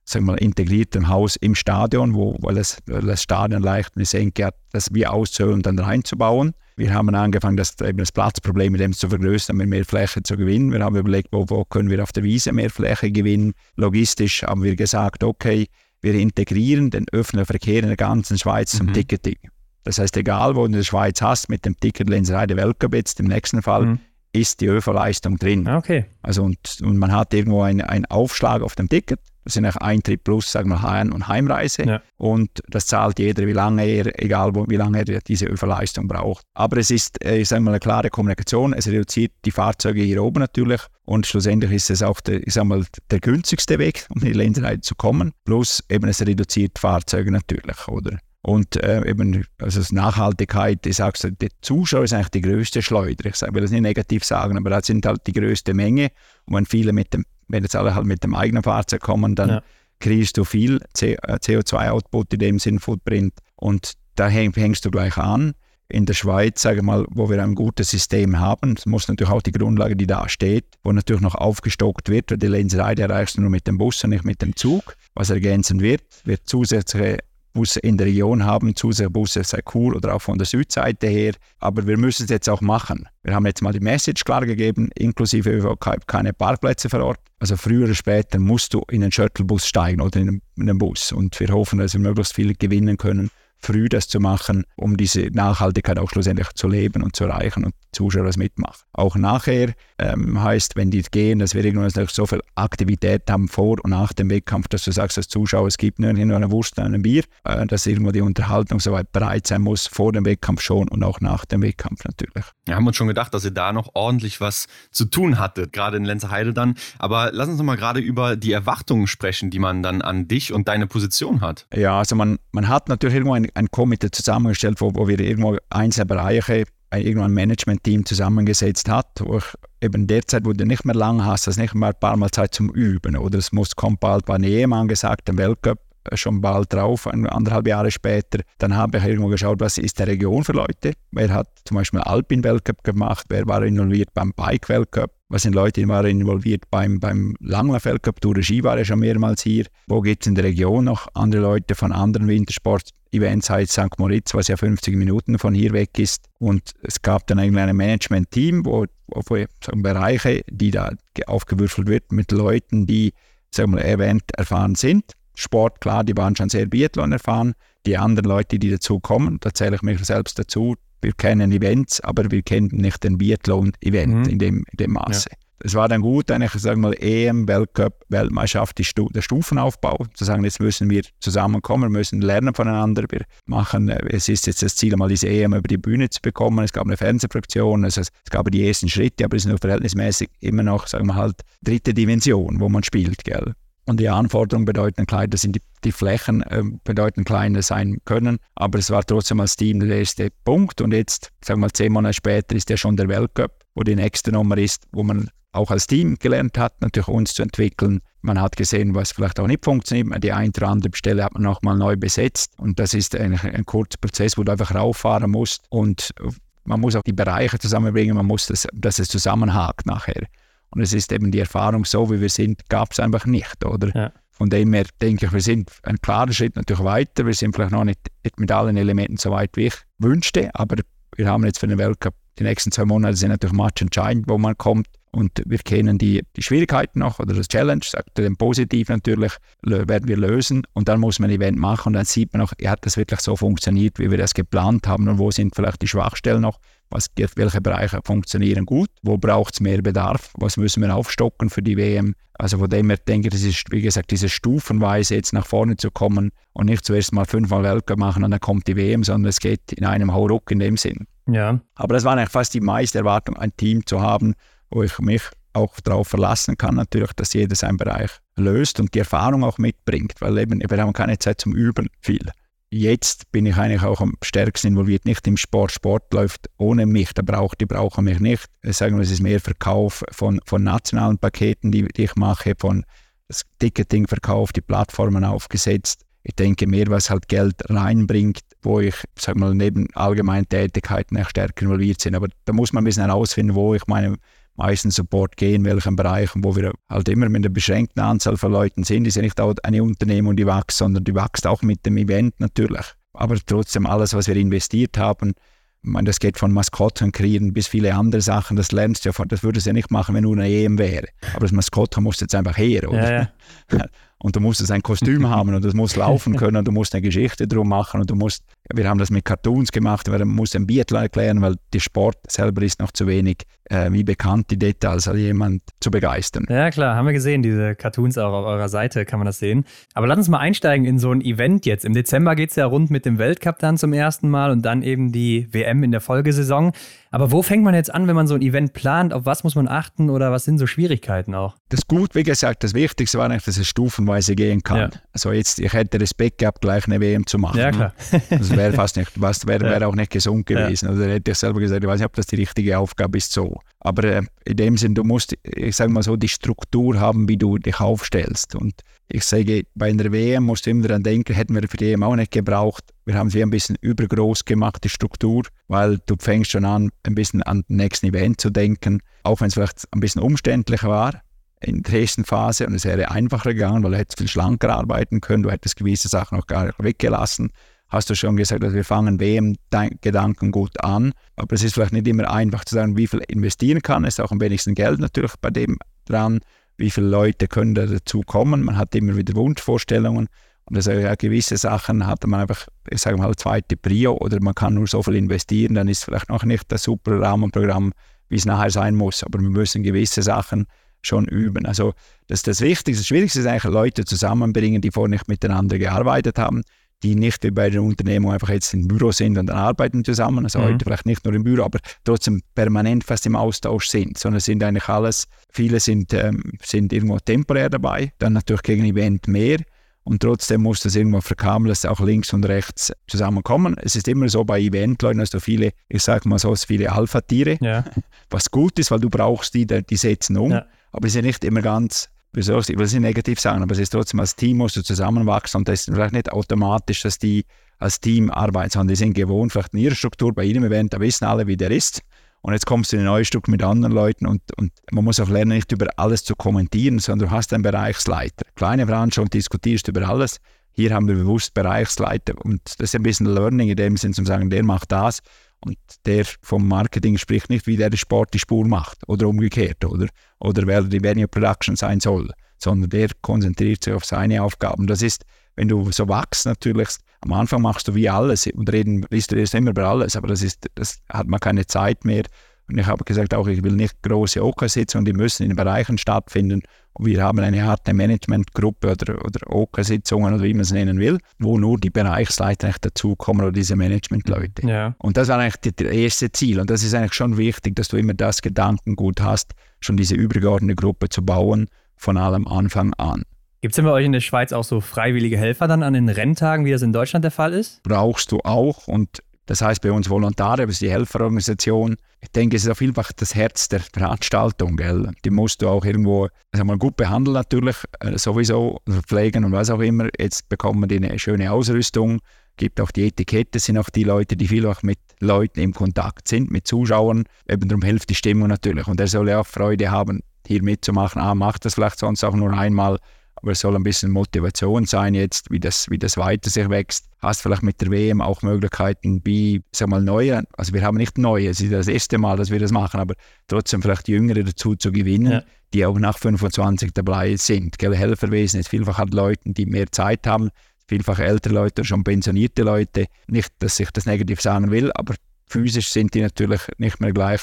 [0.04, 4.54] sagen wir, integriertem Haus im Stadion, wo, weil, das, das Stadion leicht eine Senke hat,
[4.72, 6.52] das wir und dann reinzubauen.
[6.76, 10.36] Wir haben angefangen, das, eben das Platzproblem mit dem zu vergrößern, mit mehr Fläche zu
[10.36, 10.72] gewinnen.
[10.72, 13.52] Wir haben überlegt, wo, wo können wir auf der Wiese mehr Fläche gewinnen.
[13.76, 15.66] Logistisch haben wir gesagt, okay,
[16.00, 18.94] wir integrieren den öffentlichen Verkehr in der ganzen Schweiz zum mhm.
[18.94, 19.36] Ticketing.
[19.84, 23.20] Das heißt, egal wo du in der Schweiz hast, mit dem Ticket Lenzerheide Weltcup jetzt
[23.20, 24.00] im nächsten Fall, mhm.
[24.32, 25.66] Ist die ÖV-Leistung drin.
[25.66, 26.06] Ah, Okay.
[26.22, 29.18] Also und, und man hat irgendwo einen, einen Aufschlag auf dem Ticket.
[29.44, 31.84] Das sind auch Eintritt plus, sagen wir, Heim- und Heimreise.
[31.84, 32.02] Ja.
[32.18, 36.42] Und das zahlt jeder, wie lange er, egal wo, wie lange er diese ÖV-Leistung braucht.
[36.54, 38.74] Aber es ist, äh, ich sage mal, eine klare Kommunikation.
[38.74, 40.82] Es reduziert die Fahrzeuge hier oben natürlich.
[41.06, 44.34] Und schlussendlich ist es auch der, ich sag mal, der günstigste Weg, um in die
[44.34, 45.32] Länderheide zu kommen.
[45.44, 48.18] Plus eben, es reduziert Fahrzeuge natürlich, oder?
[48.42, 53.26] Und äh, eben, also Nachhaltigkeit, ich sage so, der Zuschauer ist eigentlich die größte Schleuder.
[53.26, 56.10] Ich sag- will das nicht negativ sagen, aber das sind halt die größte Menge.
[56.46, 59.48] Und wenn viele mit dem, wenn jetzt alle halt mit dem eigenen Fahrzeug kommen, dann
[59.48, 59.62] Ja.
[59.98, 63.34] kriegst du viel C- äh, CO2-Output in dem Sinn, Footprint.
[63.56, 65.52] Und da häng, hängst du gleich an.
[65.92, 69.32] In der Schweiz, sage ich mal, wo wir ein gutes System haben, es muss natürlich
[69.32, 73.36] auch die Grundlage, die da steht, wo natürlich noch aufgestockt wird, weil die Lenserei erreichst
[73.36, 74.94] du nur mit dem Bus und nicht mit dem Zug.
[75.14, 77.18] Was ergänzen wird, wird zusätzliche
[77.52, 81.34] Busse in der Region haben, zusätzliche Busse sei cool oder auch von der Südseite her.
[81.58, 83.08] Aber wir müssen es jetzt auch machen.
[83.22, 87.20] Wir haben jetzt mal die Message klar gegeben, inklusive ÖVK keine Parkplätze vor Ort.
[87.38, 90.78] Also früher oder später musst du in einen Shuttlebus steigen oder in einen, in einen
[90.78, 91.12] Bus.
[91.12, 93.30] Und wir hoffen, dass wir möglichst viel gewinnen können,
[93.60, 97.74] früh das zu machen, um diese Nachhaltigkeit auch schlussendlich zu leben und zu erreichen und
[97.92, 98.84] Zuschauer das mitmachen.
[98.92, 103.48] Auch nachher ähm, heißt, wenn die gehen, dass wir irgendwann natürlich so viel Aktivität haben
[103.48, 106.50] vor und nach dem Wettkampf, dass du sagst als Zuschauer, es gibt nur nur eine
[106.50, 110.24] Wurst und ein Bier, äh, dass irgendwo die Unterhaltung soweit bereit sein muss, vor dem
[110.24, 112.44] Wettkampf schon und auch nach dem Wettkampf natürlich.
[112.66, 115.96] Wir haben uns schon gedacht, dass ihr da noch ordentlich was zu tun hattet, gerade
[115.96, 116.74] in Lenzerheide dann.
[116.98, 120.52] Aber lass uns noch mal gerade über die Erwartungen sprechen, die man dann an dich
[120.52, 121.66] und deine Position hat.
[121.74, 125.56] Ja, also man, man hat natürlich irgendwo ein, ein Komitee zusammengestellt, wo, wo wir irgendwo
[125.70, 129.44] einzelne Bereiche, irgendwo ein Management-Team zusammengesetzt hat, wo ich
[129.80, 132.54] eben derzeit, wo du nicht mehr lang hast, das nicht mehr ein paar Mal Zeit
[132.54, 135.78] zum Üben, oder es muss, kommt bald bei EM angesagt, der Weltcup
[136.14, 138.40] schon bald drauf, anderthalb Jahre später.
[138.58, 140.94] Dann habe ich irgendwo geschaut, was ist der Region für Leute.
[141.12, 146.06] Wer hat zum Beispiel Alpin-Weltcup gemacht, wer war involviert beim Bike-Weltcup, was sind Leute, waren
[146.20, 149.64] involviert beim, beim Langlauf-Weltcup, Tour Ski war ja schon mehrmals hier.
[149.86, 153.98] Wo gibt es in der Region noch andere Leute von anderen Wintersport-Events, heißt St.
[153.98, 156.26] Moritz, was ja 50 Minuten von hier weg ist.
[156.38, 161.88] Und es gab dann eigentlich ein Management-Team, wo, wo sagen, Bereiche, die da ge- aufgewürfelt
[161.88, 163.12] wird mit Leuten, die,
[163.54, 165.12] sagen wir, erwähnt erfahren sind.
[165.36, 167.54] Sport, klar, die waren schon sehr Biathlon erfahren.
[167.86, 172.00] Die anderen Leute, die dazu kommen, da zähle ich mich selbst dazu, wir kennen Events,
[172.02, 174.24] aber wir kennen nicht den Biathlon-Event Mhm.
[174.24, 175.30] in, dem, in dem Maße.
[175.62, 180.06] Es war dann gut, eigentlich, sagen wir mal, EM, Weltcup, Weltmeisterschaft, die Stu der Stufenaufbau.
[180.14, 183.04] Zu sagen, jetzt müssen wir zusammenkommen, wir müssen lernen voneinander.
[183.10, 186.20] Wir machen, äh, es ist jetzt das Ziel, mal diese EM über die Bühne zu
[186.22, 186.64] bekommen.
[186.64, 190.30] Es gab eine Fernsehproduktion, also es gab die ersten Schritte, aber es ist noch verhältnismäßig
[190.40, 193.52] immer noch, sagen wir halt, dritte Dimension, wo man spielt, gell?
[193.90, 198.78] Und die Anforderungen bedeuten kleiner, sind die, die Flächen äh, bedeuten kleiner sein können, aber
[198.78, 200.80] es war trotzdem als Team der erste Punkt.
[200.80, 203.96] Und jetzt, sagen wir mal, zehn Monate später ist ja schon der Weltcup, wo die
[203.96, 207.98] nächste Nummer ist, wo man auch als Team gelernt hat, natürlich uns zu entwickeln.
[208.22, 210.22] Man hat gesehen, was vielleicht auch nicht funktioniert.
[210.22, 212.52] Die eine oder andere Stelle hat man nochmal neu besetzt.
[212.60, 215.64] Und das ist eigentlich ein kurzer Prozess, wo du einfach rauffahren musst.
[215.68, 216.14] Und
[216.62, 220.28] man muss auch die Bereiche zusammenbringen, man muss, das, dass es zusammenhakt nachher.
[220.70, 223.94] Und es ist eben die Erfahrung, so wie wir sind, gab es einfach nicht, oder?
[223.94, 224.12] Ja.
[224.30, 227.26] Von dem her denke ich, wir sind einen klaren Schritt natürlich weiter.
[227.26, 228.00] Wir sind vielleicht noch nicht
[228.36, 230.76] mit allen Elementen so weit, wie ich wünschte, aber
[231.16, 234.56] wir haben jetzt für den Weltcup die nächsten zwei Monate sind natürlich matchentscheidend, wo man
[234.56, 234.86] kommt.
[235.12, 239.32] Und wir kennen die, die Schwierigkeiten noch oder das Challenge, sagt er, den positiv natürlich,
[239.62, 240.62] werden wir lösen.
[240.72, 243.20] Und dann muss man ein Event machen und dann sieht man auch, hat das wirklich
[243.20, 246.60] so funktioniert, wie wir das geplant haben und wo sind vielleicht die Schwachstellen noch,
[246.90, 251.62] was, welche Bereiche funktionieren gut, wo braucht es mehr Bedarf, was müssen wir aufstocken für
[251.62, 252.14] die WM.
[252.34, 255.76] Also von dem her denke ich, das ist, wie gesagt, diese Stufenweise jetzt nach vorne
[255.76, 259.28] zu kommen und nicht zuerst mal fünfmal Weltcup machen und dann kommt die WM, sondern
[259.28, 261.06] es geht in einem Hauruck in dem Sinn.
[261.26, 264.34] Ja, Aber das war eigentlich fast die meiste Erwartung, ein Team zu haben,
[264.70, 265.22] wo ich mich
[265.52, 270.14] auch darauf verlassen kann, natürlich, dass jeder seinen Bereich löst und die Erfahrung auch mitbringt,
[270.20, 272.30] weil eben, wir haben keine Zeit zum Üben viel.
[272.72, 275.72] Jetzt bin ich eigentlich auch am stärksten involviert, nicht im Sport.
[275.72, 278.46] Sport läuft ohne mich, da braucht, die brauchen mich nicht.
[278.62, 282.54] Ich sage mal, es ist mehr Verkauf von, von nationalen Paketen, die, die ich mache,
[282.56, 282.84] von
[283.26, 286.04] das Ticketing-Verkauf, die Plattformen aufgesetzt.
[286.22, 291.62] Ich denke mehr, was halt Geld reinbringt, wo ich, sag mal, neben allgemeinen Tätigkeiten stärker
[291.62, 292.14] involviert bin.
[292.14, 294.18] Aber da muss man ein bisschen herausfinden, wo ich meinen
[294.56, 298.52] meisten Support gehe, in welchen Bereichen, wo wir halt immer mit einer beschränkten Anzahl von
[298.52, 299.04] Leuten sind.
[299.04, 302.38] Die sind nicht auch eine Unternehmung, die wächst, sondern die wächst auch mit dem Event
[302.40, 302.84] natürlich.
[303.12, 305.34] Aber trotzdem alles, was wir investiert haben,
[305.82, 309.12] ich meine, das geht von Maskottchen kreieren bis viele andere Sachen, das lernst du ja
[309.14, 311.06] von, das würdest du ja nicht machen, wenn nur eine EM wäre.
[311.32, 313.12] Aber das Maskottchen muss jetzt einfach her, oder?
[313.12, 313.28] ja,
[313.72, 313.86] ja.
[314.22, 317.00] Und du musst ein Kostüm haben und das muss laufen können und du musst eine
[317.00, 318.44] Geschichte drum machen und du musst
[318.74, 322.62] wir haben das mit Cartoons gemacht, man muss ein Biathlon erklären, weil der Sport selber
[322.62, 326.44] ist noch zu wenig äh, wie bekannt die Details, also jemand zu begeistern.
[326.48, 329.64] Ja klar, haben wir gesehen, diese Cartoons auch auf eurer Seite kann man das sehen.
[329.94, 331.84] Aber lass uns mal einsteigen in so ein Event jetzt.
[331.84, 334.82] Im Dezember geht es ja rund mit dem Weltcup dann zum ersten Mal und dann
[334.82, 336.72] eben die WM in der Folgesaison.
[337.12, 339.12] Aber wo fängt man jetzt an, wenn man so ein Event plant?
[339.12, 341.56] Auf was muss man achten oder was sind so Schwierigkeiten auch?
[341.68, 344.78] Das Gut, wie gesagt, das Wichtigste war eigentlich, dass es stufenweise gehen kann.
[344.78, 344.90] Ja.
[345.12, 347.58] Also jetzt, ich hätte Respekt gehabt, gleich eine WM zu machen.
[347.58, 347.94] Ja, klar.
[348.30, 350.88] das wäre fast nicht, was wäre wär auch nicht gesund gewesen.
[350.88, 353.60] Also hätte ich selber gesagt, ich weiß nicht, ob das die richtige Aufgabe ist so.
[353.80, 357.36] Aber äh, in dem Sinn, du musst, ich sage mal so, die Struktur haben, wie
[357.36, 358.54] du dich aufstellst.
[358.54, 358.74] Und
[359.08, 362.02] ich sage, bei einer WM musst du immer daran denken, hätten wir für die WM
[362.02, 362.84] auch nicht gebraucht.
[363.04, 367.14] Wir haben sie ein bisschen übergroß gemacht, die Struktur, weil du fängst schon an, ein
[367.14, 371.22] bisschen an den nächsten Event zu denken, auch wenn es vielleicht ein bisschen umständlicher war
[371.62, 375.20] in der ersten Phase und es wäre einfacher gegangen, weil du hättest viel schlanker arbeiten
[375.20, 377.52] können, du hättest gewisse Sachen noch gar nicht weggelassen
[377.90, 381.12] hast du schon gesagt, dass wir fangen WM-Gedanken gut an.
[381.36, 384.04] Aber es ist vielleicht nicht immer einfach zu sagen, wie viel investieren kann.
[384.04, 385.76] Es ist auch am wenigsten Geld natürlich bei dem
[386.06, 386.40] dran.
[386.76, 388.62] Wie viele Leute können da dazu kommen?
[388.62, 390.28] Man hat immer wieder Wunschvorstellungen.
[390.64, 394.54] Und also ja, gewisse Sachen hat man einfach, ich sage mal, zweite Prio oder man
[394.54, 397.92] kann nur so viel investieren, dann ist vielleicht noch nicht das super Rahmenprogramm,
[398.28, 399.24] wie es nachher sein muss.
[399.24, 400.66] Aber wir müssen gewisse Sachen
[401.02, 401.66] schon üben.
[401.66, 401.94] Also
[402.28, 406.62] das, das Wichtigste, das Schwierigste ist eigentlich, Leute zusammenbringen, die vorher nicht miteinander gearbeitet haben
[407.02, 410.44] die nicht wie bei der Unternehmung einfach jetzt im Büro sind und dann arbeiten zusammen,
[410.44, 410.64] also mhm.
[410.64, 414.62] heute vielleicht nicht nur im Büro, aber trotzdem permanent fast im Austausch sind, sondern sind
[414.62, 419.58] eigentlich alles, viele sind, ähm, sind irgendwo temporär dabei, dann natürlich gegen Event mehr
[420.04, 423.76] und trotzdem muss das irgendwo verkabeln, dass auch links und rechts zusammenkommen.
[423.82, 427.58] Es ist immer so bei Eventleuten, dass du viele, ich sage mal so, viele Alpha-Tiere,
[427.60, 427.84] ja.
[428.30, 430.66] was gut ist, weil du brauchst die, die setzen um, ja.
[430.92, 433.90] aber sie sind nicht immer ganz ich will es nicht negativ sagen, aber es ist
[433.90, 437.44] trotzdem als Team musst du zusammenwachsen und das ist vielleicht nicht automatisch, dass die
[437.78, 441.00] als Team arbeiten, sondern die sind gewohnt, vielleicht in ihrer Struktur, bei ihrem Event, da
[441.00, 442.02] wissen alle, wie der ist.
[442.42, 445.20] Und jetzt kommst du in eine neue Struktur mit anderen Leuten und, und man muss
[445.20, 448.46] auch lernen, nicht über alles zu kommentieren, sondern du hast einen Bereichsleiter.
[448.54, 450.38] Kleine Branche und diskutierst über alles.
[450.72, 454.24] Hier haben wir bewusst Bereichsleiter und das ist ein bisschen Learning in dem Sinn, zu
[454.24, 455.20] sagen, der macht das
[455.64, 460.08] und der vom Marketing spricht nicht, wie der Sport die Spur macht oder umgekehrt oder,
[460.38, 464.86] oder wer die Venue Production sein soll, sondern der konzentriert sich auf seine Aufgaben.
[464.86, 465.24] Das ist,
[465.56, 466.88] wenn du so wachst natürlich,
[467.20, 470.28] am Anfang machst du wie alles und reden, liest du erst immer über alles, aber
[470.28, 472.24] das, ist, das hat man keine Zeit mehr.
[472.68, 475.98] Und ich habe gesagt, auch ich will nicht große OK-Sitzungen, die müssen in den Bereichen
[475.98, 476.62] stattfinden
[476.98, 481.58] wir haben eine harte Managementgruppe oder, oder OK-Sitzungen oder wie man es nennen will, wo
[481.58, 484.66] nur die Bereichsleiter dazukommen oder diese Managementleute.
[484.66, 484.94] Ja.
[484.98, 486.60] Und das war eigentlich das erste Ziel.
[486.60, 490.76] Und das ist eigentlich schon wichtig, dass du immer das Gedankengut hast, schon diese übergeordnete
[490.76, 493.22] Gruppe zu bauen, von allem Anfang an.
[493.60, 496.08] Gibt es denn bei euch in der Schweiz auch so freiwillige Helfer dann an den
[496.08, 497.82] Renntagen, wie das in Deutschland der Fall ist?
[497.82, 498.88] Brauchst du auch.
[498.88, 501.96] Und das heißt bei uns Volontare, das ist die Helferorganisation.
[502.20, 504.76] Ich denke, es ist jeden Fall das Herz der Veranstaltung.
[504.76, 505.10] Gell?
[505.24, 506.28] Die musst du auch irgendwo
[506.62, 508.78] mal gut behandeln natürlich, äh, sowieso,
[509.08, 510.08] pflegen und was auch immer.
[510.20, 512.20] Jetzt bekommen die eine schöne Ausrüstung,
[512.58, 516.28] gibt auch die Etikette, sind auch die Leute, die viel auch mit Leuten im Kontakt
[516.28, 517.24] sind, mit Zuschauern.
[517.48, 518.86] Eben darum hilft die Stimmung natürlich.
[518.86, 521.20] Und er soll ja auch Freude haben, hier mitzumachen.
[521.20, 523.00] Ah, macht das vielleicht sonst auch nur einmal
[523.42, 527.06] aber es soll ein bisschen Motivation sein jetzt, wie das, wie das weiter sich wächst.
[527.20, 531.18] Hast vielleicht mit der WM auch Möglichkeiten, wie, sag mal, neue, also wir haben nicht
[531.18, 533.14] neue, es ist das erste Mal, dass wir das machen, aber
[533.48, 535.42] trotzdem vielleicht Jüngere dazu zu gewinnen, ja.
[535.72, 537.78] die auch nach 25 dabei sind.
[537.78, 537.94] Gell?
[537.94, 540.50] Helferwesen ist vielfach halt Leute, die mehr Zeit haben,
[540.86, 543.06] vielfach ältere Leute, schon pensionierte Leute.
[543.26, 545.14] Nicht, dass ich das negativ sagen will, aber
[545.46, 547.40] physisch sind die natürlich nicht mehr gleich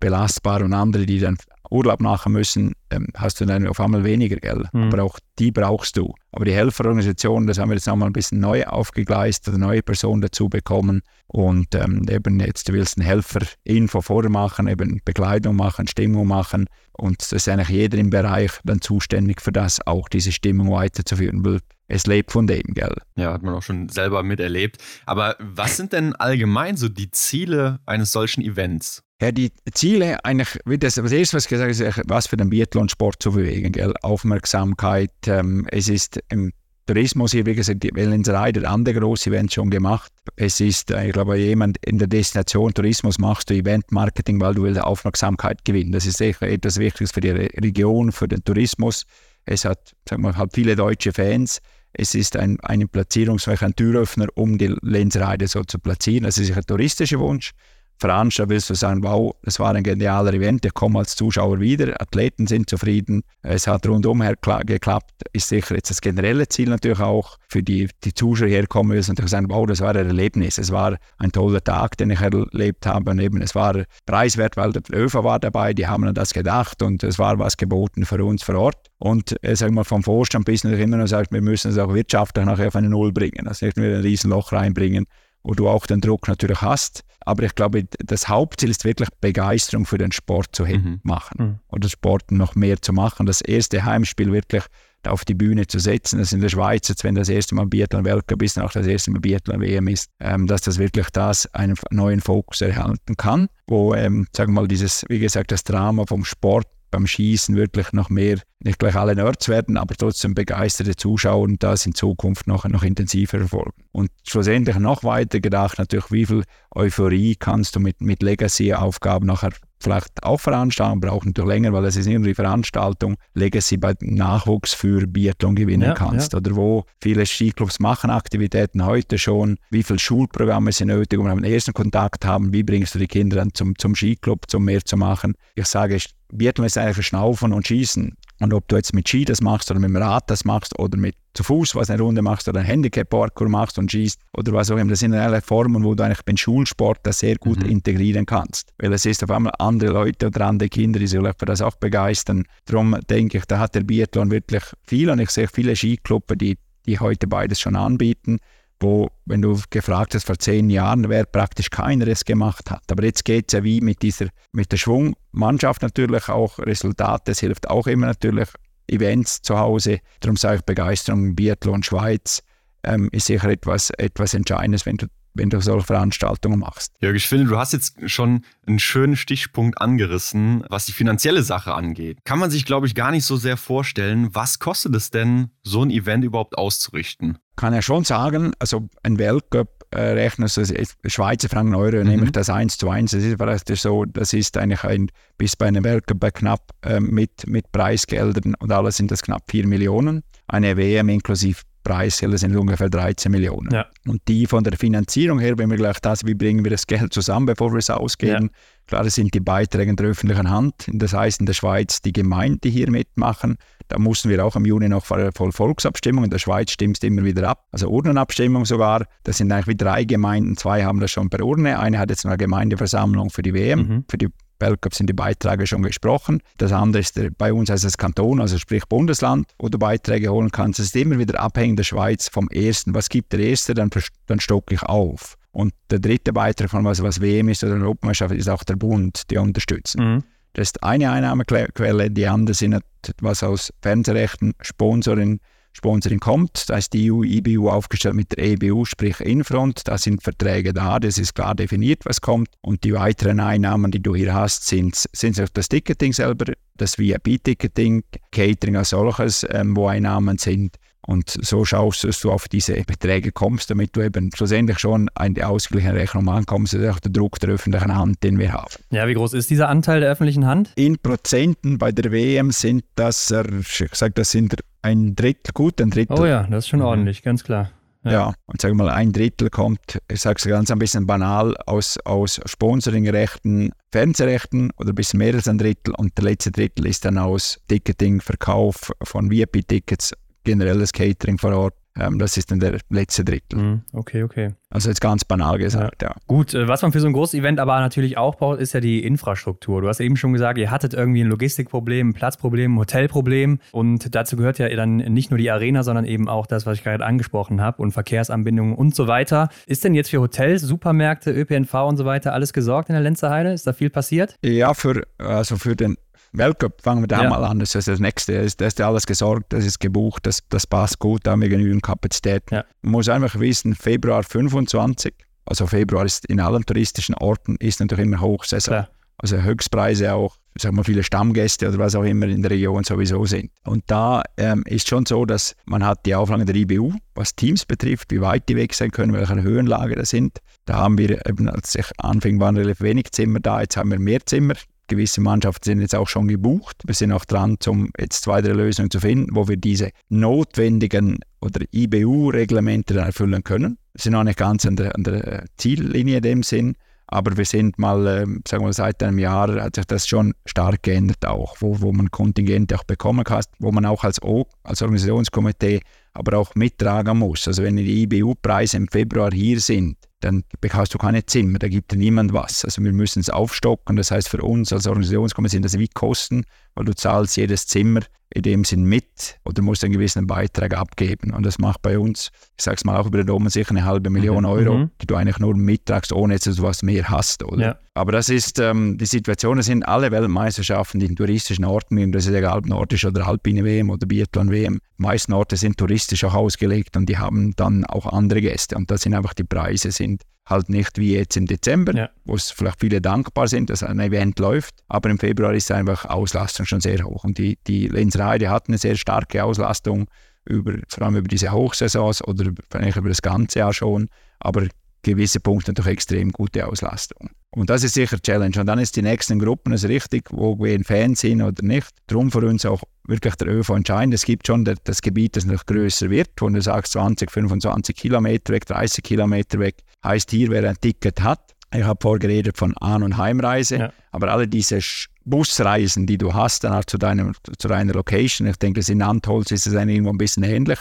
[0.00, 1.36] belastbar und andere, die dann
[1.70, 4.72] Urlaub machen müssen, ähm, hast du dann auf einmal weniger Geld.
[4.72, 4.84] Mhm.
[4.84, 6.14] Aber auch die brauchst du.
[6.32, 10.20] Aber die Helferorganisation, das haben wir jetzt nochmal ein bisschen neu aufgegleist, eine neue Person
[10.20, 11.02] dazu bekommen.
[11.26, 16.66] Und ähm, eben jetzt, du willst einen Helfer Info vormachen, eben Bekleidung machen, Stimmung machen.
[16.92, 21.44] Und das ist eigentlich jeder im Bereich dann zuständig für das, auch diese Stimmung weiterzuführen.
[21.44, 22.94] Weil es lebt von dem, gell?
[23.16, 24.78] Ja, hat man auch schon selber miterlebt.
[25.04, 29.02] Aber was sind denn allgemein so die Ziele eines solchen Events?
[29.20, 32.36] Ja, die Ziele, eigentlich, wie das, das erste, was ich gesagt habe, ist, was für
[32.36, 33.72] den Biathlonsport zu bewegen.
[33.72, 33.94] Gell?
[34.02, 35.10] Aufmerksamkeit.
[35.26, 36.52] Ähm, es ist im
[36.84, 40.12] Tourismus hier, wie gesagt, die Wellenserei, der andere große Event schon gemacht.
[40.36, 44.64] Es ist, äh, ich glaube, jemand in der Destination Tourismus machst du Event-Marketing, weil du
[44.64, 45.92] willst Aufmerksamkeit gewinnen.
[45.92, 49.06] Das ist sicher etwas Wichtiges für die Region, für den Tourismus.
[49.46, 51.60] Es hat, sagen wir, hat viele deutsche Fans.
[51.94, 56.24] Es ist ein, eine Platzierung, ein Türöffner, um die Lensereide so zu platzieren.
[56.24, 57.52] Das ist ein touristischer Wunsch.
[57.98, 62.00] Veranstalter willst du sagen, wow, das war ein genialer Event, ich komme als Zuschauer wieder,
[62.00, 64.22] Athleten sind zufrieden, es hat rundum
[64.66, 69.16] geklappt, ist sicher jetzt das generelle Ziel natürlich auch für die, die Zuschauer herkommen müssen
[69.18, 72.86] und sagen, wow, das war ein Erlebnis, es war ein toller Tag, den ich erlebt
[72.86, 73.10] habe.
[73.10, 76.82] Und eben es war preiswert, weil der ÖFA war dabei, die haben an das gedacht
[76.82, 78.90] und es war was geboten für uns vor Ort.
[78.98, 81.92] Und äh, sag mal, vom Vorstand bis natürlich immer noch sagt, wir müssen es auch
[81.92, 85.06] wirtschaftlich nachher auf eine Null bringen, also nicht nur ein Riesenloch reinbringen,
[85.46, 87.04] wo du auch den Druck natürlich hast.
[87.20, 91.00] Aber ich glaube, das Hauptziel ist wirklich Begeisterung für den Sport zu mhm.
[91.04, 91.58] machen mhm.
[91.68, 93.26] oder Sport noch mehr zu machen.
[93.26, 94.64] Das erste Heimspiel wirklich
[95.06, 98.04] auf die Bühne zu setzen, das in der Schweiz jetzt, wenn das erste Mal Biathlon
[98.04, 101.46] Weltcup ist und auch das erste Mal Biathlon WM ist, ähm, dass das wirklich das
[101.54, 106.06] einen neuen Fokus erhalten kann, wo, ähm, sagen wir mal, dieses, wie gesagt, das Drama
[106.06, 106.66] vom Sport
[106.96, 111.62] beim Schießen wirklich noch mehr, nicht gleich alle Nerds werden, aber trotzdem begeisterte Zuschauer und
[111.62, 113.84] das in Zukunft noch, noch intensiver verfolgen.
[113.92, 116.44] Und schlussendlich noch weiter gedacht, natürlich, wie viel
[116.74, 121.96] Euphorie kannst du mit, mit Legacy-Aufgaben nachher vielleicht auch veranstalten, braucht natürlich länger, weil es
[121.96, 126.32] ist irgendwie Veranstaltung, Legacy bei Nachwuchs für Biathlon gewinnen ja, kannst.
[126.32, 126.38] Ja.
[126.38, 131.44] Oder wo viele Skiclubs machen Aktivitäten heute schon, wie viele Schulprogramme sind nötig, um einen
[131.44, 134.96] ersten Kontakt haben, wie bringst du die Kinder dann zum, zum Skiclub, zum mehr zu
[134.96, 135.34] machen.
[135.54, 135.98] Ich sage,
[136.32, 138.16] Biathlon ist eigentlich Schnaufen und Schießen.
[138.40, 140.98] Und ob du jetzt mit Ski das machst oder mit dem Rad das machst oder
[140.98, 144.70] mit zu Fuß was eine Runde machst oder ein Handicap-Parkour machst und schießt oder was
[144.70, 147.70] auch immer, das sind alle Formen, wo du eigentlich beim Schulsport das sehr gut mhm.
[147.70, 148.72] integrieren kannst.
[148.78, 151.76] Weil es ist auf einmal andere Leute oder andere Kinder, die sich für das auch
[151.76, 152.44] begeistern.
[152.64, 156.58] Darum denke ich, da hat der Biathlon wirklich viel und ich sehe viele Skiclubs, die,
[156.86, 158.38] die heute beides schon anbieten
[158.80, 162.82] wo, wenn du gefragt hast, vor zehn Jahren, wer praktisch keiner es gemacht hat.
[162.90, 167.32] Aber jetzt geht es ja wie mit dieser, mit der Schwungmannschaft natürlich auch Resultate.
[167.32, 168.48] Es hilft auch immer natürlich
[168.88, 170.00] Events zu Hause.
[170.20, 172.42] Darum sage ich Begeisterung Biathlon Schweiz
[172.82, 175.06] ähm, ist sicher etwas, etwas Entscheidendes, wenn du
[175.36, 176.92] wenn du solche Veranstaltungen machst.
[177.00, 181.74] Jörg, ich finde, du hast jetzt schon einen schönen Stichpunkt angerissen, was die finanzielle Sache
[181.74, 182.18] angeht.
[182.24, 185.82] Kann man sich, glaube ich, gar nicht so sehr vorstellen, was kostet es denn, so
[185.82, 187.38] ein Event überhaupt auszurichten?
[187.56, 190.62] Kann ja schon sagen, also ein Weltcup äh, rechnen, also
[191.06, 192.08] Schweizer Franken, Euro, mhm.
[192.08, 193.12] nehme ich das eins zu eins.
[193.12, 197.00] Das ist vielleicht so, das ist eigentlich ein, bis bei einem Weltcup bei knapp äh,
[197.00, 200.22] mit, mit Preisgeldern und alles sind das knapp 4 Millionen.
[200.48, 203.72] Eine WM inklusive Preisseller sind ungefähr 13 Millionen.
[203.72, 203.86] Ja.
[204.08, 207.12] Und die von der Finanzierung her, wenn wir gleich das, wie bringen wir das Geld
[207.12, 208.58] zusammen, bevor wir es ausgeben, ja.
[208.88, 210.74] klar, das sind die Beiträge in der öffentlichen Hand.
[210.88, 213.56] Das heißt in der Schweiz die Gemeinden, die hier mitmachen.
[213.86, 216.24] Da mussten wir auch im Juni noch voll Volksabstimmung.
[216.24, 217.66] In der Schweiz stimmst du immer wieder ab.
[217.70, 219.06] Also Urnenabstimmung sogar.
[219.22, 220.56] Das sind eigentlich wie drei Gemeinden.
[220.56, 221.78] Zwei haben das schon per Urne.
[221.78, 224.04] Eine hat jetzt eine Gemeindeversammlung für die WM, mhm.
[224.10, 224.28] für die
[224.58, 226.42] Weltcup sind die Beiträge schon gesprochen.
[226.58, 230.30] Das andere ist der, bei uns als das Kanton, also sprich Bundesland, wo du Beiträge
[230.30, 230.80] holen kannst.
[230.80, 232.94] Es ist immer wieder abhängig der Schweiz vom ersten.
[232.94, 233.90] Was gibt der erste, dann,
[234.26, 235.36] dann stocke ich auf.
[235.52, 238.76] Und der dritte Beitrag von was, was WM ist oder eine Europameisterschaft ist auch der
[238.76, 240.14] Bund, die unterstützen.
[240.14, 240.24] Mhm.
[240.52, 242.80] Das ist eine Einnahmequelle, die andere sind
[243.20, 245.38] was aus Fernsehrechten, Sponsoring,
[245.76, 246.70] Sponsoring kommt.
[246.70, 249.86] Da ist die EU, IBU aufgestellt mit der EBU, sprich Infront.
[249.86, 252.48] Da sind Verträge da, das ist klar definiert, was kommt.
[252.62, 258.04] Und die weiteren Einnahmen, die du hier hast, sind, sind das Ticketing selber, das VIP-Ticketing,
[258.32, 260.76] Catering als solches, ähm, wo Einnahmen sind.
[261.06, 265.08] Und so schaust du, dass du auf diese Beträge kommst, damit du eben schlussendlich schon
[265.14, 266.74] eine ausgeglichene Rechnung ankommst.
[266.74, 268.72] Das ist auch der Druck der öffentlichen Hand, den wir haben.
[268.90, 270.72] Ja, wie groß ist dieser Anteil der öffentlichen Hand?
[270.74, 274.56] In Prozenten bei der WM sind das, ich sage, das sind
[274.86, 276.18] ein Drittel, gut ein Drittel.
[276.18, 276.86] Oh ja, das ist schon mhm.
[276.86, 277.70] ordentlich, ganz klar.
[278.04, 278.12] Ja.
[278.12, 281.98] ja, und sag mal, ein Drittel kommt, ich sage es ganz ein bisschen banal, aus,
[282.04, 287.04] aus Sponsoringrechten, Fernsehrechten oder ein bisschen mehr als ein Drittel und der letzte Drittel ist
[287.04, 290.14] dann aus Ticketing, Verkauf von VIP-Tickets
[290.44, 291.74] generelles Catering vor Ort.
[291.98, 293.58] Ähm, das ist dann der letzte Drittel.
[293.58, 293.82] Mhm.
[293.92, 294.54] Okay, okay.
[294.68, 296.08] Also jetzt ganz banal gesagt, ja.
[296.08, 296.16] ja.
[296.26, 298.80] Gut, äh, was man für so ein großes Event aber natürlich auch braucht, ist ja
[298.80, 299.80] die Infrastruktur.
[299.80, 304.14] Du hast eben schon gesagt, ihr hattet irgendwie ein Logistikproblem, ein Platzproblem, ein Hotelproblem und
[304.14, 307.04] dazu gehört ja dann nicht nur die Arena, sondern eben auch das, was ich gerade
[307.04, 309.48] angesprochen habe und Verkehrsanbindungen und so weiter.
[309.66, 313.52] Ist denn jetzt für Hotels, Supermärkte, ÖPNV und so weiter alles gesorgt in der Lenzerheide?
[313.52, 314.36] Ist da viel passiert?
[314.42, 315.96] Ja, für, also für den
[316.36, 317.30] Weltcup, fangen wir da ja.
[317.30, 317.58] mal an.
[317.58, 318.34] Das ist das Nächste.
[318.34, 321.48] Da ist, ist alles gesorgt, das ist gebucht, das, das passt gut, da haben wir
[321.48, 322.42] genügend Kapazität.
[322.50, 322.64] Ja.
[322.82, 325.14] Man muss einfach wissen, Februar 25,
[325.46, 328.72] also Februar ist in allen touristischen Orten, ist natürlich immer Hochsaison.
[328.72, 328.88] Klar.
[329.18, 333.24] Also Höchstpreise auch, sagen wir viele Stammgäste oder was auch immer in der Region sowieso
[333.24, 333.50] sind.
[333.64, 337.64] Und da ähm, ist schon so, dass man hat die Auflagen der IBU, was Teams
[337.64, 340.38] betrifft, wie weit die weg sein können, welche Höhenlage das sind.
[340.66, 343.98] Da haben wir eben, als ich anfing, waren relativ wenig Zimmer da, jetzt haben wir
[343.98, 344.54] mehr Zimmer
[344.88, 346.82] gewisse Mannschaften sind jetzt auch schon gebucht.
[346.86, 351.18] Wir sind auch dran, um jetzt zwei, drei Lösungen zu finden, wo wir diese notwendigen
[351.40, 353.78] oder IBU-Reglemente erfüllen können.
[353.92, 356.76] Wir sind noch nicht ganz an der, an der Ziellinie in dem Sinn,
[357.08, 360.82] Aber wir sind mal, äh, sagen wir seit einem Jahr hat sich das schon stark
[360.82, 364.82] geändert auch, wo, wo man Kontingente auch bekommen kann, wo man auch als, o, als
[364.82, 365.80] Organisationskomitee
[366.16, 367.46] aber auch mittragen muss.
[367.46, 371.92] Also wenn die IBU-Preise im Februar hier sind, dann bekommst du keine Zimmer, da gibt
[371.92, 372.64] dir niemand was.
[372.64, 373.96] Also wir müssen es aufstocken.
[373.96, 376.44] Das heißt für uns als Organisationskomitee sind das wie Kosten,
[376.74, 378.00] weil du zahlst jedes Zimmer
[378.30, 381.32] in dem Sinn mit oder musst einen gewissen Beitrag abgeben.
[381.32, 383.84] Und das macht bei uns, ich sage es mal auch über den Domen, sicher eine
[383.84, 384.50] halbe Million mhm.
[384.50, 384.90] Euro, mhm.
[385.00, 387.44] die du eigentlich nur mittragst, ohne dass du was mehr hast.
[387.44, 387.62] Oder?
[387.62, 387.78] Ja.
[387.96, 392.34] Aber das ist, ähm, die Situationen sind alle Weltmeisterschaften in touristischen Orten, und das ist
[392.34, 394.80] egal ob nordisch oder alpine WM oder Biathlon WM.
[394.98, 398.76] Die meisten Orte sind touristisch auch ausgelegt und die haben dann auch andere Gäste.
[398.76, 402.10] Und da sind einfach die Preise sind halt nicht wie jetzt im Dezember, ja.
[402.26, 404.74] wo es vielleicht viele dankbar sind, dass ein Event läuft.
[404.88, 407.24] Aber im Februar ist einfach Auslastung schon sehr hoch.
[407.24, 410.06] Und die, die Lenzerheide hat eine sehr starke Auslastung,
[410.44, 414.10] über, vor allem über diese Hochsaisons oder vielleicht über das ganze Jahr schon.
[414.38, 414.66] Aber
[415.02, 417.30] gewisse Punkte natürlich extrem gute Auslastung.
[417.56, 418.60] Und das ist sicher Challenge.
[418.60, 421.88] Und dann ist die nächsten Gruppen also richtig, wo wir ein Fan sind oder nicht.
[422.06, 424.12] Darum für uns auch wirklich der ÖV entscheidend.
[424.12, 428.52] Es gibt schon das Gebiet, das noch größer wird, wo du sagst 20, 25 Kilometer
[428.52, 429.76] weg, 30 Kilometer weg.
[430.04, 433.92] Heißt hier, wer ein Ticket hat, ich habe vorgeredet von An- und Heimreise, ja.
[434.12, 434.78] aber alle diese
[435.24, 439.50] Busreisen, die du hast, dann auch zu, deinem, zu deiner Location, ich denke, in Antholz
[439.50, 440.78] ist es irgendwo ein bisschen ähnlich,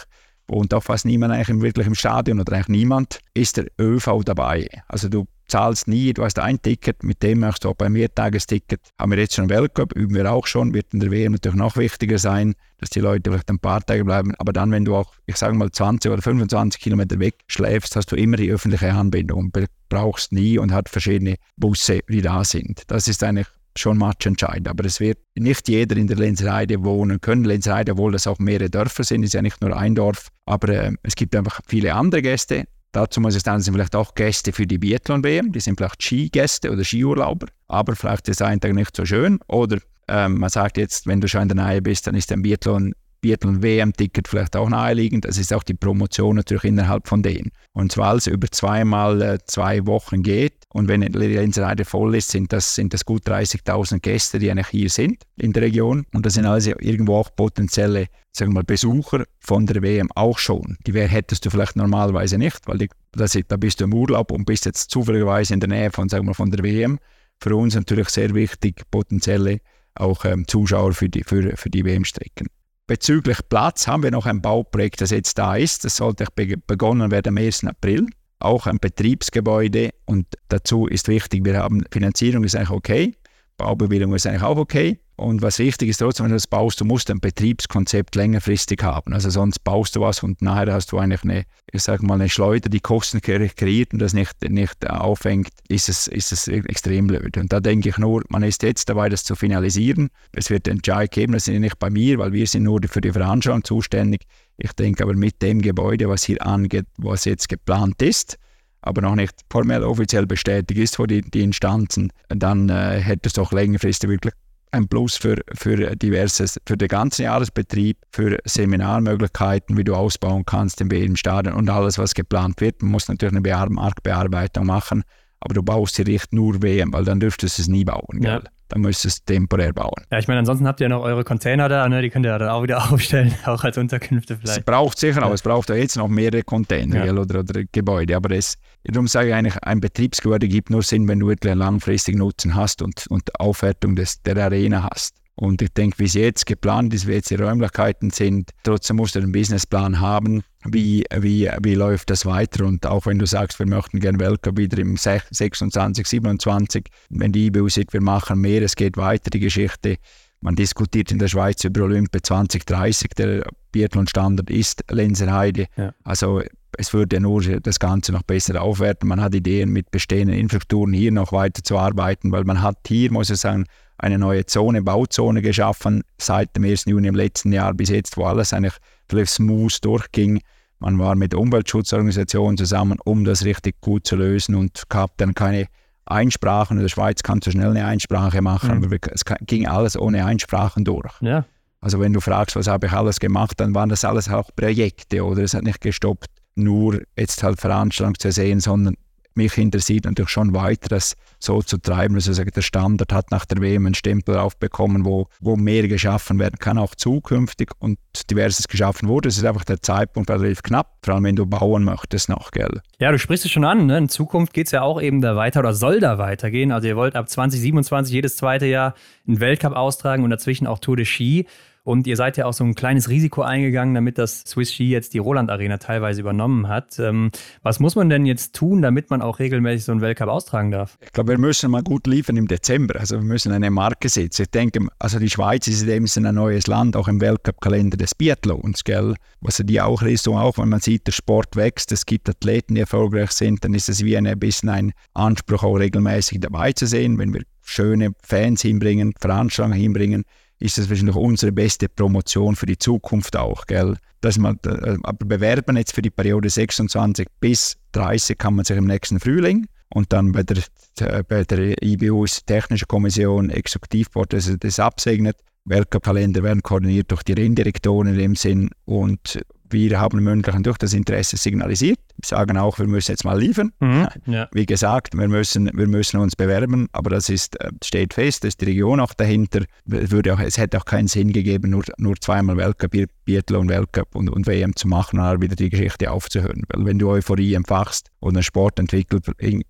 [0.47, 4.67] und auch fast niemand eigentlich wirklich im Stadion oder eigentlich niemand, ist der ÖV dabei.
[4.87, 8.81] Also du zahlst nie, du hast ein Ticket, mit dem machst du auch beim Mehrtagesticket.
[8.99, 11.77] Haben wir jetzt schon Weltcup, üben wir auch schon, wird in der WM natürlich noch
[11.77, 14.33] wichtiger sein, dass die Leute vielleicht ein paar Tage bleiben.
[14.37, 18.11] Aber dann, wenn du auch, ich sage mal, 20 oder 25 Kilometer weg schläfst, hast
[18.11, 19.51] du immer die öffentliche Anbindung
[19.89, 22.83] brauchst nie und hat verschiedene Busse, die da sind.
[22.87, 24.67] Das ist eigentlich schon matchentscheidend.
[24.67, 27.43] Aber es wird nicht jeder in der Lenzerheide wohnen können.
[27.43, 30.29] Lenzerheide, obwohl das auch mehrere Dörfer sind, ist ja nicht nur ein Dorf.
[30.45, 32.65] Aber äh, es gibt einfach viele andere Gäste.
[32.95, 35.51] Dazu muss es dann sind vielleicht auch Gäste für die Biathlon-WM.
[35.51, 37.47] Die sind vielleicht Skigäste oder Skiurlauber.
[37.67, 39.37] Aber vielleicht ist ein Tag nicht so schön.
[39.47, 42.41] Oder ähm, man sagt jetzt, wenn du schon in der Nähe bist, dann ist ein
[42.41, 45.25] Biathlon Biathlon-WM-Ticket vielleicht auch naheliegend.
[45.25, 47.51] Das ist auch die Promotion natürlich innerhalb von denen.
[47.73, 52.31] Und zwar es über zweimal äh, zwei Wochen geht und wenn die Inselheide voll ist,
[52.31, 56.05] sind das, sind das gut 30.000 Gäste, die eigentlich hier sind in der Region.
[56.13, 60.37] Und das sind also irgendwo auch potenzielle sagen wir mal, Besucher von der WM auch
[60.37, 60.75] schon.
[60.85, 64.43] Die hättest du vielleicht normalerweise nicht, weil die, das, da bist du im Urlaub und
[64.43, 66.99] bist jetzt zufälligerweise in der Nähe von, sagen wir, von der WM.
[67.39, 69.59] Für uns natürlich sehr wichtig, potenzielle
[69.93, 72.47] auch ähm, Zuschauer für die, für, für die WM-Strecken.
[72.85, 75.85] Bezüglich Platz haben wir noch ein Bauprojekt, das jetzt da ist.
[75.85, 76.25] Das sollte
[76.67, 77.63] begonnen werden am 1.
[77.63, 78.07] April.
[78.45, 79.89] Auch ein Betriebsgebäude.
[80.05, 83.13] Und dazu ist wichtig, wir haben Finanzierung ist eigentlich okay,
[83.57, 84.99] Baubewilligung ist eigentlich auch okay.
[85.17, 89.13] Und was wichtig ist trotzdem, wenn du das baust, du musst ein Betriebskonzept längerfristig haben.
[89.13, 92.27] Also sonst baust du was und nachher hast du eigentlich eine, ich sag mal, eine
[92.27, 97.37] Schleuder, die Kosten kreiert und das nicht, nicht aufhängt, ist es, ist es extrem blöd.
[97.37, 100.09] Und da denke ich nur, man ist jetzt dabei, das zu finalisieren.
[100.33, 103.11] Es wird Entscheid geben, das sind nicht bei mir, weil wir sind nur für die
[103.11, 104.23] Veranstaltung zuständig.
[104.57, 108.37] Ich denke aber mit dem Gebäude, was hier angeht, was jetzt geplant ist,
[108.85, 113.33] aber noch nicht formell offiziell bestätigt ist von den die Instanzen, dann äh, hätte es
[113.33, 114.33] doch längerfristig wirklich
[114.71, 120.81] ein Plus für, für diverses, für den ganzen Jahresbetrieb, für Seminarmöglichkeiten, wie du ausbauen kannst
[120.81, 122.81] im Stadion und alles, was geplant wird.
[122.81, 125.03] Man muss natürlich eine Marktbearbeitung machen,
[125.45, 128.21] aber du baust hier nicht nur WM, weil dann dürftest du es nie bauen.
[128.21, 128.39] Ja.
[128.39, 128.49] Gell?
[128.69, 130.03] dann müsst ihr es temporär bauen.
[130.11, 132.01] Ja, ich meine, ansonsten habt ihr ja noch eure Container da, ne?
[132.01, 134.59] die könnt ihr dann auch wieder aufstellen, auch als Unterkünfte vielleicht.
[134.59, 135.25] Es braucht sicher, ja.
[135.25, 137.13] aber es braucht auch jetzt noch mehrere Container ja.
[137.13, 138.15] oder, oder Gebäude.
[138.15, 142.15] Aber es, darum sage ich eigentlich, ein Betriebsgebäude gibt nur Sinn, wenn du wirklich langfristig
[142.15, 145.15] Nutzen hast und, und Aufwertung des, der Arena hast.
[145.35, 149.15] Und ich denke, wie es jetzt geplant ist, wie jetzt die Räumlichkeiten sind, trotzdem musst
[149.15, 152.65] du einen Businessplan haben, wie, wie, wie läuft das weiter.
[152.65, 157.47] Und auch wenn du sagst, wir möchten gerne Weltcup wieder im 26, 27, wenn die
[157.47, 159.97] IBU sieht, wir machen mehr, es geht weiter, die Geschichte.
[160.41, 165.65] Man diskutiert in der Schweiz über Olympia 2030, der Biathlon-Standard ist Lenzerheide.
[165.75, 165.93] Ja.
[166.03, 166.41] Also
[166.77, 169.09] es würde nur das Ganze noch besser aufwerten.
[169.09, 173.11] Man hat Ideen, mit bestehenden Infrastrukturen hier noch weiter zu arbeiten, weil man hat hier,
[173.11, 173.65] muss ich sagen,
[173.97, 176.85] eine neue Zone, Bauzone geschaffen, seit dem 1.
[176.85, 178.75] Juni im letzten Jahr bis jetzt, wo alles eigentlich
[179.09, 180.41] völlig smooth durchging.
[180.79, 185.67] Man war mit Umweltschutzorganisationen zusammen, um das richtig gut zu lösen und gab dann keine
[186.05, 186.77] Einsprachen.
[186.77, 188.85] In der Schweiz kannst du schnell eine Einsprache machen, mhm.
[188.85, 191.21] aber es ging alles ohne Einsprachen durch.
[191.21, 191.45] Ja.
[191.81, 195.23] Also wenn du fragst, was habe ich alles gemacht, dann waren das alles auch Projekte
[195.23, 198.95] oder es hat nicht gestoppt, nur jetzt halt Veranstaltungen zu sehen, sondern
[199.35, 202.15] mich interessiert natürlich schon weiter, das so zu treiben.
[202.15, 206.57] Also der Standard hat nach der WM einen Stempel aufbekommen, wo, wo mehr geschaffen werden
[206.59, 209.29] kann, auch zukünftig und diverses geschaffen wurde.
[209.29, 212.81] Es ist einfach der Zeitpunkt relativ knapp, vor allem wenn du bauen möchtest noch, gell?
[212.99, 213.97] Ja, du sprichst es schon an, ne?
[213.97, 216.71] in Zukunft geht es ja auch eben da weiter oder soll da weitergehen.
[216.71, 218.95] Also ihr wollt ab 2027 jedes zweite Jahr
[219.27, 221.45] einen Weltcup austragen und dazwischen auch Tour de Ski.
[221.85, 225.13] Und ihr seid ja auch so ein kleines Risiko eingegangen, damit das Swiss Ski jetzt
[225.13, 226.97] die Roland Arena teilweise übernommen hat.
[226.97, 227.29] Ähm,
[227.61, 230.97] was muss man denn jetzt tun, damit man auch regelmäßig so einen Weltcup austragen darf?
[230.99, 232.99] Ich glaube, wir müssen mal gut liefern im Dezember.
[232.99, 234.41] Also wir müssen eine Marke setzen.
[234.41, 237.97] Ich denke, also die Schweiz ist in dem Sinne ein neues Land, auch im Weltcup-Kalender
[237.97, 239.13] des Biathlons, gell?
[239.41, 242.81] Was die auch Richtung auch, wenn man sieht, der Sport wächst, es gibt Athleten, die
[242.81, 247.19] erfolgreich sind, dann ist es wie ein bisschen ein Anspruch, auch regelmäßig dabei zu sehen,
[247.19, 250.23] wenn wir schöne Fans hinbringen, Veranstaltungen hinbringen
[250.59, 253.65] ist das wahrscheinlich unsere beste Promotion für die Zukunft auch.
[253.65, 253.97] Gell?
[254.21, 258.77] Dass man, äh, aber bewerben jetzt für die Periode 26 bis 30 kann man sich
[258.77, 260.57] im nächsten Frühling und dann bei der,
[260.99, 265.37] äh, bei der IBU Technische Kommission Exekutivboard das, das absegnet.
[265.65, 270.93] Weltcup-Kalender werden koordiniert durch die Renndirektoren in dem Sinn und wir haben mündlich durch das
[270.93, 271.99] Interesse signalisiert.
[272.17, 273.71] Wir sagen auch, wir müssen jetzt mal liefern.
[273.79, 274.47] Mhm, ja.
[274.51, 278.47] Wie gesagt, wir müssen, wir müssen uns bewerben, aber das ist, äh, steht fest, da
[278.47, 279.65] ist die Region auch dahinter.
[279.85, 282.95] Würde auch, es hätte auch keinen Sinn gegeben, nur, nur zweimal Weltcup,
[283.25, 286.63] Biathlon, Weltcup und, und WM zu machen und dann wieder die Geschichte aufzuhören.
[286.69, 289.21] Weil wenn du Euphorie empfachst und einen Sport entwickeln,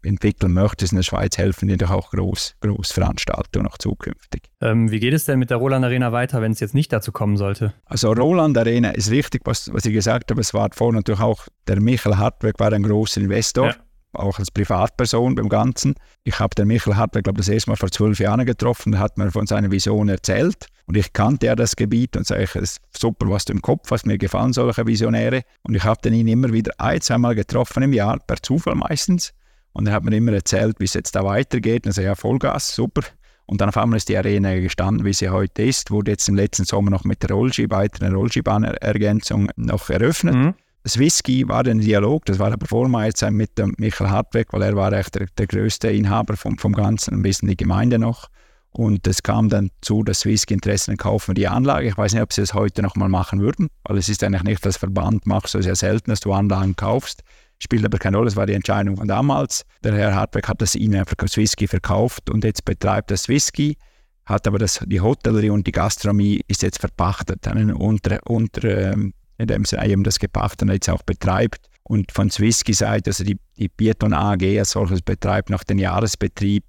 [0.03, 4.43] entwickeln möchtest in der Schweiz, helfen dir doch auch groß, groß Veranstaltungen auch zukünftig.
[4.62, 7.12] Ähm, wie geht es denn mit der Roland Arena weiter, wenn es jetzt nicht dazu
[7.12, 7.74] kommen sollte?
[7.86, 10.41] Also Roland Arena ist richtig, was, was ich gesagt habe.
[10.41, 13.68] Es war vorhin natürlich auch der Michael Hartweg war ein großer Investor.
[13.68, 13.76] Ja
[14.16, 15.95] auch als Privatperson beim Ganzen.
[16.24, 19.18] Ich habe den Michael Hartweg, glaube das erste Mal vor zwölf Jahren getroffen, der hat
[19.18, 20.68] mir von seiner Vision erzählt.
[20.88, 23.89] Und ich kannte ja das Gebiet und sage, es ist super, was du im Kopf
[23.91, 25.41] hast, mir gefallen solche Visionäre.
[25.63, 29.34] Und ich habe ihn immer wieder ein, zweimal getroffen im Jahr, per Zufall meistens.
[29.74, 31.86] Und er hat mir immer erzählt, wie es jetzt da weitergeht.
[31.86, 33.01] Und ich sage, ja, Vollgas, super.
[33.47, 36.36] Und dann auf einmal ist die Arena gestanden, wie sie heute ist, wurde jetzt im
[36.36, 40.36] letzten Sommer noch mit der Rollski, weiteren Rollskibahnergänzung noch eröffnet.
[40.36, 40.53] Mhm.
[40.86, 44.61] Das Whisky war ein Dialog, das war aber meiner Zeit mit dem Michael Hartweg, weil
[44.61, 48.27] er war echt der, der größte Inhaber vom, vom Ganzen, ein bisschen die Gemeinde noch.
[48.69, 51.88] Und es kam dann zu, dass Whisky Interesse dann kaufen die Anlage.
[51.88, 54.43] Ich weiß nicht, ob sie es heute noch mal machen würden, weil es ist eigentlich
[54.43, 57.23] nicht das Verband, machst du sehr selten, dass du Anlagen kaufst.
[57.57, 59.65] Spielt aber keine Rolle, das war die Entscheidung von damals.
[59.83, 63.75] Der Herr Hartweg hat das ihnen einfach Whisky verkauft und jetzt betreibt das Whisky,
[64.25, 68.91] hat aber das, die Hotellerie und die Gastronomie ist jetzt verpachtet an einen unter, unter
[68.93, 71.69] ähm, in dem Sinne eben das jetzt auch betreibt.
[71.83, 76.63] Und von Swissky-Seite, also die, die Biathlon AG als solches betreibt nach dem Jahresbetrieb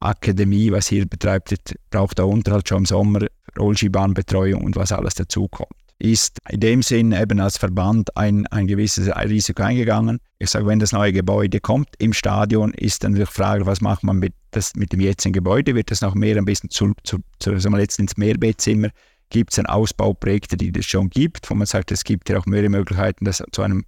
[0.00, 1.54] Akademie, was hier betreibt,
[1.90, 3.26] braucht der Unterhalt schon im Sommer,
[3.58, 5.70] Rollskibahnbetreuung und was alles dazukommt.
[5.98, 10.18] Ist in dem Sinn eben als Verband ein, ein gewisses Risiko eingegangen.
[10.38, 14.02] Ich sage, wenn das neue Gebäude kommt im Stadion, ist dann die Frage, was macht
[14.02, 15.74] man mit, das, mit dem jetzigen Gebäude?
[15.74, 18.90] Wird das noch mehr ein bisschen zu, zu, zu wir jetzt ins Mehrbettzimmer?
[19.30, 22.68] Gibt es Ausbauprojekte, die es schon gibt, wo man sagt, es gibt ja auch mehrere
[22.68, 23.84] Möglichkeiten, das zu einem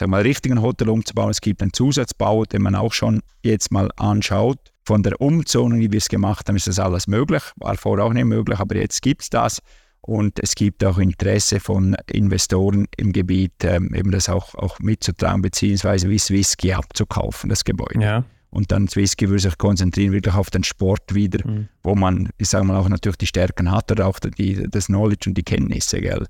[0.00, 1.30] wir mal, richtigen Hotel umzubauen.
[1.30, 4.58] Es gibt einen Zusatzbau, den man auch schon jetzt mal anschaut.
[4.84, 7.42] Von der Umzonung, wie wir es gemacht haben, ist das alles möglich.
[7.56, 9.60] War vorher auch nicht möglich, aber jetzt gibt es das.
[10.00, 15.42] Und es gibt auch Interesse von Investoren im Gebiet, ähm, eben das auch, auch mitzutragen,
[15.42, 18.00] beziehungsweise wie Swissky abzukaufen, das Gebäude.
[18.00, 18.24] Ja.
[18.50, 21.68] Und dann Swissky würde sich konzentrieren wirklich auf den Sport wieder, mhm.
[21.82, 25.28] wo man, ich sage mal, auch natürlich die Stärken hat oder auch die, das Knowledge
[25.30, 26.00] und die Kenntnisse.
[26.00, 26.26] Gell?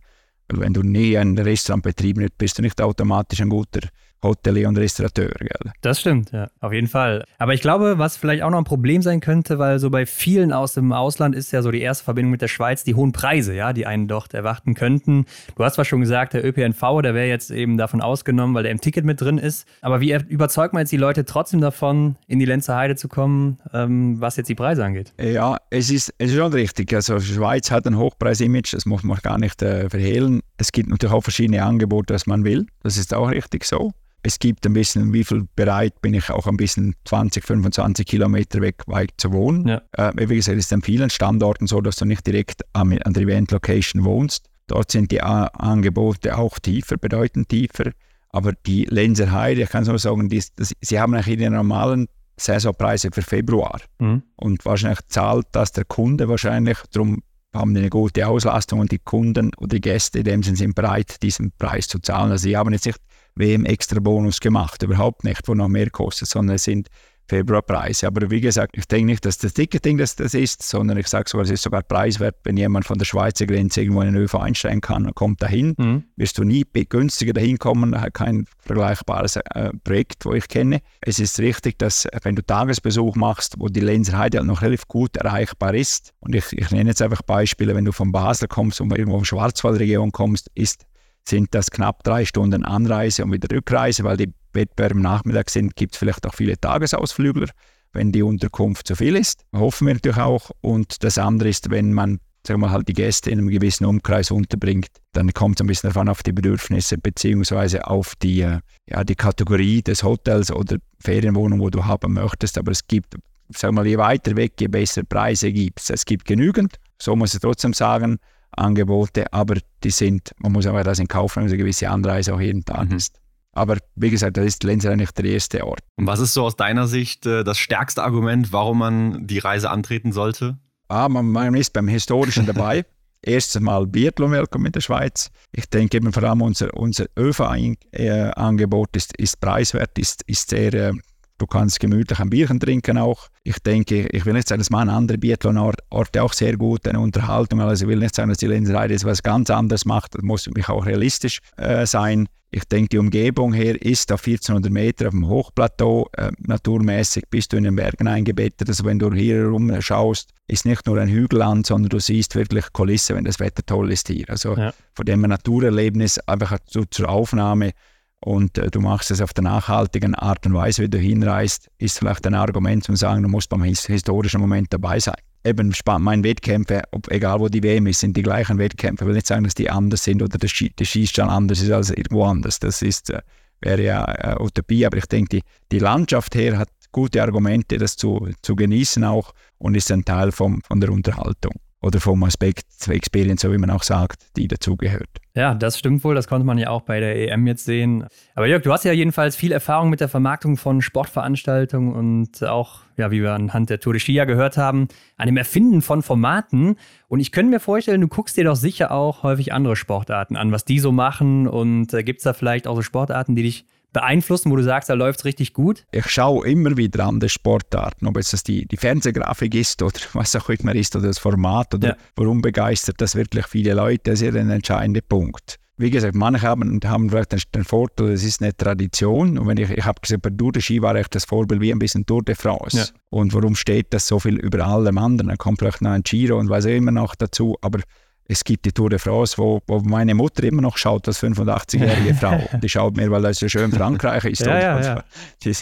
[0.49, 3.89] Weil wenn du nie ein Restaurant betrieben bist du nicht automatisch ein guter
[4.23, 5.31] Hotelier und Restaurateur.
[5.39, 5.73] Gell?
[5.83, 7.25] Das stimmt, ja, auf jeden Fall.
[7.39, 10.53] Aber ich glaube, was vielleicht auch noch ein Problem sein könnte, weil so bei vielen
[10.53, 13.55] aus dem Ausland ist ja so die erste Verbindung mit der Schweiz die hohen Preise,
[13.55, 15.27] ja, die einen dort erwarten könnten.
[15.57, 18.73] Du hast zwar schon gesagt, der ÖPNV, der wäre jetzt eben davon ausgenommen, weil der
[18.73, 19.67] im Ticket mit drin ist.
[19.81, 23.59] Aber wie überzeugt man jetzt die Leute trotzdem davon, in die Lenzer Heide zu kommen,
[23.73, 25.13] ähm, was jetzt die Preise angeht?
[25.21, 26.93] Ja, es ist, es ist schon richtig.
[26.95, 30.41] Also Schweiz hat ein Hochpreis-Image, das muss man gar nicht äh, verhehlen.
[30.57, 32.67] Es gibt natürlich auch verschiedene Angebote, was man will.
[32.83, 33.93] Das ist auch richtig so
[34.27, 38.61] es gibt ein bisschen, wie viel bereit bin ich auch ein bisschen 20, 25 Kilometer
[38.61, 39.69] weg weit zu wohnen.
[39.69, 39.83] Ja.
[39.93, 43.13] Äh, wie gesagt, es ist an vielen Standorten so, dass du nicht direkt an, an
[43.13, 44.47] der Event-Location wohnst.
[44.67, 47.93] Dort sind die A Angebote auch tiefer, bedeutend tiefer.
[48.31, 52.09] Aber die Lenzer Heide, ich kann so sagen, die, das, sie haben eigentlich ihre normalen
[52.37, 53.81] Saisonpreise für Februar.
[54.01, 54.25] Mhm.
[54.35, 56.79] Und wahrscheinlich zahlt das der Kunde wahrscheinlich.
[56.91, 57.23] Darum
[57.55, 60.75] haben die eine gute Auslastung und die Kunden oder die Gäste in dem Sinne sind
[60.75, 62.33] bereit, diesen Preis zu zahlen.
[62.33, 62.99] Also sie haben jetzt nicht
[63.37, 66.89] WM extra Bonus gemacht, überhaupt nicht, wo noch mehr kostet, sondern es sind
[67.29, 68.07] Februarpreise.
[68.07, 71.29] Aber wie gesagt, ich denke nicht, dass das Ticketing das, das ist, sondern ich sage
[71.29, 74.37] sogar, es ist sogar preiswert, wenn jemand von der Schweizer Grenze irgendwo in den ÖV
[74.37, 76.05] einsteigen kann und kommt dahin, mhm.
[76.17, 80.81] wirst du nie günstiger dahin kommen, kein vergleichbares äh, Projekt, wo ich kenne.
[81.01, 85.17] Es ist richtig, dass wenn du Tagesbesuch machst, wo die Lenzerheide halt noch relativ gut
[85.17, 88.93] erreichbar ist, und ich, ich nenne jetzt einfach Beispiele, wenn du von Basel kommst und
[88.93, 90.87] irgendwo in die Schwarzwaldregion kommst, ist
[91.29, 95.77] sind das knapp drei Stunden Anreise und wieder Rückreise, weil die Wettbewerbe am Nachmittag sind,
[95.77, 97.49] gibt es vielleicht auch viele Tagesausflügler,
[97.93, 99.45] wenn die Unterkunft zu viel ist.
[99.55, 100.51] Hoffen wir natürlich auch.
[100.61, 104.31] Und das andere ist, wenn man sagen wir, halt die Gäste in einem gewissen Umkreis
[104.31, 107.81] unterbringt, dann kommt es ein bisschen davon auf die Bedürfnisse bzw.
[107.81, 112.57] auf die, äh, ja, die Kategorie des Hotels oder Ferienwohnung, wo du haben möchtest.
[112.57, 113.15] Aber es gibt,
[113.53, 115.91] sagen wir mal, je weiter weg, je bessere Preise gibt es.
[115.91, 118.19] Es gibt genügend, so muss ich trotzdem sagen,
[118.53, 122.41] Angebote, aber die sind, man muss aber das in Kauf nehmen, eine gewisse Anreise auch
[122.41, 122.97] jeden Tag mhm.
[122.97, 123.21] ist.
[123.53, 125.81] Aber wie gesagt, das ist Lenz eigentlich der erste Ort.
[125.97, 129.71] Und was ist so aus deiner Sicht äh, das stärkste Argument, warum man die Reise
[129.71, 130.59] antreten sollte?
[130.89, 132.85] Ah, man, man ist beim Historischen dabei.
[133.23, 135.31] Erstes Mal Biathlon Welcome in der Schweiz.
[135.53, 140.93] Ich denke eben vor allem unser, unser ÖV-Angebot ist, ist preiswert, ist, ist sehr äh,
[141.39, 143.29] Du kannst gemütlich ein Bierchen trinken auch.
[143.43, 147.61] Ich denke, ich will nicht sagen, dass man andere Biathlon-Orte auch sehr gut eine Unterhaltung,
[147.61, 150.15] also ich will nicht sagen, dass die Lenserei das was ganz anderes macht.
[150.15, 152.29] Das muss mich auch realistisch äh, sein.
[152.51, 156.09] Ich denke, die Umgebung hier ist auf 1400 Meter auf dem Hochplateau.
[156.13, 158.69] Äh, naturmäßig bist du in den Bergen eingebettet.
[158.69, 163.15] Also wenn du hier herumschaust, ist nicht nur ein Hügelland, sondern du siehst wirklich Kulisse,
[163.15, 164.25] wenn das Wetter toll ist hier.
[164.29, 164.73] Also ja.
[164.95, 167.73] von dem Naturerlebnis einfach zur Aufnahme
[168.21, 171.99] und äh, du machst es auf der nachhaltigen Art und Weise, wie du hinreist, ist
[171.99, 175.17] vielleicht ein Argument zu sagen, du musst beim historischen Moment dabei sein.
[175.45, 179.05] Eben meine Wettkämpfe, ob, egal wo die WM ist, sind die gleichen Wettkämpfe.
[179.05, 181.71] Ich will nicht sagen, dass die anders sind oder der, Sch der Schießstand anders ist
[181.71, 182.59] als irgendwo anders.
[182.59, 183.21] Das ist, äh,
[183.61, 187.97] wäre ja äh, Utopie, aber ich denke, die, die Landschaft her hat gute Argumente, das
[187.97, 191.53] zu, zu genießen auch und ist ein Teil vom, von der Unterhaltung
[191.87, 195.09] oder vom Aspekt Experience, so wie man auch sagt, die dazugehört.
[195.35, 196.15] Ja, das stimmt wohl.
[196.15, 198.07] Das konnte man ja auch bei der EM jetzt sehen.
[198.35, 202.81] Aber Jörg, du hast ja jedenfalls viel Erfahrung mit der Vermarktung von Sportveranstaltungen und auch,
[202.97, 206.77] ja, wie wir anhand der Tour de Ski gehört haben, an dem Erfinden von Formaten.
[207.07, 210.51] Und ich könnte mir vorstellen, du guckst dir doch sicher auch häufig andere Sportarten an,
[210.51, 211.47] was die so machen.
[211.47, 213.67] Und äh, gibt es da vielleicht auch so Sportarten, die dich
[213.97, 215.87] beeinflussen, wo du sagst, da läuft es richtig gut?
[215.91, 219.99] Ich schaue immer wieder an die Sportarten, ob es das die, die Fernsehgrafik ist oder
[220.13, 221.97] was auch immer ist oder das Format oder ja.
[222.15, 225.57] warum begeistert das wirklich viele Leute, das ist ja ein entscheidender Punkt.
[225.79, 229.39] Wie gesagt, manche haben, haben vielleicht den, den Vorteil, es ist eine Tradition.
[229.39, 231.71] Und wenn ich, ich habe gesagt, bei Tour de Ski war echt das Vorbild wie
[231.71, 232.79] ein bisschen Tour de France.
[232.79, 232.85] Ja.
[233.11, 235.29] Und warum steht das so viel über allem anderen?
[235.29, 237.57] Dann kommt vielleicht noch ein Giro und was immer noch dazu.
[237.61, 237.81] Aber
[238.29, 242.15] es gibt die Tour de France, wo, wo meine Mutter immer noch schaut, als 85-jährige
[242.21, 242.41] Frau.
[242.61, 244.41] Die schaut mir, weil das so schön Frankreich ist.
[244.41, 245.05] ja, ja, ja.
[245.45, 245.55] Die,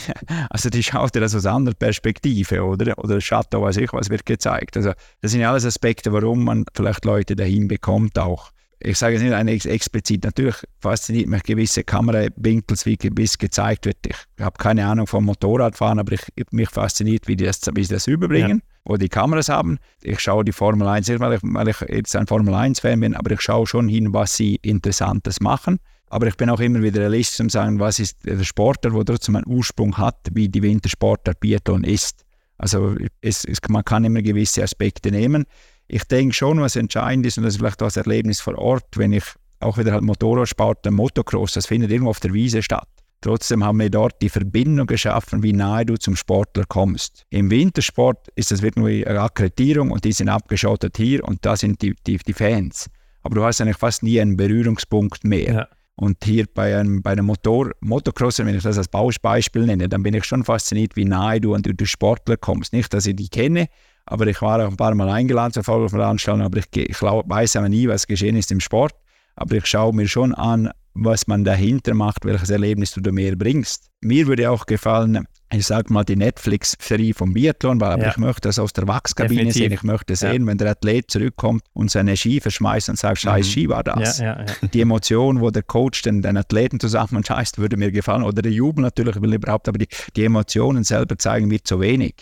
[0.50, 2.96] also die schaut das aus anderer Perspektive, oder?
[2.98, 4.76] Oder Chateau, weiß ich, was wird gezeigt.
[4.76, 8.50] Also das sind ja alles Aspekte, warum man vielleicht Leute dahin bekommt auch.
[8.84, 13.98] Ich sage es nicht eine explizit, natürlich fasziniert mich gewisse Kamerawinkel, wie gewiss gezeigt wird.
[14.04, 17.94] Ich habe keine Ahnung vom Motorradfahren, aber ich, mich fasziniert, wie die das, wie sie
[17.94, 18.62] das überbringen.
[18.64, 19.78] Ja wo die Kameras haben.
[20.02, 23.14] Ich schaue die Formel 1 nicht, weil ich, weil ich jetzt ein Formel 1-Fan bin,
[23.14, 25.78] aber ich schaue schon hin, was sie Interessantes machen.
[26.08, 29.04] Aber ich bin auch immer wieder realistisch um zu sagen, was ist der Sportler, der
[29.04, 32.24] trotzdem einen Ursprung hat, wie die Wintersportler Biathlon ist.
[32.58, 35.46] Also es, es, man kann immer gewisse Aspekte nehmen.
[35.88, 38.86] Ich denke schon, was entscheidend ist, und das ist vielleicht auch das Erlebnis vor Ort,
[38.96, 39.24] wenn ich
[39.60, 42.88] auch wieder halt Motorradsport, Motocross, das findet irgendwo auf der Wiese statt.
[43.22, 47.24] Trotzdem haben wir dort die Verbindung geschaffen, wie nahe du zum Sportler kommst.
[47.30, 51.80] Im Wintersport ist das wirklich eine Akkreditierung und die sind abgeschottet hier und da sind
[51.82, 52.90] die, die, die Fans.
[53.22, 55.54] Aber du hast eigentlich fast nie einen Berührungspunkt mehr.
[55.54, 55.68] Ja.
[55.94, 60.02] Und hier bei einem, bei einem Motor, Motocrosser, wenn ich das als Beispiel nenne, dann
[60.02, 62.72] bin ich schon fasziniert, wie nahe du an die Sportler kommst.
[62.72, 63.68] Nicht, dass ich die kenne,
[64.04, 67.68] aber ich war auch ein paar Mal eingeladen zur Veranstaltung, aber ich, ich weiß aber
[67.68, 68.94] nie, was geschehen ist im Sport.
[69.36, 73.88] Aber ich schaue mir schon an, was man dahinter macht, welches Erlebnis du mehr bringst.
[74.02, 78.08] Mir würde auch gefallen, ich sage mal, die Netflix-Serie vom Biathlon, weil ja.
[78.08, 79.62] ich möchte das aus der Wachskabine Definitiv.
[79.62, 79.72] sehen.
[79.72, 80.46] Ich möchte sehen, ja.
[80.48, 83.50] wenn der Athlet zurückkommt und seine Ski verschmeißt und sagt, scheiß mhm.
[83.50, 84.18] Ski war das.
[84.18, 88.22] Ja, die Emotion, wo der Coach den, den Athleten zusammenscheißt, würde mir gefallen.
[88.22, 92.14] Oder der Jubel natürlich, will überhaupt, aber die, die Emotionen selber zeigen mir zu wenig.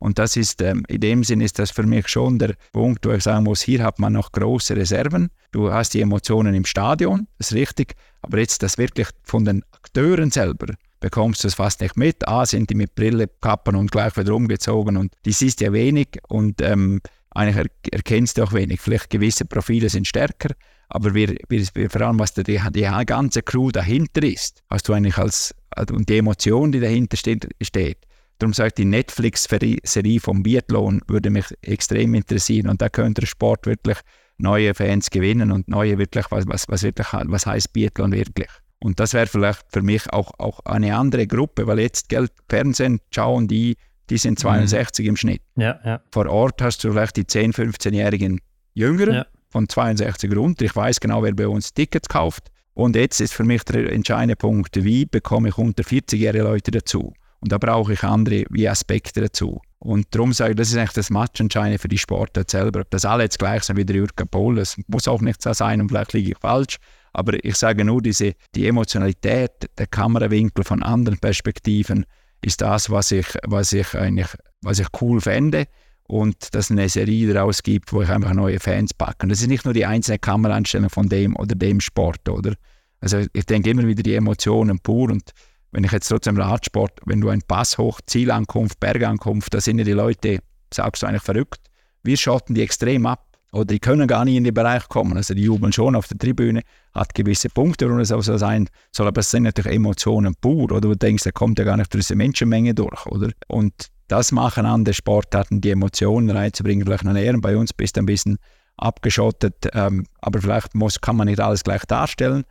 [0.00, 3.12] Und das ist, ähm, in dem Sinn ist das für mich schon der Punkt, wo
[3.12, 5.30] ich sagen muss, hier hat man noch große Reserven.
[5.52, 9.62] Du hast die Emotionen im Stadion, das ist richtig, aber jetzt das wirklich von den
[9.72, 12.26] Akteuren selber bekommst du es fast nicht mit.
[12.26, 16.18] A, sind die mit Brille, Kappen und gleich wieder umgezogen und die siehst ja wenig
[16.28, 17.00] und ähm,
[17.30, 18.80] eigentlich er erkennst du auch wenig.
[18.80, 20.54] Vielleicht gewisse Profile sind stärker,
[20.88, 25.18] aber wir, wir, vor allem, was die, die ganze Crew dahinter ist, hast du eigentlich
[25.18, 25.54] als,
[25.90, 27.98] und die Emotion, die dahinter steht, steht
[28.40, 33.26] Darum sage ich, die Netflix-Serie vom Biathlon würde mich extrem interessieren und da könnte der
[33.26, 33.98] Sport wirklich
[34.38, 38.48] neue Fans gewinnen und neue wirklich, was, was, was, wirklich, was heißt Biathlon wirklich.
[38.78, 43.00] Und das wäre vielleicht für mich auch, auch eine andere Gruppe, weil jetzt Geld, Fernsehen
[43.10, 43.76] schauen die,
[44.08, 45.08] die sind 62 mhm.
[45.10, 45.42] im Schnitt.
[45.56, 46.00] Ja, ja.
[46.10, 48.40] Vor Ort hast du vielleicht die 10-, 15-jährigen
[48.72, 49.26] Jüngeren ja.
[49.50, 50.64] von 62 runter.
[50.64, 52.50] Ich weiß genau, wer bei uns Tickets kauft.
[52.72, 57.12] Und jetzt ist für mich der entscheidende Punkt, wie bekomme ich unter 40-jährige Leute dazu?
[57.40, 59.60] Und da brauche ich andere wie Aspekte dazu.
[59.78, 62.80] Und darum sage ich, das ist eigentlich das Matchentscheidende für die Sportart selber.
[62.80, 65.52] Ob das alle jetzt gleich sind wie der Jürgen Pohl, das muss auch nicht so
[65.54, 66.76] sein und vielleicht liege ich falsch.
[67.12, 72.04] Aber ich sage nur, diese, die Emotionalität, der Kamerawinkel von anderen Perspektiven
[72.42, 74.28] ist das, was ich, was ich eigentlich
[74.62, 75.66] was ich cool fände
[76.04, 79.24] und dass es eine Serie daraus gibt, wo ich einfach neue Fans packe.
[79.24, 82.54] Und das ist nicht nur die einzelne Kameraeinstellung von dem oder dem Sport, oder?
[83.00, 85.30] Also ich denke immer wieder die Emotionen pur und
[85.72, 89.84] wenn ich jetzt trotzdem Radsport, wenn du einen Pass hoch, Zielankunft, Bergankunft, da sind ja
[89.84, 90.38] die Leute,
[90.72, 91.60] sagst du eigentlich verrückt.
[92.02, 93.26] Wir schotten die extrem ab.
[93.52, 95.16] Oder die können gar nicht in den Bereich kommen.
[95.16, 96.62] Also die jubeln schon auf der Tribüne,
[96.94, 100.64] hat gewisse Punkte, und es auch so sein soll, aber es sind natürlich Emotionen pur.
[100.64, 103.06] Oder du denkst, da kommt ja gar nicht durch diese Menschenmenge durch.
[103.06, 103.30] Oder?
[103.48, 103.72] Und
[104.06, 107.34] das machen andere Sportarten, die Emotionen reinzubringen, vielleicht noch näher.
[107.40, 108.38] Bei uns bist du ein bisschen
[108.76, 112.44] abgeschottet, ähm, aber vielleicht muss, kann man nicht alles gleich darstellen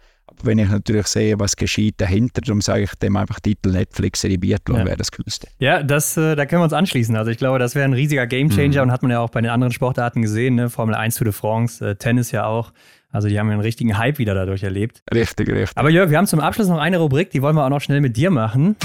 [0.43, 4.37] wenn ich natürlich sehe, was geschieht dahinter, darum sage ich dem einfach Titel Netflix Serie
[4.37, 4.85] Biathlon ja.
[4.85, 5.47] wäre das Coolste.
[5.59, 7.15] Ja, das, äh, da können wir uns anschließen.
[7.15, 8.89] Also ich glaube, das wäre ein riesiger Gamechanger mhm.
[8.89, 10.69] und hat man ja auch bei den anderen Sportarten gesehen, ne?
[10.69, 12.71] Formel 1 Tour de France, äh, Tennis ja auch.
[13.11, 15.01] Also die haben ja einen richtigen Hype wieder dadurch erlebt.
[15.11, 15.77] Richtig, richtig.
[15.77, 18.01] Aber Jörg, wir haben zum Abschluss noch eine Rubrik, die wollen wir auch noch schnell
[18.01, 18.75] mit dir machen.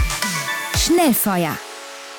[0.77, 1.57] Schnellfeuer.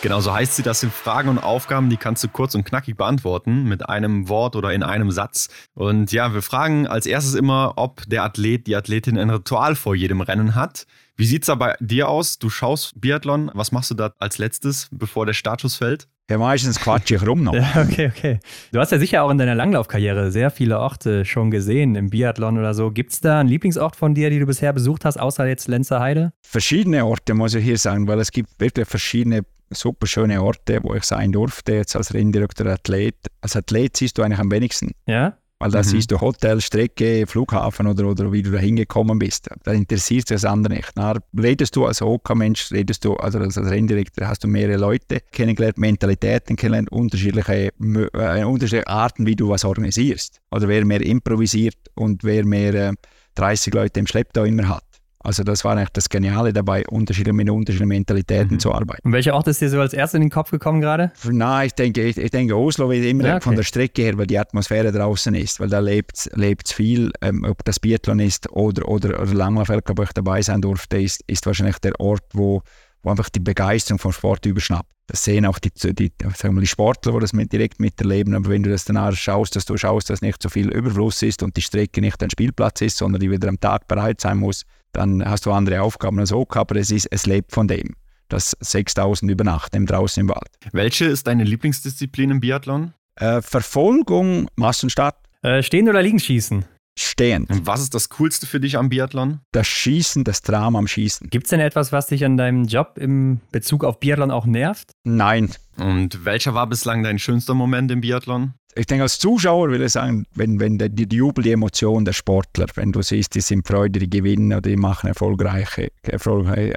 [0.01, 0.63] Genau so heißt sie.
[0.63, 4.55] Das sind Fragen und Aufgaben, die kannst du kurz und knackig beantworten mit einem Wort
[4.55, 5.49] oder in einem Satz.
[5.73, 9.95] Und ja, wir fragen als erstes immer, ob der Athlet, die Athletin ein Ritual vor
[9.95, 10.85] jedem Rennen hat.
[11.17, 12.39] Wie sieht es da bei dir aus?
[12.39, 13.49] Du schaust Biathlon.
[13.53, 16.07] Was machst du da als letztes, bevor der Startschuss fällt?
[16.29, 17.53] Ja, meistens quatsche ich rum noch.
[17.53, 18.39] ja, okay, okay.
[18.71, 22.57] Du hast ja sicher auch in deiner Langlaufkarriere sehr viele Orte schon gesehen, im Biathlon
[22.57, 22.89] oder so.
[22.89, 26.33] Gibt es da einen Lieblingsort von dir, die du bisher besucht hast, außer jetzt Lenzerheide?
[26.41, 30.93] Verschiedene Orte, muss ich hier sagen, weil es gibt wirklich verschiedene super schöne Orte, wo
[30.93, 33.15] ich sein durfte, jetzt als Renndirektor Athlet.
[33.41, 34.91] Als Athlet siehst du eigentlich am wenigsten.
[35.05, 35.37] Ja?
[35.59, 35.83] Weil da mhm.
[35.83, 39.47] siehst du Hotel, Strecke, Flughafen oder, oder wie du da hingekommen bist.
[39.63, 40.91] Da interessiert sich das andere nicht.
[40.95, 45.77] Na, redest du als OK-Mensch, redest du also als Renndirektor, hast du mehrere Leute kennengelernt,
[45.77, 50.41] Mentalitäten kennengelernt, unterschiedliche, äh, unterschiedliche Arten, wie du was organisierst.
[50.51, 52.93] Oder wer mehr improvisiert und wer mehr äh,
[53.35, 54.84] 30 Leute im Schlepptau immer hat.
[55.25, 58.59] Also das war eigentlich das Geniale dabei, unterschiedliche, mit unterschiedlichen Mentalitäten mhm.
[58.59, 59.01] zu arbeiten.
[59.03, 61.11] Und welcher Ort ist dir so als erstes in den Kopf gekommen gerade?
[61.23, 63.43] Nein, ich denke, ich, ich denke Oslo ist immer ja, okay.
[63.43, 67.43] von der Strecke her, weil die Atmosphäre draußen ist, weil da lebt es viel, ähm,
[67.43, 71.45] ob das Biathlon ist oder, oder, oder Langlaufwelt, wo ich dabei sein durfte, ist, ist
[71.45, 72.61] wahrscheinlich der Ort, wo,
[73.01, 74.89] wo einfach die Begeisterung vom Sport überschnappt.
[75.07, 78.33] Das sehen auch die, die, sagen wir, die Sportler, die das mit, direkt miterleben.
[78.33, 81.43] Aber wenn du das danach schaust, dass du schaust, dass nicht so viel Überfluss ist
[81.43, 84.65] und die Strecke nicht ein Spielplatz ist, sondern die wieder am Tag bereit sein muss,
[84.95, 87.95] dann hast du andere Aufgaben als OK, aber es, ist, es lebt von dem.
[88.29, 90.49] Das 6000 über Nacht draußen im Wald.
[90.71, 92.93] Welche ist deine Lieblingsdisziplin im Biathlon?
[93.15, 95.15] Äh, Verfolgung, Massenstart.
[95.43, 96.65] Äh, stehen oder liegen schießen?
[96.97, 97.45] Stehen.
[97.45, 99.39] Und was ist das Coolste für dich am Biathlon?
[99.51, 101.29] Das Schießen, das Drama am Schießen.
[101.29, 104.91] Gibt es denn etwas, was dich an deinem Job im Bezug auf Biathlon auch nervt?
[105.03, 105.51] Nein.
[105.77, 108.53] Und welcher war bislang dein schönster Moment im Biathlon?
[108.75, 112.13] ich denke, als Zuschauer will ich sagen, wenn, wenn der, die Jubel, die Emotion der
[112.13, 116.75] Sportler, wenn du siehst, die sind Freude, die gewinnen oder die machen erfolgreiche, erfolgreiche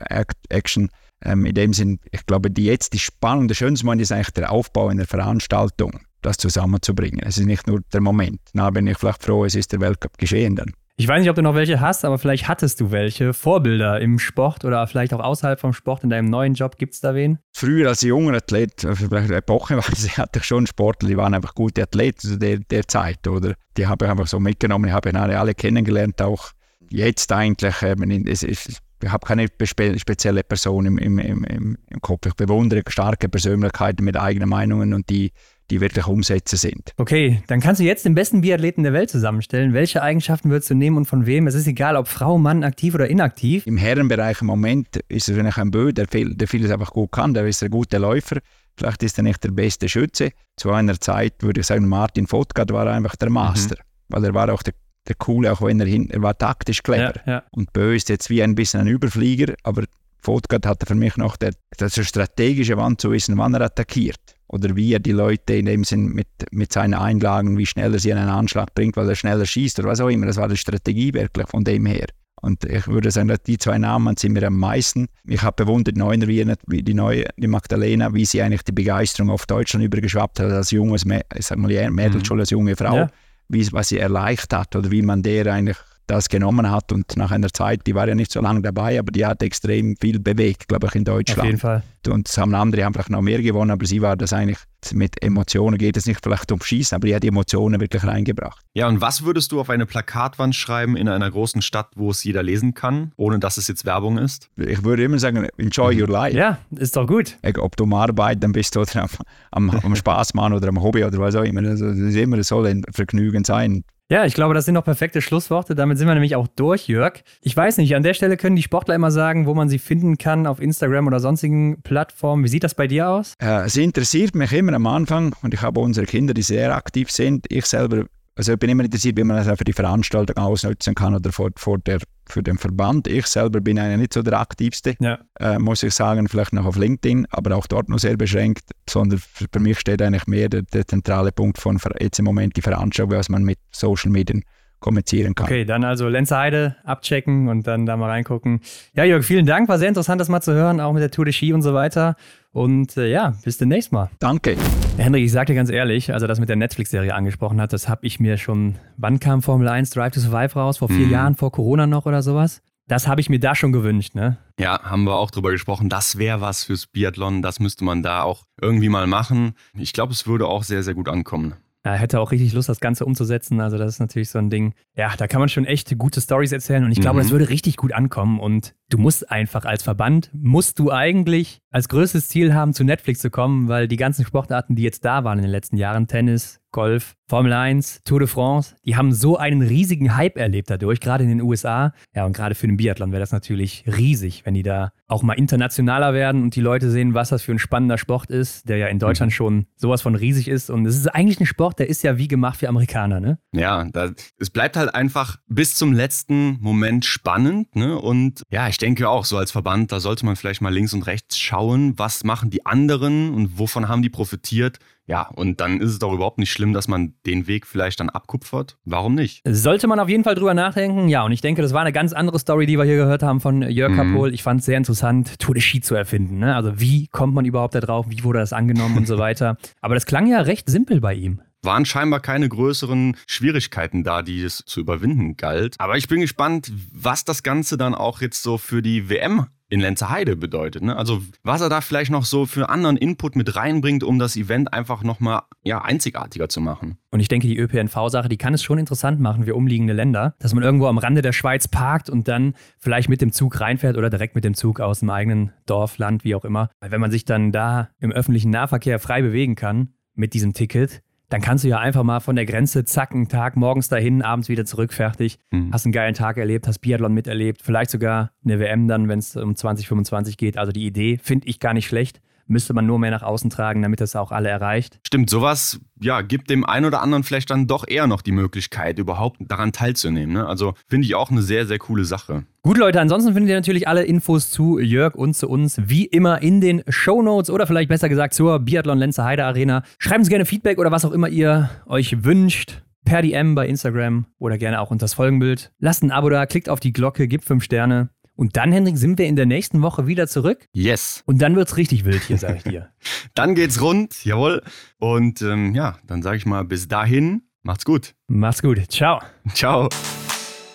[0.48, 0.90] Action,
[1.24, 4.30] ähm, in dem Sinn, ich glaube, die jetzt die Spannung, der schönste Moment ist eigentlich
[4.30, 7.20] der Aufbau in der Veranstaltung, das zusammenzubringen.
[7.20, 8.40] Es ist nicht nur der Moment.
[8.52, 10.72] Na, bin ich vielleicht froh, es ist der Weltcup geschehen dann.
[11.00, 13.32] Ich weiß nicht, ob du noch welche hast, aber vielleicht hattest du welche.
[13.32, 16.76] Vorbilder im Sport oder vielleicht auch außerhalb vom Sport in deinem neuen Job.
[16.76, 17.38] Gibt es da wen?
[17.52, 21.84] Früher als junger Athlet, äh, vielleicht epochenweise, hatte ich schon Sportler, die waren einfach gute
[21.84, 23.28] Athleten zu der, der Zeit.
[23.28, 23.54] Oder?
[23.76, 24.86] Die habe ich einfach so mitgenommen.
[24.86, 26.50] Ich habe alle, alle kennengelernt, auch
[26.90, 27.80] jetzt eigentlich.
[27.82, 32.26] Ähm, es, es, ich habe keine spezielle Person im, im, im, im Kopf.
[32.26, 35.30] Ich bewundere starke Persönlichkeiten mit eigenen Meinungen und die
[35.70, 36.92] die wirklich umsetzen sind.
[36.96, 39.72] Okay, dann kannst du jetzt den besten Biathleten der Welt zusammenstellen.
[39.74, 41.46] Welche Eigenschaften würdest du nehmen und von wem?
[41.46, 43.66] Es ist egal, ob Frau, Mann, aktiv oder inaktiv.
[43.66, 47.12] Im Herrenbereich im Moment ist es wahrscheinlich ein Bö, der, viel, der vieles einfach gut
[47.12, 48.38] kann, der ist ein guter Läufer.
[48.76, 50.30] Vielleicht ist er nicht der beste Schütze.
[50.56, 54.14] Zu einer Zeit würde ich sagen, Martin Fotgard war einfach der Master, mhm.
[54.14, 54.74] weil er war auch der
[55.08, 57.14] der Coole, auch wenn er hin, er war taktisch clever.
[57.24, 57.42] Ja, ja.
[57.50, 59.84] Und Bö ist jetzt wie ein bisschen ein Überflieger, aber
[60.20, 64.74] Fotgard hatte für mich noch der, das strategische Wand zu wissen, wann er attackiert oder
[64.76, 68.10] wie er die Leute in dem Sinn mit, mit seinen Einlagen, wie schnell er sie
[68.10, 70.26] in einen Anschlag bringt, weil er schneller schießt oder was auch immer.
[70.26, 72.06] Das war die Strategie wirklich von dem her.
[72.40, 75.08] Und ich würde sagen, die zwei Namen sind mir am meisten.
[75.26, 79.46] Ich habe bewundert Neuner, wie die neue die Magdalena, wie sie eigentlich die Begeisterung auf
[79.46, 83.10] Deutschland übergeschwappt hat als junges, ich sag mal, Mädel schon als junge Frau, ja.
[83.48, 85.78] wie, was sie erleicht hat oder wie man der eigentlich
[86.08, 89.12] das genommen hat und nach einer Zeit, die war ja nicht so lange dabei, aber
[89.12, 91.40] die hat extrem viel bewegt, glaube ich, in Deutschland.
[91.40, 91.82] Auf jeden Fall.
[92.08, 94.58] Und es haben andere einfach noch mehr gewonnen, aber sie war das eigentlich
[94.92, 98.64] mit Emotionen, geht es nicht vielleicht um Schießen, aber die hat die Emotionen wirklich reingebracht.
[98.74, 102.24] Ja, und was würdest du auf eine Plakatwand schreiben in einer großen Stadt, wo es
[102.24, 104.48] jeder lesen kann, ohne dass es jetzt Werbung ist?
[104.56, 106.00] Ich würde immer sagen, enjoy mhm.
[106.00, 106.36] your life.
[106.36, 107.36] Ja, ist doch gut.
[107.58, 109.08] Ob du am Arbeiten bist oder am,
[109.50, 112.48] am, am Spaß machen oder am Hobby oder was auch immer, das ist immer, es
[112.48, 113.84] soll ein Vergnügen sein.
[114.10, 115.74] Ja, ich glaube, das sind noch perfekte Schlussworte.
[115.74, 117.22] Damit sind wir nämlich auch durch, Jörg.
[117.42, 120.16] Ich weiß nicht, an der Stelle können die Sportler immer sagen, wo man sie finden
[120.16, 122.42] kann auf Instagram oder sonstigen Plattformen.
[122.42, 123.34] Wie sieht das bei dir aus?
[123.38, 127.10] Äh, sie interessiert mich immer am Anfang und ich habe unsere Kinder, die sehr aktiv
[127.10, 127.44] sind.
[127.50, 128.06] Ich selber
[128.38, 131.32] also ich bin immer interessiert, wie man das auch für die Veranstaltung ausnutzen kann oder
[131.32, 131.98] vor, vor der,
[132.28, 133.08] für den Verband.
[133.08, 135.18] Ich selber bin eigentlich nicht so der Aktivste, ja.
[135.40, 139.18] äh, muss ich sagen, vielleicht noch auf LinkedIn, aber auch dort noch sehr beschränkt, sondern
[139.18, 143.18] für mich steht eigentlich mehr der, der zentrale Punkt von jetzt im Moment die Veranstaltung,
[143.18, 144.38] was man mit Social Media
[144.80, 145.46] kommunizieren kann.
[145.46, 148.60] Okay, dann also Lenzerheide abchecken und dann da mal reingucken.
[148.94, 149.68] Ja, Jörg, vielen Dank.
[149.68, 151.74] War sehr interessant, das mal zu hören, auch mit der Tour de Ski und so
[151.74, 152.14] weiter.
[152.58, 154.10] Und äh, ja, bis demnächst mal.
[154.18, 154.56] Danke.
[154.96, 157.88] Henrik, ich sag dir ganz ehrlich, als er das mit der Netflix-Serie angesprochen hat, das
[157.88, 160.78] habe ich mir schon, wann kam Formel 1 Drive to Survive raus?
[160.78, 161.12] Vor vier mhm.
[161.12, 162.60] Jahren, vor Corona noch oder sowas?
[162.88, 164.38] Das habe ich mir da schon gewünscht, ne?
[164.58, 165.88] Ja, haben wir auch drüber gesprochen.
[165.88, 167.42] Das wäre was fürs Biathlon.
[167.42, 169.52] Das müsste man da auch irgendwie mal machen.
[169.76, 171.54] Ich glaube, es würde auch sehr, sehr gut ankommen.
[171.84, 173.60] Er hätte auch richtig Lust, das Ganze umzusetzen.
[173.60, 174.74] Also, das ist natürlich so ein Ding.
[174.96, 177.22] Ja, da kann man schon echt gute Stories erzählen und ich glaube, mhm.
[177.22, 178.40] das würde richtig gut ankommen.
[178.40, 183.20] Und du musst einfach als Verband, musst du eigentlich als größtes Ziel haben, zu Netflix
[183.20, 186.60] zu kommen, weil die ganzen Sportarten, die jetzt da waren in den letzten Jahren, Tennis,
[186.70, 191.24] Golf, Formel 1, Tour de France, die haben so einen riesigen Hype erlebt dadurch, gerade
[191.24, 191.92] in den USA.
[192.14, 195.34] Ja, und gerade für den Biathlon wäre das natürlich riesig, wenn die da auch mal
[195.34, 198.86] internationaler werden und die Leute sehen, was das für ein spannender Sport ist, der ja
[198.88, 199.34] in Deutschland mhm.
[199.34, 200.70] schon sowas von riesig ist.
[200.70, 203.38] Und es ist eigentlich ein Sport, der ist ja wie gemacht für Amerikaner, ne?
[203.52, 207.98] Ja, da, es bleibt halt einfach bis zum letzten Moment spannend, ne?
[207.98, 211.02] Und ja, ich denke auch, so als Verband, da sollte man vielleicht mal links und
[211.06, 214.78] rechts schauen, was machen die anderen und wovon haben die profitiert
[215.08, 218.10] ja, und dann ist es doch überhaupt nicht schlimm, dass man den Weg vielleicht dann
[218.10, 218.76] abkupfert.
[218.84, 219.40] Warum nicht?
[219.48, 221.08] Sollte man auf jeden Fall drüber nachdenken.
[221.08, 223.40] Ja, und ich denke, das war eine ganz andere Story, die wir hier gehört haben
[223.40, 223.96] von Jörg mhm.
[223.96, 224.34] Kapohl.
[224.34, 226.38] Ich fand es sehr interessant, Tour de Ski zu erfinden.
[226.38, 226.54] Ne?
[226.54, 228.04] Also wie kommt man überhaupt da drauf?
[228.10, 229.56] Wie wurde das angenommen und so weiter?
[229.80, 234.42] Aber das klang ja recht simpel bei ihm waren scheinbar keine größeren Schwierigkeiten da, die
[234.42, 235.74] es zu überwinden galt.
[235.78, 239.80] Aber ich bin gespannt, was das Ganze dann auch jetzt so für die WM in
[239.80, 240.82] Lenzerheide bedeutet.
[240.82, 240.96] Ne?
[240.96, 244.72] Also was er da vielleicht noch so für anderen Input mit reinbringt, um das Event
[244.72, 246.96] einfach nochmal ja, einzigartiger zu machen.
[247.10, 250.54] Und ich denke, die ÖPNV-Sache, die kann es schon interessant machen für umliegende Länder, dass
[250.54, 254.08] man irgendwo am Rande der Schweiz parkt und dann vielleicht mit dem Zug reinfährt oder
[254.08, 256.70] direkt mit dem Zug aus dem eigenen Dorf, Land, wie auch immer.
[256.80, 261.02] Weil wenn man sich dann da im öffentlichen Nahverkehr frei bewegen kann mit diesem Ticket,
[261.28, 264.48] dann kannst du ja einfach mal von der Grenze, zack, einen Tag morgens dahin, abends
[264.48, 265.38] wieder zurück, fertig.
[265.50, 265.72] Mhm.
[265.72, 269.36] Hast einen geilen Tag erlebt, hast Biathlon miterlebt, vielleicht sogar eine WM dann, wenn es
[269.36, 270.56] um 2025 geht.
[270.56, 273.82] Also die Idee finde ich gar nicht schlecht müsste man nur mehr nach außen tragen,
[273.82, 274.98] damit das auch alle erreicht.
[275.06, 278.98] Stimmt, sowas ja, gibt dem einen oder anderen vielleicht dann doch eher noch die Möglichkeit,
[278.98, 280.34] überhaupt daran teilzunehmen.
[280.34, 280.46] Ne?
[280.46, 282.44] Also finde ich auch eine sehr, sehr coole Sache.
[282.62, 286.42] Gut, Leute, ansonsten findet ihr natürlich alle Infos zu Jörg und zu uns wie immer
[286.42, 289.82] in den Show Notes oder vielleicht besser gesagt zur Biathlon Lenzer Heide Arena.
[289.98, 294.26] Schreibt uns gerne Feedback oder was auch immer ihr euch wünscht per DM bei Instagram
[294.38, 295.72] oder gerne auch unter das Folgenbild.
[295.78, 298.10] Lasst ein Abo da, klickt auf die Glocke, gebt fünf Sterne.
[298.38, 300.64] Und dann, Henrik, sind wir in der nächsten Woche wieder zurück.
[300.72, 301.24] Yes.
[301.26, 302.90] Und dann wird's richtig wild hier, sag ich dir.
[303.34, 304.62] dann geht's rund, jawohl.
[304.98, 308.14] Und ähm, ja, dann sage ich mal bis dahin, macht's gut.
[308.28, 308.78] Macht's gut.
[308.92, 309.20] Ciao.
[309.54, 309.88] Ciao.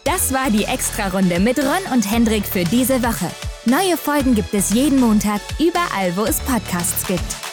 [0.04, 3.32] Das war die Extra-Runde mit Ron und Hendrik für diese Woche.
[3.66, 7.53] Neue Folgen gibt es jeden Montag, überall, wo es Podcasts gibt.